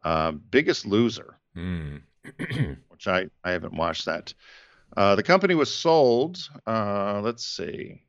uh, 0.03 0.31
Biggest 0.31 0.85
Loser 0.85 1.37
Hmm. 1.57 1.97
which 2.89 3.07
I, 3.07 3.29
I 3.43 3.51
haven't 3.51 3.73
watched 3.73 4.05
that. 4.05 4.33
Uh, 4.95 5.15
the 5.15 5.23
company 5.23 5.55
was 5.55 5.73
sold. 5.73 6.37
Uh, 6.67 7.19
let's 7.23 7.43
see. 7.43 8.03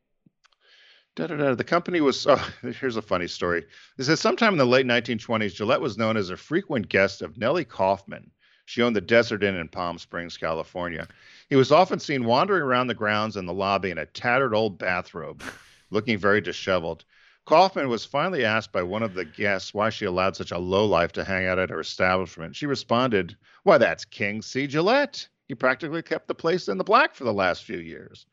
Da-da-da. 1.19 1.57
The 1.57 1.65
company 1.65 2.01
was. 2.01 2.29
Oh, 2.29 2.37
here's 2.63 2.95
a 2.95 3.03
funny 3.03 3.27
story. 3.27 3.65
It 3.99 4.05
says 4.05 4.21
sometime 4.21 4.55
in 4.55 4.59
the 4.59 4.65
late 4.65 4.87
1920s, 4.87 5.53
Gillette 5.53 5.81
was 5.81 5.99
known 5.99 6.17
as 6.17 6.31
a 6.31 6.37
frequent 6.37 6.89
guest 6.89 7.23
of 7.23 7.37
Nellie 7.37 7.65
Coffman. 7.65 8.31
She 8.67 8.83
owned 8.83 8.95
the 8.95 9.01
Desert 9.01 9.43
Inn 9.43 9.57
in 9.57 9.67
Palm 9.67 9.99
Springs, 9.99 10.37
California. 10.37 11.09
He 11.51 11.57
was 11.57 11.73
often 11.73 11.99
seen 11.99 12.25
wandering 12.25 12.63
around 12.63 12.87
the 12.87 12.95
grounds 12.95 13.35
and 13.35 13.49
the 13.49 13.53
lobby 13.53 13.91
in 13.91 13.99
a 13.99 14.07
tattered 14.07 14.55
old 14.55 14.79
bathrobe, 14.79 15.43
looking 15.91 16.19
very 16.19 16.41
disheveled. 16.41 17.05
Coffman 17.49 17.89
was 17.89 18.05
finally 18.05 18.45
asked 18.45 18.71
by 18.71 18.85
one 18.85 19.03
of 19.03 19.15
the 19.15 19.25
guests 19.25 19.75
why 19.75 19.91
she 19.91 20.05
allowed 20.05 20.37
such 20.37 20.53
a 20.53 20.59
lowlife 20.59 21.11
to 21.13 21.25
hang 21.25 21.49
out 21.49 21.59
at 21.59 21.71
her 21.71 21.81
establishment. 21.81 22.55
She 22.55 22.67
responded, 22.67 23.37
Why, 23.65 23.77
that's 23.77 24.05
King 24.05 24.41
C. 24.41 24.69
Gillette. 24.69 25.27
He 25.49 25.57
practically 25.57 26.03
kept 26.03 26.29
the 26.29 26.35
place 26.37 26.69
in 26.69 26.79
the 26.79 26.85
black 26.85 27.17
for 27.17 27.25
the 27.25 27.35
last 27.35 27.65
few 27.65 27.79
years. 27.79 28.25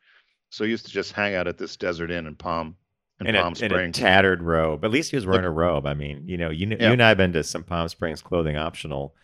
So 0.56 0.64
he 0.64 0.70
used 0.70 0.86
to 0.86 0.90
just 0.92 1.12
hang 1.12 1.34
out 1.34 1.46
at 1.46 1.58
this 1.58 1.76
desert 1.76 2.10
inn 2.10 2.26
in 2.26 2.34
Palm 2.34 2.76
in, 3.20 3.26
in, 3.26 3.34
a, 3.34 3.42
Palm 3.42 3.52
in 3.60 3.72
a 3.72 3.92
tattered 3.92 4.42
robe. 4.42 4.86
At 4.86 4.90
least 4.90 5.10
he 5.10 5.16
was 5.16 5.26
wearing 5.26 5.44
a 5.44 5.50
robe. 5.50 5.86
I 5.86 5.92
mean, 5.92 6.22
you 6.26 6.38
know, 6.38 6.48
you, 6.48 6.66
Yeah. 6.68 6.86
you 6.86 6.92
and 6.94 7.02
I 7.02 7.08
have 7.08 7.18
been 7.18 7.34
to 7.34 7.44
some 7.44 7.62
Palm 7.62 7.88
Springs 7.88 8.22
clothing 8.22 8.56
optional 8.56 9.14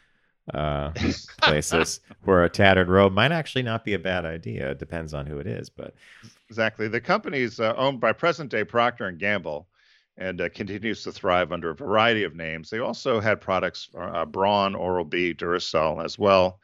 uh, 0.52 0.90
places 1.40 2.00
where 2.24 2.44
a 2.44 2.50
tattered 2.50 2.88
robe 2.88 3.14
might 3.14 3.32
actually 3.32 3.62
not 3.62 3.82
be 3.82 3.94
a 3.94 3.98
bad 3.98 4.26
idea. 4.26 4.72
It 4.72 4.78
depends 4.78 5.14
on 5.14 5.24
who 5.24 5.38
it 5.38 5.46
is, 5.46 5.70
but 5.70 5.94
exactly. 6.50 6.86
The 6.86 7.00
company 7.00 7.38
is 7.38 7.60
uh, 7.60 7.72
owned 7.78 7.98
by 7.98 8.12
present-day 8.12 8.64
Procter 8.64 9.06
and 9.06 9.18
Gamble, 9.18 9.68
and 10.18 10.38
uh, 10.38 10.50
continues 10.50 11.02
to 11.04 11.12
thrive 11.12 11.50
under 11.50 11.70
a 11.70 11.74
variety 11.74 12.24
of 12.24 12.36
names. 12.36 12.68
They 12.68 12.80
also 12.80 13.20
had 13.20 13.40
products 13.40 13.88
uh, 13.98 14.26
Braun, 14.26 14.74
Oral 14.74 15.06
B, 15.06 15.32
Duracell 15.32 16.04
as 16.04 16.18
well. 16.18 16.60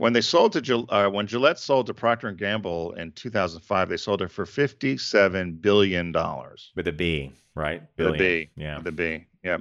When 0.00 0.14
they 0.14 0.22
sold 0.22 0.54
to 0.54 0.62
Gil- 0.62 0.86
uh, 0.88 1.10
when 1.10 1.26
Gillette 1.26 1.58
sold 1.58 1.84
to 1.88 1.92
Procter 1.92 2.28
and 2.28 2.38
Gamble 2.38 2.92
in 2.92 3.12
2005, 3.12 3.90
they 3.90 3.98
sold 3.98 4.22
it 4.22 4.30
for 4.30 4.46
57 4.46 5.52
billion 5.56 6.10
dollars. 6.10 6.72
with 6.74 6.88
a 6.88 6.92
B, 6.92 7.34
right? 7.54 7.82
With 7.98 8.06
a 8.06 8.12
Billion. 8.12 8.18
B. 8.18 8.50
Yeah. 8.56 8.80
The 8.80 8.92
B. 8.92 9.26
Yeah. 9.44 9.58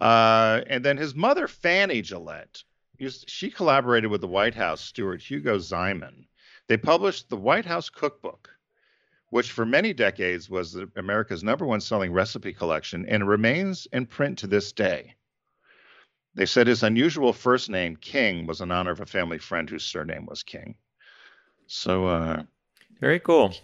Uh, 0.00 0.60
and 0.68 0.84
then 0.84 0.96
his 0.96 1.16
mother, 1.16 1.48
Fanny 1.48 2.00
Gillette, 2.00 2.62
used, 2.98 3.28
she 3.28 3.50
collaborated 3.50 4.08
with 4.08 4.20
the 4.20 4.28
White 4.28 4.54
House 4.54 4.80
steward 4.80 5.20
Hugo 5.20 5.58
Ziemann. 5.58 6.26
They 6.68 6.76
published 6.76 7.28
the 7.28 7.36
White 7.36 7.66
House 7.66 7.88
Cookbook, 7.90 8.50
which 9.30 9.50
for 9.50 9.66
many 9.66 9.92
decades 9.92 10.48
was 10.48 10.78
America's 10.94 11.42
number 11.42 11.66
one 11.66 11.80
selling 11.80 12.12
recipe 12.12 12.52
collection 12.52 13.04
and 13.08 13.26
remains 13.26 13.88
in 13.92 14.06
print 14.06 14.38
to 14.38 14.46
this 14.46 14.70
day. 14.70 15.16
They 16.34 16.46
said 16.46 16.66
his 16.66 16.82
unusual 16.82 17.32
first 17.32 17.68
name, 17.68 17.96
King, 17.96 18.46
was 18.46 18.60
in 18.60 18.70
honor 18.70 18.90
of 18.92 19.00
a 19.00 19.06
family 19.06 19.38
friend 19.38 19.68
whose 19.68 19.84
surname 19.84 20.24
was 20.26 20.42
King. 20.42 20.76
So, 21.66 22.06
uh, 22.06 22.42
Very 23.00 23.20
cool. 23.20 23.54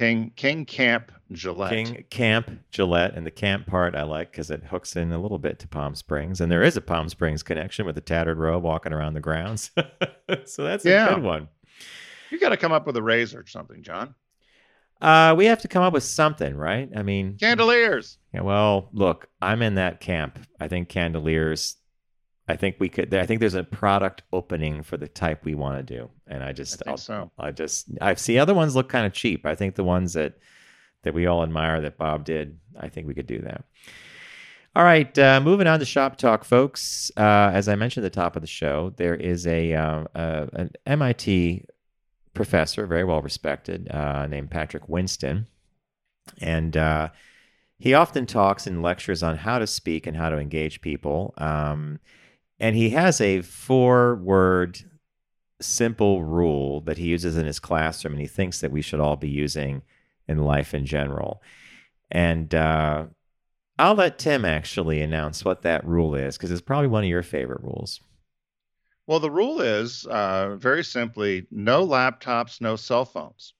King 0.00 0.32
King 0.34 0.64
Camp 0.64 1.12
Gillette. 1.30 1.70
King 1.70 2.04
Camp 2.10 2.50
Gillette, 2.72 3.14
and 3.14 3.24
the 3.24 3.30
camp 3.30 3.66
part 3.66 3.94
I 3.94 4.02
like 4.02 4.32
because 4.32 4.50
it 4.50 4.64
hooks 4.64 4.96
in 4.96 5.12
a 5.12 5.18
little 5.20 5.38
bit 5.38 5.60
to 5.60 5.68
Palm 5.68 5.94
Springs, 5.94 6.40
and 6.40 6.50
there 6.50 6.62
is 6.62 6.76
a 6.76 6.80
Palm 6.80 7.08
Springs 7.08 7.42
connection 7.44 7.86
with 7.86 7.94
the 7.94 8.00
tattered 8.00 8.38
robe 8.38 8.64
walking 8.64 8.92
around 8.92 9.14
the 9.14 9.20
grounds. 9.20 9.70
so 10.44 10.64
that's 10.64 10.84
Yeah. 10.84 11.08
a 11.10 11.14
good 11.14 11.22
one. 11.22 11.48
You 12.30 12.40
got 12.40 12.48
to 12.48 12.56
come 12.56 12.72
up 12.72 12.86
with 12.86 12.96
a 12.96 13.02
razor 13.02 13.40
or 13.40 13.46
something, 13.46 13.82
John. 13.82 14.14
Uh, 15.00 15.34
we 15.36 15.44
have 15.46 15.60
to 15.62 15.68
come 15.68 15.82
up 15.82 15.92
with 15.92 16.04
something, 16.04 16.56
right? 16.56 16.88
I 16.96 17.02
mean, 17.02 17.36
Candeliers. 17.38 18.18
yeah, 18.32 18.40
well, 18.40 18.88
look, 18.92 19.28
I'm 19.40 19.60
in 19.62 19.74
that 19.76 20.00
camp. 20.00 20.38
I 20.58 20.68
think 20.68 20.88
candeliers. 20.88 21.76
I 22.48 22.56
think 22.56 22.76
we 22.78 22.88
could. 22.88 23.14
I 23.14 23.24
think 23.24 23.40
there's 23.40 23.54
a 23.54 23.62
product 23.62 24.22
opening 24.32 24.82
for 24.82 24.96
the 24.96 25.06
type 25.06 25.44
we 25.44 25.54
want 25.54 25.78
to 25.86 25.96
do, 25.96 26.10
and 26.26 26.42
I 26.42 26.52
just, 26.52 26.82
I 26.86 26.96
so. 26.96 27.30
I 27.38 27.52
just, 27.52 27.86
I 28.00 28.14
see 28.14 28.38
other 28.38 28.54
ones 28.54 28.74
look 28.74 28.88
kind 28.88 29.06
of 29.06 29.12
cheap. 29.12 29.46
I 29.46 29.54
think 29.54 29.76
the 29.76 29.84
ones 29.84 30.14
that 30.14 30.34
that 31.02 31.14
we 31.14 31.26
all 31.26 31.42
admire 31.42 31.80
that 31.80 31.98
Bob 31.98 32.24
did, 32.24 32.58
I 32.78 32.88
think 32.88 33.06
we 33.06 33.14
could 33.14 33.26
do 33.26 33.40
that. 33.42 33.64
All 34.74 34.84
right, 34.84 35.16
uh, 35.18 35.40
moving 35.40 35.66
on 35.66 35.78
to 35.80 35.84
shop 35.84 36.16
talk, 36.16 36.44
folks. 36.44 37.12
Uh, 37.16 37.50
as 37.52 37.68
I 37.68 37.76
mentioned 37.76 38.04
at 38.04 38.12
the 38.12 38.20
top 38.20 38.36
of 38.36 38.42
the 38.42 38.48
show, 38.48 38.92
there 38.96 39.14
is 39.14 39.46
a 39.46 39.74
uh, 39.74 40.04
uh, 40.14 40.46
an 40.54 40.70
MIT 40.86 41.66
professor, 42.34 42.86
very 42.86 43.04
well 43.04 43.22
respected, 43.22 43.88
uh, 43.90 44.26
named 44.26 44.50
Patrick 44.50 44.88
Winston, 44.88 45.46
and 46.40 46.76
uh, 46.76 47.10
he 47.78 47.94
often 47.94 48.26
talks 48.26 48.66
in 48.66 48.82
lectures 48.82 49.22
on 49.22 49.36
how 49.36 49.58
to 49.58 49.66
speak 49.66 50.06
and 50.06 50.16
how 50.16 50.28
to 50.28 50.38
engage 50.38 50.80
people. 50.80 51.34
Um, 51.36 52.00
and 52.62 52.76
he 52.76 52.90
has 52.90 53.20
a 53.20 53.42
four-word 53.42 54.78
simple 55.60 56.22
rule 56.22 56.80
that 56.82 56.96
he 56.96 57.08
uses 57.08 57.36
in 57.36 57.44
his 57.44 57.58
classroom, 57.58 58.14
and 58.14 58.20
he 58.20 58.28
thinks 58.28 58.60
that 58.60 58.70
we 58.70 58.80
should 58.80 59.00
all 59.00 59.16
be 59.16 59.28
using 59.28 59.82
in 60.28 60.38
life 60.38 60.72
in 60.72 60.86
general. 60.86 61.42
And 62.10 62.54
uh, 62.54 63.06
I'll 63.78 63.94
let 63.94 64.18
Tim 64.18 64.44
actually 64.44 65.02
announce 65.02 65.44
what 65.44 65.62
that 65.62 65.84
rule 65.84 66.14
is 66.14 66.36
because 66.36 66.52
it's 66.52 66.60
probably 66.60 66.86
one 66.86 67.02
of 67.02 67.10
your 67.10 67.24
favorite 67.24 67.62
rules. 67.62 68.00
Well, 69.08 69.18
the 69.18 69.30
rule 69.30 69.60
is 69.60 70.06
uh, 70.06 70.54
very 70.56 70.84
simply 70.84 71.48
no 71.50 71.84
laptops, 71.84 72.60
no 72.60 72.76
cell 72.76 73.04
phones. 73.04 73.54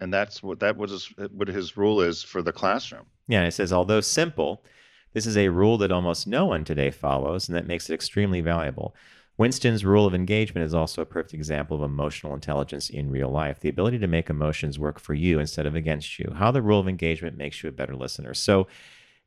And 0.00 0.12
that's 0.12 0.42
what 0.42 0.58
that 0.60 0.76
was 0.76 0.90
his, 0.90 1.14
what 1.30 1.46
his 1.46 1.76
rule 1.76 2.00
is 2.00 2.22
for 2.22 2.42
the 2.42 2.52
classroom. 2.52 3.06
Yeah, 3.28 3.38
and 3.38 3.48
it 3.48 3.52
says, 3.52 3.72
although 3.72 4.00
simple, 4.00 4.64
this 5.12 5.26
is 5.26 5.36
a 5.36 5.48
rule 5.48 5.78
that 5.78 5.92
almost 5.92 6.26
no 6.26 6.46
one 6.46 6.64
today 6.64 6.90
follows, 6.90 7.48
and 7.48 7.56
that 7.56 7.66
makes 7.66 7.90
it 7.90 7.94
extremely 7.94 8.40
valuable. 8.40 8.94
Winston's 9.36 9.86
rule 9.86 10.04
of 10.04 10.14
engagement 10.14 10.66
is 10.66 10.74
also 10.74 11.00
a 11.00 11.06
perfect 11.06 11.32
example 11.32 11.76
of 11.76 11.82
emotional 11.82 12.34
intelligence 12.34 12.90
in 12.90 13.10
real 13.10 13.30
life 13.30 13.58
the 13.58 13.70
ability 13.70 13.98
to 13.98 14.06
make 14.06 14.28
emotions 14.28 14.78
work 14.78 15.00
for 15.00 15.14
you 15.14 15.38
instead 15.38 15.64
of 15.64 15.74
against 15.74 16.18
you. 16.18 16.30
How 16.36 16.50
the 16.50 16.60
rule 16.60 16.78
of 16.78 16.86
engagement 16.86 17.38
makes 17.38 17.62
you 17.62 17.70
a 17.70 17.72
better 17.72 17.96
listener. 17.96 18.34
So 18.34 18.66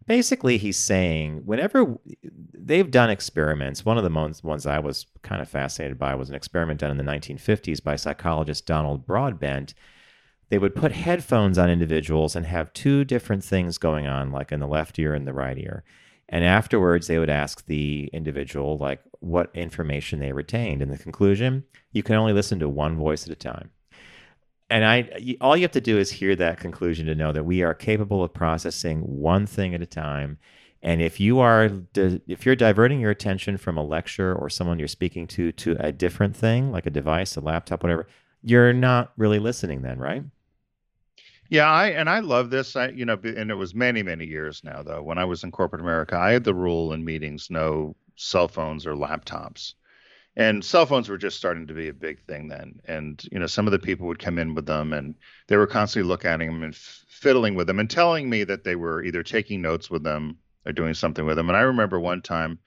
basically, 0.06 0.58
he's 0.60 0.78
saying 0.78 1.42
whenever 1.46 1.98
they've 2.54 2.92
done 2.92 3.10
experiments, 3.10 3.86
one 3.86 3.98
of 3.98 4.04
the 4.04 4.40
ones 4.44 4.68
I 4.68 4.78
was 4.78 5.08
kind 5.24 5.42
of 5.42 5.50
fascinated 5.50 5.98
by 5.98 6.14
was 6.14 6.30
an 6.30 6.36
experiment 6.36 6.80
done 6.80 6.92
in 6.92 6.98
the 6.98 7.12
1950s 7.12 7.84
by 7.84 7.96
psychologist 7.96 8.68
Donald 8.68 9.08
Broadbent 9.08 9.74
they 10.50 10.58
would 10.58 10.76
put 10.76 10.92
headphones 10.92 11.58
on 11.58 11.70
individuals 11.70 12.36
and 12.36 12.46
have 12.46 12.74
two 12.74 13.04
different 13.04 13.44
things 13.44 13.78
going 13.78 14.08
on, 14.08 14.32
like 14.32 14.52
in 14.52 14.60
the 14.60 14.68
left 14.68 15.00
ear 15.00 15.14
and 15.14 15.26
the 15.26 15.34
right 15.34 15.58
ear. 15.58 15.84
And 16.30 16.44
afterwards, 16.44 17.08
they 17.08 17.20
would 17.20 17.30
ask 17.30 17.66
the 17.66 18.10
individual, 18.14 18.78
like, 18.78 19.02
what 19.20 19.52
information 19.54 20.20
they 20.20 20.32
retained. 20.32 20.82
And 20.82 20.92
the 20.92 20.98
conclusion, 20.98 21.64
you 21.92 22.04
can 22.04 22.16
only 22.16 22.34
listen 22.34 22.60
to 22.60 22.70
one 22.70 22.98
voice 22.98 23.26
at 23.26 23.32
a 23.32 23.36
time. 23.36 23.72
And 24.70 24.86
I, 24.86 25.36
all 25.40 25.56
you 25.56 25.64
have 25.64 25.72
to 25.74 25.82
do 25.82 26.00
is 26.00 26.10
hear 26.10 26.36
that 26.36 26.60
conclusion 26.60 27.06
to 27.06 27.16
know 27.16 27.32
that 27.32 27.46
we 27.46 27.62
are 27.62 27.76
capable 27.76 28.24
of 28.24 28.34
processing 28.34 29.02
one 29.02 29.46
thing 29.46 29.76
at 29.76 29.82
a 29.82 29.86
time. 29.86 30.40
And 30.82 31.02
if 31.02 31.20
you 31.20 31.40
are, 31.40 31.70
if 31.96 32.46
you're 32.46 32.56
diverting 32.56 33.00
your 33.00 33.12
attention 33.12 33.58
from 33.58 33.78
a 33.78 33.84
lecture 33.84 34.34
or 34.34 34.50
someone 34.50 34.80
you're 34.80 34.88
speaking 34.88 35.28
to 35.28 35.52
to 35.52 35.78
a 35.80 35.92
different 35.92 36.36
thing, 36.36 36.72
like 36.72 36.86
a 36.88 36.90
device, 36.90 37.38
a 37.38 37.42
laptop, 37.42 37.84
whatever, 37.84 38.08
you're 38.44 38.74
not 38.74 39.14
really 39.18 39.40
listening 39.40 39.82
then, 39.82 40.00
right? 40.00 40.24
Yeah, 41.50 41.70
I 41.70 41.90
and 41.90 42.10
I 42.10 42.20
love 42.20 42.50
this. 42.50 42.76
I 42.76 42.90
you 42.90 43.06
know, 43.06 43.20
and 43.24 43.52
it 43.52 43.56
was 43.56 43.76
many 43.76 44.04
many 44.04 44.26
years 44.26 44.64
now 44.64 44.84
though. 44.84 45.04
When 45.04 45.18
I 45.18 45.26
was 45.26 45.44
in 45.44 45.52
corporate 45.52 45.82
America, 45.82 46.18
I 46.18 46.32
had 46.32 46.44
the 46.44 46.54
rule 46.54 46.94
in 46.94 47.06
meetings: 47.06 47.50
no 47.50 47.96
cell 48.16 48.48
phones 48.48 48.86
or 48.86 48.96
laptops. 48.96 49.74
And 50.36 50.66
cell 50.66 50.88
phones 50.88 51.10
were 51.10 51.18
just 51.18 51.38
starting 51.38 51.68
to 51.68 51.74
be 51.76 51.90
a 51.90 51.94
big 51.94 52.26
thing 52.26 52.48
then. 52.48 52.80
And 52.86 53.24
you 53.32 53.38
know, 53.40 53.46
some 53.46 53.68
of 53.68 53.72
the 53.72 53.80
people 53.80 54.08
would 54.08 54.20
come 54.20 54.40
in 54.40 54.56
with 54.56 54.66
them, 54.66 54.94
and 54.94 55.16
they 55.48 55.58
were 55.58 55.68
constantly 55.68 56.08
looking 56.08 56.32
at 56.32 56.40
them 56.40 56.64
and 56.64 56.74
f- 56.74 57.06
fiddling 57.08 57.56
with 57.56 57.68
them, 57.68 57.80
and 57.80 57.90
telling 57.90 58.30
me 58.30 58.44
that 58.46 58.64
they 58.64 58.76
were 58.76 59.04
either 59.04 59.22
taking 59.22 59.62
notes 59.62 59.92
with 59.92 60.04
them 60.04 60.38
or 60.66 60.72
doing 60.72 60.96
something 60.96 61.26
with 61.26 61.36
them. 61.38 61.50
And 61.50 61.58
I 61.58 61.62
remember 61.62 62.00
one 62.00 62.22
time, 62.22 62.58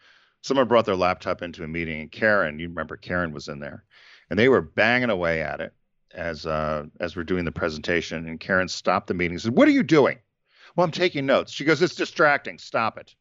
someone 0.43 0.69
brought 0.69 0.85
their 0.87 0.95
laptop 0.95 1.43
into 1.43 1.65
a 1.65 1.69
meeting, 1.69 2.03
and 2.03 2.13
Karen, 2.13 2.61
you 2.61 2.69
remember 2.69 2.97
Karen 2.97 3.33
was 3.33 3.49
in 3.49 3.59
there, 3.59 3.85
and 4.31 4.39
they 4.39 4.49
were 4.49 4.61
banging 4.61 5.11
away 5.11 5.43
at 5.43 5.61
it 5.61 5.73
as 6.15 6.47
uh, 6.47 6.87
as 7.01 7.15
we're 7.15 7.25
doing 7.25 7.45
the 7.45 7.53
presentation, 7.53 8.27
and 8.27 8.41
Karen 8.41 8.69
stopped 8.69 9.07
the 9.07 9.15
meeting 9.15 9.35
and 9.35 9.43
said, 9.43 9.57
"What 9.57 9.69
are 9.69 9.73
you 9.73 9.83
doing?" 9.83 10.19
Well, 10.75 10.85
I'm 10.85 10.91
taking 10.91 11.27
notes. 11.27 11.53
She 11.53 11.65
goes, 11.65 11.83
"It's 11.83 11.95
distracting. 11.95 12.59
Stop 12.59 12.99
it," 12.99 13.15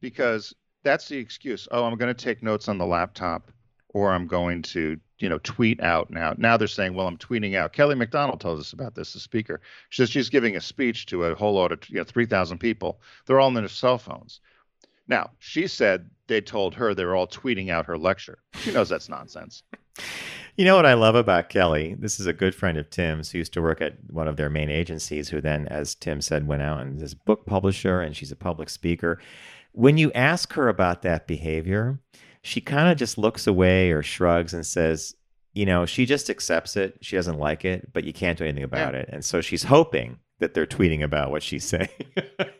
because 0.00 0.54
that's 0.82 1.08
the 1.08 1.18
excuse. 1.18 1.68
Oh, 1.70 1.84
I'm 1.84 1.96
going 1.96 2.14
to 2.14 2.24
take 2.24 2.42
notes 2.42 2.68
on 2.68 2.78
the 2.78 2.86
laptop, 2.86 3.50
or 3.88 4.12
I'm 4.12 4.26
going 4.26 4.62
to, 4.62 4.98
you 5.18 5.28
know, 5.28 5.38
tweet 5.38 5.80
out 5.80 6.10
now. 6.10 6.34
Now 6.36 6.56
they're 6.56 6.68
saying, 6.68 6.94
"Well, 6.94 7.06
I'm 7.06 7.18
tweeting 7.18 7.56
out." 7.56 7.72
Kelly 7.72 7.94
McDonald 7.94 8.40
tells 8.40 8.60
us 8.60 8.72
about 8.72 8.94
this. 8.94 9.12
The 9.12 9.20
speaker, 9.20 9.60
she 9.90 10.02
says 10.02 10.10
she's 10.10 10.28
giving 10.28 10.56
a 10.56 10.60
speech 10.60 11.06
to 11.06 11.24
a 11.24 11.34
whole 11.34 11.54
lot 11.54 11.72
of, 11.72 11.88
you 11.88 11.96
know, 11.96 12.04
three 12.04 12.26
thousand 12.26 12.58
people. 12.58 13.00
They're 13.26 13.40
all 13.40 13.46
on 13.48 13.54
their 13.54 13.68
cell 13.68 13.98
phones. 13.98 14.40
Now, 15.08 15.30
she 15.38 15.66
said 15.66 16.10
they 16.26 16.40
told 16.40 16.74
her 16.74 16.94
they 16.94 17.04
were 17.04 17.16
all 17.16 17.26
tweeting 17.26 17.70
out 17.70 17.86
her 17.86 17.98
lecture. 17.98 18.38
She 18.60 18.72
knows 18.72 18.88
that's 18.88 19.08
nonsense. 19.08 19.62
You 20.56 20.64
know 20.64 20.76
what 20.76 20.86
I 20.86 20.94
love 20.94 21.14
about 21.14 21.48
Kelly? 21.48 21.94
This 21.98 22.20
is 22.20 22.26
a 22.26 22.32
good 22.32 22.54
friend 22.54 22.76
of 22.76 22.90
Tim's 22.90 23.30
who 23.30 23.38
used 23.38 23.52
to 23.54 23.62
work 23.62 23.80
at 23.80 23.96
one 24.10 24.28
of 24.28 24.36
their 24.36 24.50
main 24.50 24.70
agencies, 24.70 25.28
who 25.28 25.40
then, 25.40 25.66
as 25.68 25.94
Tim 25.94 26.20
said, 26.20 26.46
went 26.46 26.62
out 26.62 26.80
and 26.80 27.00
is 27.00 27.12
a 27.12 27.16
book 27.16 27.46
publisher 27.46 28.00
and 28.00 28.14
she's 28.14 28.32
a 28.32 28.36
public 28.36 28.68
speaker. 28.68 29.20
When 29.72 29.98
you 29.98 30.12
ask 30.12 30.52
her 30.54 30.68
about 30.68 31.02
that 31.02 31.26
behavior, 31.26 32.00
she 32.42 32.60
kind 32.60 32.90
of 32.90 32.98
just 32.98 33.18
looks 33.18 33.46
away 33.46 33.92
or 33.92 34.02
shrugs 34.02 34.52
and 34.52 34.66
says, 34.66 35.14
you 35.54 35.64
know, 35.64 35.86
she 35.86 36.06
just 36.06 36.28
accepts 36.28 36.76
it. 36.76 36.98
She 37.00 37.16
doesn't 37.16 37.38
like 37.38 37.64
it, 37.64 37.92
but 37.92 38.04
you 38.04 38.12
can't 38.12 38.38
do 38.38 38.44
anything 38.44 38.64
about 38.64 38.94
it. 38.94 39.08
And 39.12 39.24
so 39.24 39.40
she's 39.40 39.64
hoping 39.64 40.18
that 40.38 40.54
they're 40.54 40.66
tweeting 40.66 41.02
about 41.02 41.30
what 41.30 41.42
she's 41.42 41.64
saying. 41.68 41.88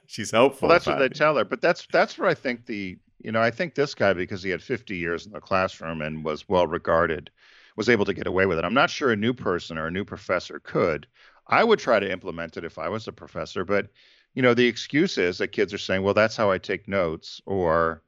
she's 0.06 0.30
hopeful. 0.30 0.68
Well, 0.68 0.74
that's 0.74 0.86
what 0.86 0.96
about 0.96 1.10
they 1.10 1.16
tell 1.16 1.36
her. 1.36 1.44
But 1.44 1.60
that's 1.60 1.86
that's 1.92 2.18
where 2.18 2.28
I 2.28 2.34
think 2.34 2.66
the 2.66 2.98
you 3.18 3.32
know 3.32 3.40
I 3.40 3.50
think 3.50 3.74
this 3.74 3.94
guy 3.94 4.12
because 4.12 4.42
he 4.42 4.50
had 4.50 4.62
50 4.62 4.96
years 4.96 5.26
in 5.26 5.32
the 5.32 5.40
classroom 5.40 6.02
and 6.02 6.24
was 6.24 6.48
well 6.48 6.66
regarded 6.66 7.30
was 7.76 7.88
able 7.88 8.04
to 8.04 8.14
get 8.14 8.26
away 8.26 8.44
with 8.44 8.58
it. 8.58 8.64
I'm 8.64 8.74
not 8.74 8.90
sure 8.90 9.12
a 9.12 9.16
new 9.16 9.32
person 9.32 9.78
or 9.78 9.86
a 9.86 9.90
new 9.90 10.04
professor 10.04 10.58
could. 10.58 11.06
I 11.46 11.62
would 11.62 11.78
try 11.78 12.00
to 12.00 12.10
implement 12.10 12.56
it 12.56 12.64
if 12.64 12.76
I 12.76 12.88
was 12.88 13.06
a 13.06 13.12
professor, 13.12 13.64
but 13.64 13.88
you 14.34 14.42
know 14.42 14.54
the 14.54 14.66
excuse 14.66 15.16
is 15.16 15.38
that 15.38 15.52
kids 15.52 15.72
are 15.72 15.78
saying, 15.78 16.02
well, 16.02 16.14
that's 16.14 16.36
how 16.36 16.50
I 16.50 16.58
take 16.58 16.88
notes, 16.88 17.40
or 17.46 18.02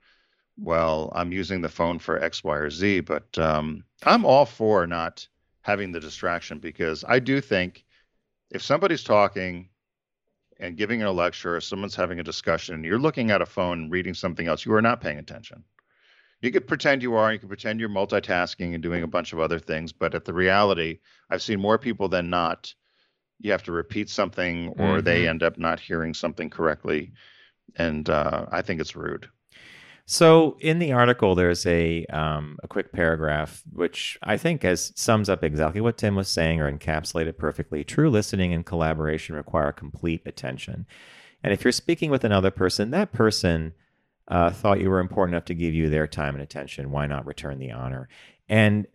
well, 0.59 1.11
I'm 1.15 1.33
using 1.33 1.61
the 1.61 1.69
phone 1.69 1.99
for 1.99 2.23
X, 2.23 2.45
Y, 2.45 2.57
or 2.57 2.71
Z. 2.71 3.01
But 3.01 3.39
um, 3.39 3.85
I'm 4.03 4.25
all 4.25 4.45
for 4.45 4.87
not 4.87 5.27
having 5.63 5.93
the 5.93 6.01
distraction 6.01 6.59
because 6.59 7.05
I 7.07 7.19
do 7.19 7.41
think 7.41 7.85
if 8.51 8.63
somebody's 8.63 9.05
talking 9.05 9.71
and 10.59 10.77
giving 10.77 11.03
a 11.03 11.11
lecture 11.13 11.57
or 11.57 11.61
someone's 11.61 11.97
having 11.97 12.21
a 12.21 12.25
discussion 12.25 12.75
and 12.75 12.85
you're 12.85 12.99
looking 12.99 13.31
at 13.31 13.43
a 13.43 13.47
phone 13.47 13.81
and 13.83 13.93
reading 13.93 14.15
something 14.15 14.47
else, 14.49 14.65
you 14.65 14.73
are 14.75 14.83
not 14.83 15.01
paying 15.01 15.19
attention. 15.19 15.65
You 16.43 16.51
could 16.53 16.67
pretend 16.67 17.03
you 17.03 17.15
are, 17.17 17.33
you 17.33 17.39
could 17.39 17.49
pretend 17.49 17.81
you're 17.81 17.89
multitasking 17.89 18.75
and 18.75 18.83
doing 18.83 19.03
a 19.03 19.09
bunch 19.09 19.33
of 19.33 19.41
other 19.41 19.59
things, 19.59 19.93
but 19.93 20.15
at 20.15 20.25
the 20.25 20.35
reality, 20.35 21.01
I've 21.31 21.43
seen 21.43 21.61
more 21.61 21.79
people 21.79 22.09
than 22.09 22.31
not. 22.31 22.75
You 23.41 23.53
have 23.53 23.65
to 23.65 23.73
repeat 23.73 24.11
something 24.11 24.69
or 24.79 25.03
they 25.03 25.25
Mhm. 25.25 25.29
end 25.29 25.43
up 25.43 25.59
not 25.59 25.81
hearing 25.81 26.15
something 26.15 26.51
correctly. 26.51 27.13
And 27.77 28.09
uh, 28.11 28.47
I 28.51 28.63
think 28.63 28.81
it's 28.81 28.97
rude. 28.97 29.29
So 30.13 30.57
in 30.59 30.81
the 30.81 30.91
article, 30.91 31.37
there's 31.37 31.65
a 31.67 32.05
um, 32.07 32.59
a 32.65 32.67
quick 32.67 32.91
paragraph 32.93 33.63
which 33.73 34.19
I 34.25 34.37
think 34.37 34.65
as 34.65 34.93
sums 34.97 35.29
up 35.29 35.45
exactly 35.45 35.81
what 35.81 35.99
Tim 35.99 36.17
was 36.17 36.27
saying 36.27 36.61
or 36.61 36.69
encapsulated 36.69 37.39
perfectly. 37.39 37.85
True 37.85 38.11
listening 38.11 38.53
and 38.53 38.67
collaboration 38.67 39.37
require 39.37 39.71
complete 39.71 40.23
attention, 40.27 40.85
and 41.45 41.53
if 41.53 41.63
you're 41.63 41.71
speaking 41.71 42.11
with 42.11 42.25
another 42.25 42.51
person, 42.51 42.91
that 42.91 43.13
person 43.13 43.73
uh, 44.27 44.51
thought 44.51 44.81
you 44.81 44.91
were 44.91 44.99
important 44.99 45.37
enough 45.37 45.45
to 45.45 45.55
give 45.55 45.75
you 45.75 45.89
their 45.89 46.09
time 46.09 46.35
and 46.35 46.43
attention. 46.43 46.91
Why 46.91 47.07
not 47.07 47.25
return 47.25 47.61
the 47.61 47.71
honor? 47.71 48.09
And 48.49 48.89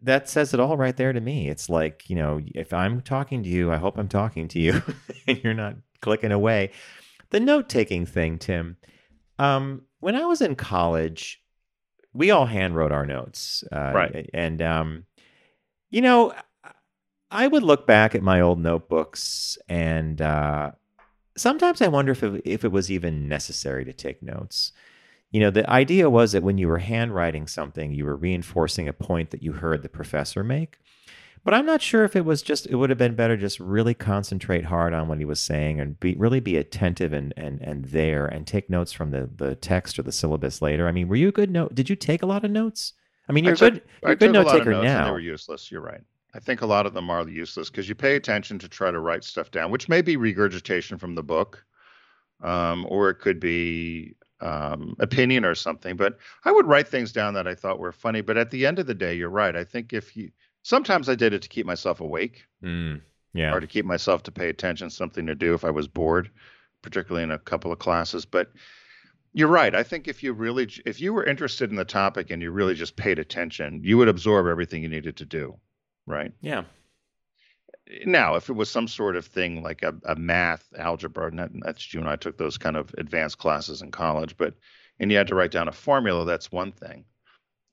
that 0.00 0.30
says 0.30 0.54
it 0.54 0.60
all 0.60 0.78
right 0.78 0.96
there 0.96 1.12
to 1.12 1.20
me. 1.20 1.50
It's 1.50 1.68
like 1.68 2.08
you 2.08 2.16
know, 2.16 2.40
if 2.54 2.72
I'm 2.72 3.02
talking 3.02 3.42
to 3.42 3.50
you, 3.50 3.70
I 3.70 3.76
hope 3.76 3.98
I'm 3.98 4.08
talking 4.08 4.48
to 4.48 4.58
you, 4.58 4.82
and 5.26 5.44
you're 5.44 5.52
not 5.52 5.76
clicking 6.00 6.32
away. 6.32 6.70
The 7.28 7.40
note 7.40 7.68
taking 7.68 8.06
thing, 8.06 8.38
Tim. 8.38 8.78
Um, 9.38 9.82
when 10.00 10.14
I 10.14 10.26
was 10.26 10.40
in 10.40 10.54
college, 10.54 11.42
we 12.12 12.30
all 12.30 12.46
hand 12.46 12.76
wrote 12.76 12.92
our 12.92 13.06
notes, 13.06 13.64
uh, 13.72 13.92
Right. 13.94 14.30
And 14.32 14.62
um, 14.62 15.06
you 15.90 16.00
know, 16.00 16.32
I 17.30 17.48
would 17.48 17.62
look 17.62 17.86
back 17.86 18.14
at 18.14 18.22
my 18.22 18.40
old 18.40 18.60
notebooks, 18.60 19.58
and 19.68 20.22
uh, 20.22 20.72
sometimes 21.36 21.82
I 21.82 21.88
wonder 21.88 22.12
if 22.12 22.22
it, 22.22 22.42
if 22.44 22.64
it 22.64 22.72
was 22.72 22.90
even 22.90 23.28
necessary 23.28 23.84
to 23.84 23.92
take 23.92 24.22
notes. 24.22 24.72
You 25.30 25.40
know, 25.40 25.50
the 25.50 25.68
idea 25.68 26.08
was 26.08 26.30
that 26.32 26.44
when 26.44 26.58
you 26.58 26.68
were 26.68 26.78
handwriting 26.78 27.48
something, 27.48 27.92
you 27.92 28.04
were 28.04 28.14
reinforcing 28.14 28.86
a 28.88 28.92
point 28.92 29.30
that 29.30 29.42
you 29.42 29.52
heard 29.52 29.82
the 29.82 29.88
professor 29.88 30.44
make. 30.44 30.78
But 31.44 31.52
I'm 31.52 31.66
not 31.66 31.82
sure 31.82 32.04
if 32.04 32.16
it 32.16 32.24
was 32.24 32.40
just 32.42 32.66
it 32.66 32.76
would 32.76 32.88
have 32.88 32.98
been 32.98 33.14
better 33.14 33.36
just 33.36 33.60
really 33.60 33.92
concentrate 33.92 34.64
hard 34.64 34.94
on 34.94 35.08
what 35.08 35.18
he 35.18 35.26
was 35.26 35.40
saying 35.40 35.78
and 35.78 36.00
be 36.00 36.14
really 36.14 36.40
be 36.40 36.56
attentive 36.56 37.12
and 37.12 37.34
and 37.36 37.60
and 37.60 37.84
there 37.86 38.26
and 38.26 38.46
take 38.46 38.70
notes 38.70 38.92
from 38.92 39.10
the 39.10 39.28
the 39.36 39.54
text 39.54 39.98
or 39.98 40.02
the 40.02 40.12
syllabus 40.12 40.62
later. 40.62 40.88
I 40.88 40.92
mean, 40.92 41.06
were 41.06 41.16
you 41.16 41.28
a 41.28 41.32
good 41.32 41.50
note? 41.50 41.74
Did 41.74 41.90
you 41.90 41.96
take 41.96 42.22
a 42.22 42.26
lot 42.26 42.44
of 42.44 42.50
notes? 42.50 42.94
I 43.28 43.32
mean, 43.32 43.44
you're 43.44 43.56
took- 43.56 43.74
good. 43.74 43.82
You're 44.02 44.10
I 44.12 44.14
good 44.14 44.32
note 44.32 44.48
taker 44.48 44.72
and 44.72 44.82
they 44.82 44.86
now. 44.86 45.12
were 45.12 45.20
useless. 45.20 45.70
You're 45.70 45.82
right. 45.82 46.00
I 46.34 46.40
think 46.40 46.62
a 46.62 46.66
lot 46.66 46.86
of 46.86 46.94
them 46.94 47.10
are 47.10 47.28
useless 47.28 47.70
because 47.70 47.88
you 47.88 47.94
pay 47.94 48.16
attention 48.16 48.58
to 48.58 48.68
try 48.68 48.90
to 48.90 48.98
write 48.98 49.22
stuff 49.22 49.50
down, 49.50 49.70
which 49.70 49.88
may 49.88 50.02
be 50.02 50.16
regurgitation 50.16 50.98
from 50.98 51.14
the 51.14 51.22
book, 51.22 51.64
um, 52.42 52.86
or 52.88 53.08
it 53.10 53.20
could 53.20 53.38
be 53.38 54.16
um, 54.40 54.96
opinion 54.98 55.44
or 55.44 55.54
something. 55.54 55.94
But 55.96 56.18
I 56.44 56.50
would 56.50 56.66
write 56.66 56.88
things 56.88 57.12
down 57.12 57.34
that 57.34 57.46
I 57.46 57.54
thought 57.54 57.78
were 57.78 57.92
funny. 57.92 58.20
But 58.20 58.36
at 58.36 58.50
the 58.50 58.66
end 58.66 58.78
of 58.80 58.86
the 58.86 58.94
day, 58.94 59.14
you're 59.14 59.30
right. 59.30 59.54
I 59.54 59.62
think 59.62 59.92
if 59.92 60.16
you 60.16 60.30
sometimes 60.64 61.08
I 61.08 61.14
did 61.14 61.32
it 61.32 61.42
to 61.42 61.48
keep 61.48 61.66
myself 61.66 62.00
awake 62.00 62.44
Mm, 62.62 63.00
yeah. 63.32 63.54
or 63.54 63.60
to 63.60 63.66
keep 63.68 63.84
myself 63.84 64.24
to 64.24 64.32
pay 64.32 64.48
attention, 64.48 64.90
something 64.90 65.26
to 65.26 65.34
do 65.36 65.54
if 65.54 65.64
I 65.64 65.70
was 65.70 65.86
bored, 65.86 66.30
particularly 66.82 67.22
in 67.22 67.30
a 67.30 67.38
couple 67.38 67.70
of 67.70 67.78
classes. 67.78 68.24
But 68.24 68.50
you're 69.32 69.48
right. 69.48 69.74
I 69.74 69.82
think 69.82 70.08
if 70.08 70.22
you 70.22 70.32
really, 70.32 70.68
if 70.84 71.00
you 71.00 71.12
were 71.12 71.24
interested 71.24 71.70
in 71.70 71.76
the 71.76 71.84
topic 71.84 72.30
and 72.30 72.42
you 72.42 72.50
really 72.50 72.74
just 72.74 72.96
paid 72.96 73.18
attention, 73.18 73.80
you 73.84 73.96
would 73.98 74.08
absorb 74.08 74.46
everything 74.46 74.82
you 74.82 74.88
needed 74.88 75.16
to 75.18 75.24
do. 75.24 75.56
Right. 76.06 76.32
Yeah. 76.40 76.64
Now, 78.06 78.36
if 78.36 78.48
it 78.48 78.54
was 78.54 78.70
some 78.70 78.88
sort 78.88 79.16
of 79.16 79.26
thing 79.26 79.62
like 79.62 79.82
a, 79.82 79.94
a 80.04 80.16
math, 80.16 80.66
algebra, 80.78 81.26
and 81.28 81.62
that's 81.64 81.92
you 81.92 82.00
and 82.00 82.08
I 82.08 82.16
took 82.16 82.38
those 82.38 82.56
kind 82.56 82.76
of 82.76 82.94
advanced 82.96 83.38
classes 83.38 83.82
in 83.82 83.90
college, 83.90 84.36
but 84.38 84.54
and 84.98 85.10
you 85.10 85.18
had 85.18 85.26
to 85.28 85.34
write 85.34 85.50
down 85.50 85.68
a 85.68 85.72
formula, 85.72 86.24
that's 86.24 86.50
one 86.52 86.72
thing. 86.72 87.04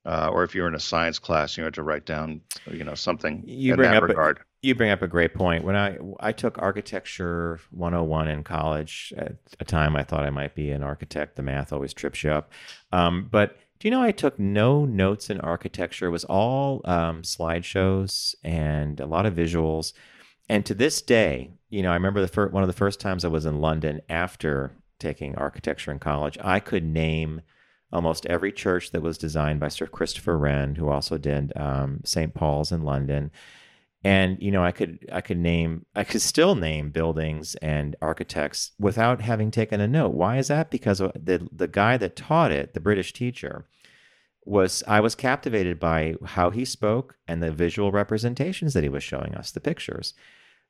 Uh, 0.04 0.28
or 0.32 0.42
if 0.42 0.54
you're 0.54 0.66
in 0.66 0.74
a 0.74 0.80
science 0.80 1.18
class, 1.18 1.56
you 1.56 1.62
had 1.64 1.74
to 1.74 1.82
write 1.82 2.04
down, 2.06 2.40
you 2.70 2.82
know, 2.84 2.94
something 2.94 3.42
You 3.46 3.72
in 3.74 3.76
bring 3.76 3.90
that 3.90 4.02
up 4.02 4.10
a- 4.10 4.34
You 4.62 4.74
bring 4.74 4.90
up 4.90 5.02
a 5.02 5.08
great 5.08 5.34
point. 5.34 5.64
When 5.64 5.76
I 5.76 5.98
I 6.20 6.32
took 6.32 6.58
architecture 6.58 7.60
101 7.70 8.28
in 8.28 8.44
college, 8.44 9.12
at 9.16 9.34
a 9.60 9.64
time 9.64 9.96
I 9.96 10.02
thought 10.04 10.24
I 10.24 10.30
might 10.30 10.54
be 10.54 10.70
an 10.70 10.82
architect. 10.82 11.36
The 11.36 11.42
math 11.42 11.72
always 11.72 11.92
trips 11.94 12.22
you 12.24 12.30
up. 12.30 12.50
Um, 12.92 13.28
but 13.30 13.56
do 13.78 13.88
you 13.88 13.90
know 13.92 14.02
I 14.02 14.12
took 14.12 14.38
no 14.38 14.84
notes 14.84 15.30
in 15.30 15.40
architecture? 15.40 16.06
It 16.06 16.10
was 16.10 16.24
all 16.24 16.80
um, 16.84 17.22
slideshows 17.22 18.34
and 18.44 19.00
a 19.00 19.06
lot 19.06 19.26
of 19.26 19.34
visuals. 19.34 19.92
And 20.48 20.64
to 20.66 20.74
this 20.74 21.00
day, 21.02 21.50
you 21.70 21.82
know, 21.82 21.90
I 21.90 21.94
remember 21.94 22.20
the 22.20 22.28
fir- 22.28 22.48
one 22.48 22.62
of 22.62 22.68
the 22.68 22.72
first 22.72 23.00
times 23.00 23.24
I 23.24 23.28
was 23.28 23.46
in 23.46 23.60
London 23.60 24.00
after 24.08 24.72
taking 24.98 25.34
architecture 25.36 25.90
in 25.90 25.98
college. 25.98 26.38
I 26.40 26.60
could 26.60 26.84
name 26.84 27.40
almost 27.92 28.26
every 28.26 28.52
church 28.52 28.90
that 28.90 29.02
was 29.02 29.18
designed 29.18 29.60
by 29.60 29.68
Sir 29.68 29.86
Christopher 29.86 30.38
Wren, 30.38 30.76
who 30.76 30.88
also 30.88 31.18
did 31.18 31.52
um, 31.56 32.00
St. 32.04 32.34
Paul's 32.34 32.72
in 32.72 32.82
London. 32.82 33.30
And 34.04 34.42
you 34.42 34.50
know 34.50 34.64
i 34.64 34.72
could 34.72 34.98
i 35.12 35.20
could 35.20 35.38
name 35.38 35.86
i 35.94 36.04
could 36.04 36.22
still 36.22 36.54
name 36.54 36.90
buildings 36.90 37.54
and 37.56 37.94
architects 38.02 38.72
without 38.78 39.20
having 39.20 39.50
taken 39.50 39.80
a 39.80 39.88
note. 39.88 40.14
Why 40.14 40.38
is 40.38 40.48
that? 40.48 40.70
Because 40.70 40.98
the 40.98 41.48
the 41.52 41.68
guy 41.68 41.96
that 41.96 42.16
taught 42.16 42.50
it 42.50 42.74
the 42.74 42.80
british 42.80 43.12
teacher 43.12 43.66
was 44.44 44.82
i 44.88 44.98
was 44.98 45.14
captivated 45.14 45.78
by 45.78 46.16
how 46.24 46.50
he 46.50 46.64
spoke 46.64 47.16
and 47.28 47.40
the 47.40 47.52
visual 47.52 47.92
representations 47.92 48.74
that 48.74 48.82
he 48.82 48.88
was 48.88 49.04
showing 49.04 49.34
us 49.34 49.52
the 49.52 49.60
pictures. 49.60 50.14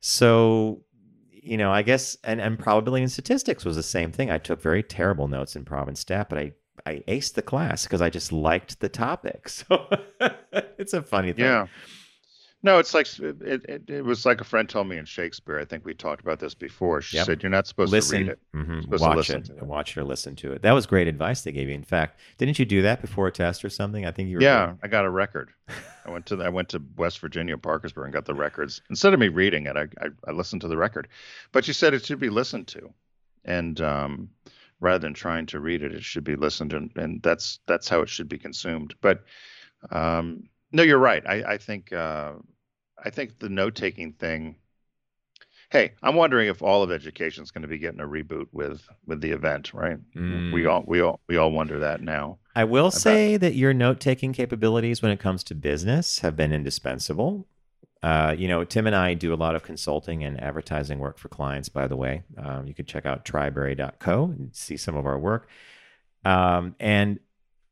So 0.00 0.82
you 1.30 1.56
know 1.56 1.72
i 1.72 1.80
guess 1.80 2.18
and, 2.22 2.38
and 2.38 2.58
probability 2.58 3.02
and 3.02 3.10
statistics 3.10 3.64
was 3.64 3.76
the 3.76 3.82
same 3.82 4.12
thing. 4.12 4.30
I 4.30 4.36
took 4.36 4.60
very 4.60 4.82
terrible 4.82 5.26
notes 5.26 5.56
in 5.56 5.64
province 5.64 6.00
stat 6.00 6.28
but 6.28 6.38
i 6.38 6.52
i 6.86 7.02
aced 7.08 7.34
the 7.34 7.42
class 7.42 7.84
because 7.84 8.00
i 8.02 8.08
just 8.10 8.32
liked 8.32 8.80
the 8.80 8.88
topic 8.88 9.48
so 9.48 9.86
it's 10.78 10.92
a 10.92 11.02
funny 11.02 11.32
thing 11.32 11.44
Yeah. 11.44 11.66
No, 12.64 12.78
it's 12.78 12.94
like 12.94 13.08
it, 13.18 13.42
it, 13.68 13.90
it 13.90 14.04
was 14.04 14.24
like 14.24 14.40
a 14.40 14.44
friend 14.44 14.68
told 14.68 14.86
me 14.86 14.96
in 14.96 15.04
Shakespeare. 15.04 15.58
I 15.58 15.64
think 15.64 15.84
we 15.84 15.94
talked 15.94 16.20
about 16.22 16.38
this 16.38 16.54
before. 16.54 17.02
She 17.02 17.16
Yep. 17.16 17.26
said 17.26 17.42
you're 17.42 17.50
not 17.50 17.66
supposed 17.66 17.90
listen, 17.90 18.18
to 18.20 18.24
read 18.24 18.30
it. 18.30 18.38
mhm, 18.54 18.82
to 18.82 18.98
watch 19.02 19.16
listen 19.16 19.42
it, 19.42 19.50
it. 19.50 19.62
watch 19.64 19.96
it 19.96 20.00
or 20.00 20.04
listen 20.04 20.36
to 20.36 20.52
it. 20.52 20.62
That 20.62 20.70
was 20.70 20.86
great 20.86 21.08
advice 21.08 21.42
they 21.42 21.50
gave 21.50 21.66
you. 21.68 21.74
In 21.74 21.82
fact, 21.82 22.20
didn't 22.38 22.60
you 22.60 22.64
do 22.64 22.80
that 22.82 23.00
before 23.00 23.26
a 23.26 23.32
test 23.32 23.64
or 23.64 23.68
something? 23.68 24.06
I 24.06 24.12
think 24.12 24.28
you 24.28 24.36
were. 24.36 24.42
Yeah, 24.44 24.74
I 24.80 24.86
got 24.86 25.04
a 25.04 25.10
record. 25.10 25.50
I 26.06 26.10
went 26.12 26.26
to 26.26 26.36
the, 26.36 26.44
I 26.44 26.50
went 26.50 26.68
to 26.68 26.80
West 26.96 27.18
Virginia, 27.18 27.58
Parkersburg, 27.58 28.04
and 28.04 28.12
got 28.12 28.26
the 28.26 28.34
records. 28.34 28.80
Instead 28.90 29.12
of 29.12 29.18
me 29.18 29.26
reading 29.26 29.66
it, 29.66 29.76
I, 29.76 29.88
I 30.00 30.10
I 30.28 30.30
listened 30.30 30.60
to 30.60 30.68
the 30.68 30.76
record. 30.76 31.08
But 31.50 31.66
you 31.66 31.74
said 31.74 31.94
it 31.94 32.06
should 32.06 32.20
be 32.20 32.30
listened 32.30 32.68
to, 32.68 32.94
and 33.44 33.80
um, 33.80 34.28
rather 34.82 34.98
than 34.98 35.14
trying 35.14 35.46
to 35.46 35.60
read 35.60 35.82
it, 35.82 35.94
it 35.94 36.02
should 36.02 36.24
be 36.24 36.36
listened 36.36 36.70
to, 36.70 36.76
and, 36.76 36.90
and 36.96 37.22
that's 37.22 37.60
that's 37.66 37.88
how 37.88 38.02
it 38.02 38.08
should 38.08 38.28
be 38.28 38.36
consumed. 38.36 38.94
But 39.00 39.24
um, 39.90 40.42
no, 40.72 40.82
you're 40.82 40.98
right. 40.98 41.22
I 41.26 41.54
I 41.54 41.56
think 41.56 41.92
uh, 41.92 42.32
I 43.02 43.10
think 43.10 43.38
the 43.38 43.48
note 43.48 43.76
taking 43.76 44.12
thing. 44.12 44.56
Hey, 45.70 45.92
I'm 46.02 46.16
wondering 46.16 46.48
if 46.48 46.60
all 46.60 46.82
of 46.82 46.92
education 46.92 47.42
is 47.42 47.50
going 47.50 47.62
to 47.62 47.68
be 47.68 47.78
getting 47.78 48.00
a 48.00 48.06
reboot 48.06 48.48
with 48.52 48.86
with 49.06 49.20
the 49.22 49.30
event, 49.30 49.72
right? 49.72 49.98
Mm. 50.14 50.52
We 50.52 50.66
all 50.66 50.84
we 50.86 51.00
all 51.00 51.20
we 51.28 51.36
all 51.36 51.52
wonder 51.52 51.78
that 51.78 52.02
now. 52.02 52.38
I 52.54 52.64
will 52.64 52.90
bet. 52.90 53.00
say 53.00 53.36
that 53.38 53.54
your 53.54 53.72
note 53.72 54.00
taking 54.00 54.32
capabilities 54.32 55.00
when 55.00 55.12
it 55.12 55.20
comes 55.20 55.42
to 55.44 55.54
business 55.54 56.18
have 56.18 56.36
been 56.36 56.52
indispensable. 56.52 57.46
Uh, 58.02 58.34
you 58.36 58.48
know, 58.48 58.64
Tim 58.64 58.86
and 58.86 58.96
I 58.96 59.14
do 59.14 59.32
a 59.32 59.36
lot 59.36 59.54
of 59.54 59.62
consulting 59.62 60.24
and 60.24 60.40
advertising 60.42 60.98
work 60.98 61.18
for 61.18 61.28
clients, 61.28 61.68
by 61.68 61.86
the 61.86 61.96
way. 61.96 62.24
Um, 62.36 62.66
you 62.66 62.74
can 62.74 62.84
check 62.84 63.06
out 63.06 63.24
tryberry.co 63.24 64.24
and 64.24 64.54
see 64.54 64.76
some 64.76 64.96
of 64.96 65.06
our 65.06 65.18
work. 65.18 65.48
Um, 66.24 66.74
and 66.80 67.20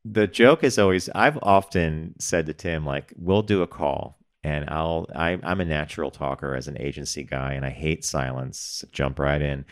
the 0.05 0.27
joke 0.27 0.63
is 0.63 0.79
always, 0.79 1.09
I've 1.09 1.37
often 1.41 2.15
said 2.17 2.45
to 2.45 2.53
Tim, 2.53 2.85
like, 2.85 3.13
we'll 3.17 3.41
do 3.41 3.61
a 3.61 3.67
call 3.67 4.17
and 4.43 4.69
I'll, 4.69 5.07
I, 5.13 5.37
I'm 5.43 5.61
a 5.61 5.65
natural 5.65 6.11
talker 6.11 6.55
as 6.55 6.67
an 6.67 6.77
agency 6.79 7.23
guy 7.23 7.53
and 7.53 7.65
I 7.65 7.69
hate 7.69 8.05
silence, 8.05 8.85
jump 8.91 9.19
right 9.19 9.41
in. 9.41 9.65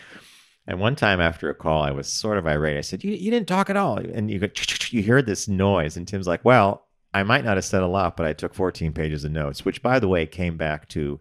And 0.68 0.80
one 0.80 0.96
time 0.96 1.20
after 1.20 1.50
a 1.50 1.56
call, 1.56 1.82
I 1.82 1.90
was 1.90 2.08
sort 2.08 2.38
of 2.38 2.46
irate. 2.46 2.78
I 2.78 2.82
said, 2.82 3.04
"You, 3.04 3.12
you 3.12 3.32
didn't 3.32 3.48
talk 3.48 3.72
at 3.72 3.76
all." 3.76 3.98
And 3.98 4.30
you 4.30 4.38
go, 4.38 4.48
you 4.92 5.02
heard 5.02 5.26
this 5.26 5.48
noise, 5.48 5.98
and 5.98 6.08
Tim's 6.08 6.28
like, 6.28 6.46
"Well, 6.46 6.86
I 7.14 7.24
might 7.24 7.44
not 7.44 7.58
have 7.58 7.66
said 7.66 7.82
a 7.82 7.88
lot, 7.88 8.16
but 8.16 8.26
I 8.26 8.34
took 8.34 8.54
14 8.54 8.94
pages 8.94 9.24
of 9.24 9.32
notes, 9.32 9.66
which, 9.66 9.82
by 9.82 10.00
the 10.00 10.08
way, 10.08 10.26
came 10.26 10.58
back 10.58 10.88
to 10.90 11.20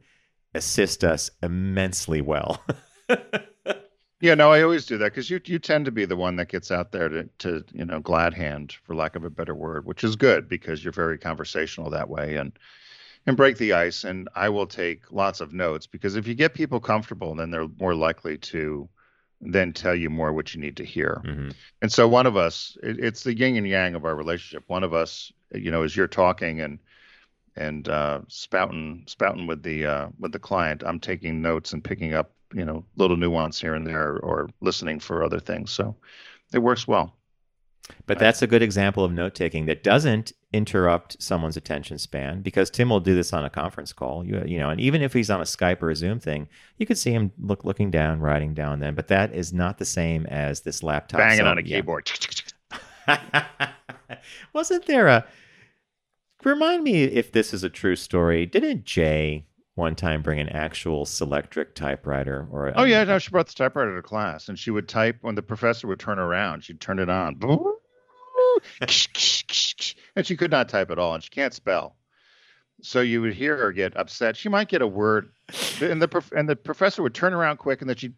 assist 0.55 1.05
us 1.05 1.31
immensely 1.43 2.21
well." 2.21 2.65
Yeah, 4.21 4.35
no, 4.35 4.51
I 4.51 4.63
always 4.63 4.85
do 4.85 4.99
that 4.99 5.13
because 5.13 5.31
you 5.31 5.41
you 5.45 5.61
tend 5.61 5.85
to 5.85 5.93
be 5.93 6.05
the 6.05 6.17
one 6.17 6.37
that 6.37 6.49
gets 6.49 6.73
out 6.73 6.91
there 6.91 7.09
to 7.09 7.29
to 7.39 7.65
you 7.73 7.85
know 7.85 8.01
glad 8.01 8.35
hand, 8.35 8.75
for 8.83 8.97
lack 8.97 9.15
of 9.15 9.25
a 9.25 9.31
better 9.31 9.55
word, 9.55 9.87
which 9.87 10.03
is 10.03 10.17
good 10.17 10.49
because 10.49 10.83
you're 10.83 10.93
very 10.93 11.19
conversational 11.19 11.91
that 11.91 12.09
way 12.09 12.37
and 12.37 12.59
and 13.27 13.37
break 13.37 13.59
the 13.59 13.75
ice. 13.75 14.03
And 14.03 14.29
I 14.35 14.49
will 14.49 14.67
take 14.67 15.13
lots 15.13 15.41
of 15.41 15.53
notes 15.53 15.87
because 15.87 16.17
if 16.17 16.27
you 16.27 16.35
get 16.35 16.55
people 16.55 16.81
comfortable, 16.81 17.35
then 17.37 17.51
they're 17.53 17.69
more 17.79 17.95
likely 17.95 18.39
to 18.39 18.89
then 19.41 19.73
tell 19.73 19.95
you 19.95 20.11
more 20.11 20.33
what 20.33 20.55
you 20.55 20.61
need 20.61 20.77
to 20.77 20.85
hear. 20.85 21.23
Mhm. 21.25 21.55
And 21.83 21.93
so 21.93 22.09
one 22.09 22.27
of 22.27 22.37
us, 22.37 22.77
it, 22.83 22.99
it's 22.99 23.23
the 23.23 23.37
yin 23.37 23.57
and 23.57 23.69
yang 23.69 23.95
of 23.95 24.05
our 24.05 24.15
relationship. 24.17 24.65
One 24.67 24.85
of 24.85 24.93
us, 24.93 25.33
you 25.53 25.71
know, 25.71 25.83
as 25.83 25.97
you're 25.97 26.09
talking 26.09 26.61
and 26.61 26.79
and 27.57 27.89
uh, 27.89 28.21
spouting 28.29 29.05
spouting 29.07 29.47
with 29.47 29.63
the 29.63 29.87
uh, 29.87 30.09
with 30.19 30.33
the 30.33 30.39
client, 30.39 30.83
I'm 30.87 31.01
taking 31.01 31.43
notes 31.43 31.73
and 31.73 31.83
picking 31.83 32.15
up, 32.15 32.33
you 32.53 32.65
know, 32.65 32.85
little 32.97 33.17
nuance 33.17 33.61
here 33.61 33.75
and 33.75 33.87
there, 33.87 34.19
or 34.19 34.49
listening 34.61 35.01
for 35.01 35.25
other 35.25 35.41
things. 35.41 35.71
So 35.73 35.97
it 36.53 36.61
works 36.61 36.87
well. 36.87 37.18
But 38.07 38.19
that's 38.19 38.41
a 38.41 38.47
good 38.47 38.63
example 38.63 39.05
of 39.05 39.13
note 39.13 39.35
taking 39.35 39.67
that 39.67 39.83
doesn't 39.83 40.33
interrupt 40.53 41.23
someone's 41.23 41.57
attention 41.57 41.99
span 41.99 42.41
because 42.41 42.71
Tim 42.71 42.89
will 42.89 43.01
do 43.01 43.15
this 43.15 43.33
on 43.33 43.45
a 43.45 43.51
conference 43.51 43.93
call. 43.93 44.25
You, 44.25 44.43
you 44.47 44.59
know, 44.59 44.71
and 44.71 44.81
even 44.81 45.03
if 45.03 45.13
he's 45.13 45.31
on 45.31 45.41
a 45.41 45.45
Skype 45.45 45.83
or 45.83 45.91
a 45.91 45.97
Zoom 45.97 46.19
thing, 46.19 46.49
you 46.79 46.87
could 46.87 46.97
see 46.97 47.13
him 47.13 47.33
look 47.39 47.65
looking 47.65 47.91
down, 47.91 48.21
writing 48.21 48.55
down. 48.55 48.81
Then, 48.81 48.95
but 48.95 49.09
that 49.09 49.35
is 49.35 49.53
not 49.53 49.79
the 49.79 49.85
same 49.85 50.27
as 50.27 50.63
this 50.63 50.83
laptop 50.83 51.19
Banging 51.19 51.47
on 51.47 51.59
a 51.59 51.63
yeah. 51.63 51.77
keyboard. 51.77 52.11
Wasn't 54.53 54.87
there 54.87 55.09
a? 55.09 55.27
Remind 56.45 56.85
me 56.85 57.03
if 57.03 57.33
this 57.33 57.53
is 57.53 57.65
a 57.65 57.69
true 57.69 57.97
story. 57.97 58.47
Didn't 58.47 58.85
Jay 58.85 59.45
one 59.75 59.95
time 59.95 60.23
bring 60.23 60.39
an 60.41 60.49
actual 60.49 61.05
Selectric 61.05 61.75
typewriter? 61.75 62.47
Or 62.51 62.73
Oh 62.77 62.85
yeah, 62.85 63.05
no, 63.05 63.19
she 63.19 63.31
brought 63.31 63.49
the 63.49 63.55
typewriter 63.55 63.97
to 63.97 64.03
class, 64.03 64.49
and 64.49 64.59
she 64.59 64.71
would 64.71 64.89
type 64.89 65.19
when 65.23 65.35
the 65.35 65.43
professor 65.43 65.87
would 65.89 66.01
turn 66.01 66.19
around. 66.19 66.65
She'd 66.65 66.81
turn 66.81 66.99
it 66.99 67.09
on, 67.09 67.41
and 68.81 70.27
she 70.27 70.37
could 70.37 70.51
not 70.51 70.69
type 70.69 70.91
at 70.91 70.99
all, 70.99 71.15
and 71.15 71.23
she 71.23 71.31
can't 71.31 71.55
spell. 71.55 71.97
So 72.81 73.01
you 73.01 73.21
would 73.23 73.35
hear 73.35 73.57
her 73.57 73.73
get 73.73 73.97
upset. 73.97 74.37
She 74.37 74.49
might 74.49 74.69
get 74.69 74.83
a 74.83 74.87
word, 74.87 75.31
and 75.81 76.01
the 76.01 76.07
prof- 76.07 76.31
and 76.33 76.49
the 76.49 76.55
professor 76.55 77.03
would 77.03 77.15
turn 77.15 77.35
around 77.35 77.57
quick, 77.57 77.81
and 77.81 77.89
then 77.91 77.97
she'd 77.97 78.15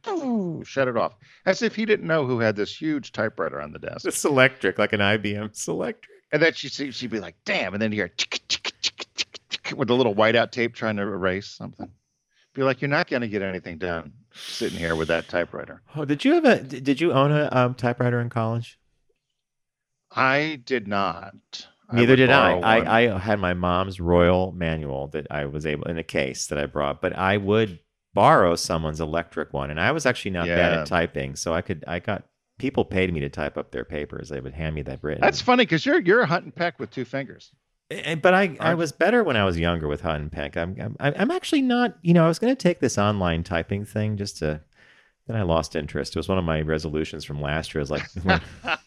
shut 0.67 0.87
it 0.87 0.97
off. 0.99 1.15
As 1.47 1.63
if 1.63 1.75
he 1.75 1.87
didn't 1.87 2.07
know 2.07 2.27
who 2.27 2.41
had 2.41 2.57
this 2.57 2.77
huge 2.77 3.13
typewriter 3.13 3.61
on 3.61 3.73
the 3.73 3.79
desk. 3.79 4.07
It's 4.07 4.25
electric, 4.25 4.79
like 4.79 4.93
an 4.93 5.01
IBM 5.01 5.55
Selectric. 5.55 6.05
And 6.33 6.43
then 6.43 6.53
she'd, 6.53 6.73
see, 6.73 6.91
she'd 6.91 7.11
be 7.11 7.21
like, 7.21 7.37
damn. 7.45 7.73
And 7.73 7.83
then 7.83 7.91
you 7.91 7.97
hear 7.97 8.13
with 9.77 9.89
the 9.89 9.97
little 9.97 10.15
whiteout 10.15 10.51
tape 10.51 10.75
trying 10.75 10.97
to 10.97 11.03
erase 11.03 11.49
something. 11.49 11.91
Be 12.55 12.63
like, 12.63 12.81
you're 12.81 12.89
not 12.89 13.09
going 13.09 13.23
to 13.23 13.29
get 13.29 13.43
anything 13.43 13.79
done 13.79 14.13
sitting 14.33 14.79
here 14.79 14.97
with 14.97 15.09
that 15.09 15.29
typewriter. 15.29 15.83
Oh, 15.95 16.05
did 16.05 16.25
you 16.25 16.35
have 16.35 16.45
a? 16.45 16.61
Did 16.61 17.01
you 17.01 17.13
own 17.13 17.31
a 17.33 17.49
um, 17.53 17.75
typewriter 17.75 18.21
in 18.21 18.29
college? 18.29 18.79
I 20.11 20.61
did 20.65 20.89
not. 20.89 21.35
Neither 21.93 22.13
I 22.13 22.17
did 22.17 22.31
I. 22.31 22.59
I. 22.59 23.15
I 23.15 23.19
had 23.19 23.41
my 23.41 23.55
mom's 23.55 24.01
Royal 24.01 24.53
manual 24.53 25.09
that 25.09 25.27
I 25.31 25.47
was 25.47 25.67
able 25.67 25.85
in 25.85 25.99
a 25.99 26.05
case 26.05 26.47
that 26.49 26.59
I 26.59 26.67
brought, 26.67 27.01
but 27.01 27.17
I 27.17 27.37
would 27.37 27.81
borrow 28.15 28.55
someone's 28.55 29.01
electric 29.01 29.53
one, 29.53 29.71
and 29.71 29.81
I 29.81 29.93
was 29.93 30.07
actually 30.07 30.33
not 30.33 30.47
yeah. 30.47 30.57
bad 30.57 30.79
at 30.79 30.87
typing, 30.87 31.37
so 31.37 31.53
I 31.53 31.63
could. 31.63 31.85
I 31.87 31.99
got 31.99 32.25
people 32.59 32.85
paid 32.85 33.13
me 33.13 33.21
to 33.21 33.29
type 33.29 33.57
up 33.57 33.73
their 33.73 33.85
papers. 33.85 34.29
They 34.29 34.41
would 34.41 34.55
hand 34.55 34.75
me 34.75 34.83
that 34.83 35.03
written. 35.03 35.21
That's 35.21 35.41
funny 35.41 35.65
because 35.65 35.85
you're 35.85 36.01
you're 36.01 36.21
a 36.21 36.27
hunt 36.27 36.45
and 36.45 36.55
peck 36.55 36.79
with 36.79 36.91
two 36.91 37.05
fingers. 37.05 37.53
And, 37.91 38.23
but 38.23 38.35
I, 38.35 38.57
I 38.61 38.75
was 38.75 38.93
better 38.93 39.25
when 39.25 39.37
I 39.37 39.45
was 39.45 39.59
younger 39.59 39.89
with 39.89 40.03
hunt 40.03 40.23
and 40.23 40.31
peck. 40.31 40.57
I'm, 40.57 40.77
I'm 41.01 41.15
I'm 41.19 41.31
actually 41.33 41.63
not. 41.63 41.97
You 42.03 42.15
know, 42.15 42.25
I 42.25 42.29
was 42.29 42.39
going 42.39 42.55
to 42.55 42.63
take 42.63 42.79
this 42.79 42.99
online 42.99 43.43
typing 43.43 43.85
thing 43.85 44.17
just 44.17 44.39
to. 44.39 44.61
Then 45.27 45.37
I 45.37 45.43
lost 45.43 45.77
interest. 45.77 46.15
It 46.15 46.19
was 46.19 46.29
one 46.29 46.39
of 46.39 46.45
my 46.45 46.61
resolutions 46.61 47.25
from 47.25 47.41
last 47.41 47.75
year. 47.75 47.81
I 47.81 47.83
was 47.83 47.91
like, 47.91 48.05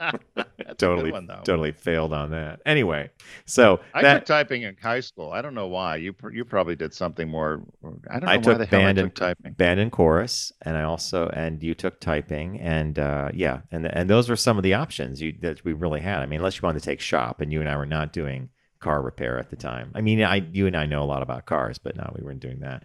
totally, 0.78 1.12
one, 1.12 1.28
totally 1.44 1.72
failed 1.72 2.12
on 2.12 2.30
that. 2.30 2.60
Anyway, 2.64 3.10
so 3.44 3.80
I 3.94 4.02
that, 4.02 4.14
took 4.20 4.24
typing 4.26 4.62
in 4.62 4.76
high 4.76 5.00
school. 5.00 5.30
I 5.30 5.42
don't 5.42 5.54
know 5.54 5.68
why. 5.68 5.96
You 5.96 6.14
you 6.32 6.44
probably 6.44 6.76
did 6.76 6.94
something 6.94 7.28
more. 7.28 7.62
I 8.10 8.18
don't 8.18 8.24
know 8.24 8.32
I 8.32 8.36
took 8.38 8.58
why 8.58 8.64
the 8.64 8.66
hell 8.66 8.86
I 8.86 8.92
took 8.92 9.14
typing. 9.14 9.52
Band 9.52 9.80
and 9.80 9.92
chorus, 9.92 10.52
and 10.62 10.76
I 10.76 10.82
also 10.82 11.28
and 11.28 11.62
you 11.62 11.74
took 11.74 12.00
typing, 12.00 12.60
and 12.60 12.98
uh, 12.98 13.30
yeah, 13.34 13.60
and 13.70 13.86
and 13.86 14.08
those 14.08 14.28
were 14.28 14.36
some 14.36 14.56
of 14.56 14.62
the 14.62 14.74
options 14.74 15.20
you 15.20 15.34
that 15.40 15.64
we 15.64 15.72
really 15.72 16.00
had. 16.00 16.20
I 16.20 16.26
mean, 16.26 16.40
unless 16.40 16.56
you 16.56 16.62
wanted 16.62 16.80
to 16.80 16.84
take 16.84 17.00
shop, 17.00 17.40
and 17.40 17.52
you 17.52 17.60
and 17.60 17.68
I 17.68 17.76
were 17.76 17.86
not 17.86 18.12
doing 18.12 18.50
car 18.80 19.02
repair 19.02 19.38
at 19.38 19.50
the 19.50 19.56
time. 19.56 19.90
I 19.94 20.00
mean, 20.00 20.22
I 20.22 20.36
you 20.52 20.66
and 20.66 20.76
I 20.76 20.86
know 20.86 21.02
a 21.02 21.04
lot 21.04 21.22
about 21.22 21.46
cars, 21.46 21.78
but 21.78 21.96
no, 21.96 22.12
we 22.16 22.24
weren't 22.24 22.40
doing 22.40 22.60
that. 22.60 22.82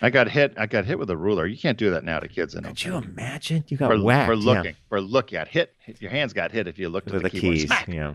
I 0.00 0.10
got 0.10 0.28
hit. 0.28 0.54
I 0.56 0.66
got 0.66 0.84
hit 0.84 0.98
with 0.98 1.10
a 1.10 1.16
ruler. 1.16 1.46
You 1.46 1.58
can't 1.58 1.78
do 1.78 1.90
that 1.90 2.04
now 2.04 2.20
to 2.20 2.28
kids. 2.28 2.54
Could 2.54 2.64
think. 2.64 2.84
you 2.84 2.96
imagine? 2.96 3.64
You 3.68 3.76
got 3.76 3.90
for, 3.90 4.02
whacked 4.02 4.26
for 4.26 4.36
looking. 4.36 4.64
Yeah. 4.64 4.88
For 4.88 5.00
look 5.00 5.32
at 5.32 5.48
hit. 5.48 5.74
Your 6.00 6.10
hands 6.10 6.32
got 6.32 6.50
hit 6.50 6.66
if 6.66 6.78
you 6.78 6.88
looked 6.88 7.08
at 7.08 7.14
the, 7.14 7.28
the 7.28 7.30
keys. 7.30 7.66
Smack. 7.66 7.88
Yeah. 7.88 8.14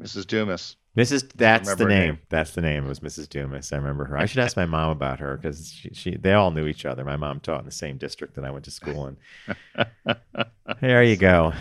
Mrs. 0.00 0.26
Dumas. 0.26 0.76
Mrs. 0.96 1.30
That's 1.34 1.74
the 1.76 1.84
name. 1.84 1.98
name. 1.98 2.18
That's 2.28 2.52
the 2.52 2.60
name. 2.60 2.84
It 2.84 2.88
was 2.88 3.00
Mrs. 3.00 3.28
Dumas. 3.28 3.72
I 3.72 3.76
remember 3.76 4.04
her. 4.06 4.18
I 4.18 4.26
should 4.26 4.40
ask 4.40 4.56
my 4.56 4.66
mom 4.66 4.90
about 4.90 5.20
her 5.20 5.36
because 5.36 5.72
she, 5.72 5.90
she, 5.92 6.16
they 6.16 6.32
all 6.32 6.50
knew 6.50 6.66
each 6.66 6.84
other. 6.84 7.04
My 7.04 7.16
mom 7.16 7.38
taught 7.38 7.60
in 7.60 7.66
the 7.66 7.72
same 7.72 7.98
district 7.98 8.34
that 8.34 8.44
I 8.44 8.50
went 8.50 8.64
to 8.64 8.72
school 8.72 9.06
in. 9.06 9.16
there 10.80 11.02
you 11.04 11.16
go. 11.16 11.52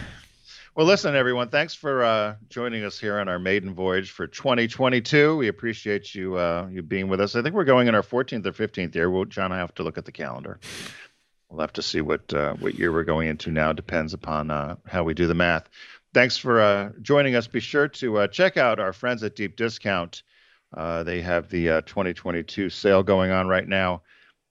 Well, 0.77 0.85
listen, 0.85 1.15
everyone. 1.15 1.49
Thanks 1.49 1.73
for 1.73 2.03
uh, 2.03 2.35
joining 2.49 2.83
us 2.83 2.99
here 2.99 3.17
on 3.19 3.27
our 3.27 3.39
maiden 3.39 3.73
voyage 3.73 4.11
for 4.11 4.27
2022. 4.27 5.35
We 5.35 5.47
appreciate 5.47 6.13
you 6.13 6.37
uh, 6.37 6.67
you 6.69 6.83
being 6.83 7.07
with 7.07 7.19
us. 7.19 7.35
I 7.35 7.41
think 7.41 7.55
we're 7.55 7.63
going 7.63 7.87
in 7.87 7.95
our 7.95 8.03
14th 8.03 8.45
or 8.45 8.51
15th 8.51 8.93
year. 8.93 9.09
We'll, 9.09 9.25
John, 9.25 9.51
I 9.51 9.57
have 9.57 9.73
to 9.73 9.83
look 9.83 9.97
at 9.97 10.05
the 10.05 10.11
calendar. 10.11 10.59
We'll 11.49 11.61
have 11.61 11.73
to 11.73 11.81
see 11.81 12.01
what 12.01 12.31
uh, 12.31 12.53
what 12.59 12.75
year 12.75 12.91
we're 12.91 13.05
going 13.05 13.27
into 13.27 13.49
now. 13.49 13.73
Depends 13.73 14.13
upon 14.13 14.51
uh, 14.51 14.75
how 14.85 15.03
we 15.03 15.15
do 15.15 15.25
the 15.25 15.33
math. 15.33 15.67
Thanks 16.13 16.37
for 16.37 16.61
uh, 16.61 16.91
joining 17.01 17.33
us. 17.33 17.47
Be 17.47 17.59
sure 17.59 17.87
to 17.87 18.19
uh, 18.19 18.27
check 18.27 18.55
out 18.55 18.79
our 18.79 18.93
friends 18.93 19.23
at 19.23 19.35
Deep 19.35 19.55
Discount. 19.55 20.21
they 20.75 21.21
have 21.21 21.49
the 21.49 21.81
2022 21.87 22.69
sale 22.69 23.01
going 23.01 23.31
on 23.31 23.47
right 23.47 23.67
now, 23.67 24.03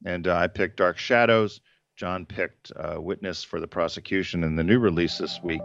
and 0.04 0.26
I 0.26 0.48
picked 0.48 0.78
Dark 0.78 0.98
Shadows. 0.98 1.60
John 1.94 2.26
picked 2.26 2.72
Witness 2.96 3.44
for 3.44 3.60
the 3.60 3.68
prosecution, 3.68 4.42
and 4.42 4.58
the 4.58 4.64
new 4.64 4.80
release 4.80 5.18
this 5.18 5.38
week 5.40 5.62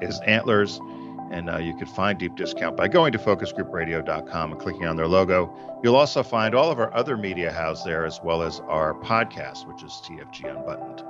is 0.00 0.20
Antlers. 0.20 0.80
And 1.30 1.48
uh, 1.48 1.58
you 1.58 1.74
can 1.76 1.86
find 1.86 2.18
Deep 2.18 2.34
Discount 2.34 2.76
by 2.76 2.88
going 2.88 3.12
to 3.12 3.18
focusgroupradio.com 3.18 4.52
and 4.52 4.60
clicking 4.60 4.86
on 4.86 4.96
their 4.96 5.06
logo. 5.06 5.54
You'll 5.82 5.94
also 5.94 6.24
find 6.24 6.56
all 6.56 6.72
of 6.72 6.80
our 6.80 6.92
other 6.92 7.16
media 7.16 7.52
house 7.52 7.84
there, 7.84 8.04
as 8.04 8.20
well 8.22 8.42
as 8.42 8.58
our 8.60 8.94
podcast, 8.94 9.66
which 9.68 9.84
is 9.84 9.92
TFG 10.04 10.56
Unbuttoned. 10.56 11.04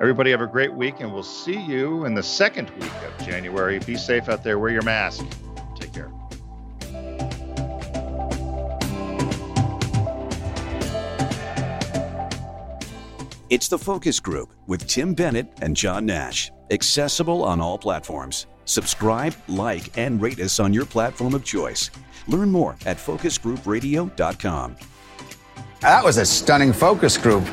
Everybody 0.00 0.30
have 0.30 0.40
a 0.40 0.46
great 0.46 0.72
week, 0.72 1.00
and 1.00 1.12
we'll 1.12 1.22
see 1.22 1.60
you 1.60 2.06
in 2.06 2.14
the 2.14 2.22
second 2.22 2.70
week 2.80 2.92
of 3.04 3.26
January. 3.26 3.78
Be 3.80 3.96
safe 3.96 4.28
out 4.28 4.42
there. 4.42 4.58
Wear 4.58 4.70
your 4.70 4.82
mask. 4.82 5.26
Take 5.76 5.92
care. 5.92 6.10
It's 13.50 13.68
the 13.68 13.78
Focus 13.78 14.20
Group 14.20 14.52
with 14.66 14.86
Tim 14.86 15.14
Bennett 15.14 15.52
and 15.60 15.74
John 15.76 16.06
Nash. 16.06 16.52
Accessible 16.70 17.44
on 17.44 17.60
all 17.60 17.78
platforms. 17.78 18.46
Subscribe, 18.64 19.34
like, 19.48 19.96
and 19.96 20.20
rate 20.20 20.38
us 20.40 20.60
on 20.60 20.74
your 20.74 20.84
platform 20.84 21.34
of 21.34 21.44
choice. 21.44 21.90
Learn 22.26 22.50
more 22.50 22.76
at 22.84 22.98
focusgroupradio.com. 22.98 24.76
That 25.80 26.04
was 26.04 26.18
a 26.18 26.26
stunning 26.26 26.72
focus 26.72 27.16
group. 27.16 27.44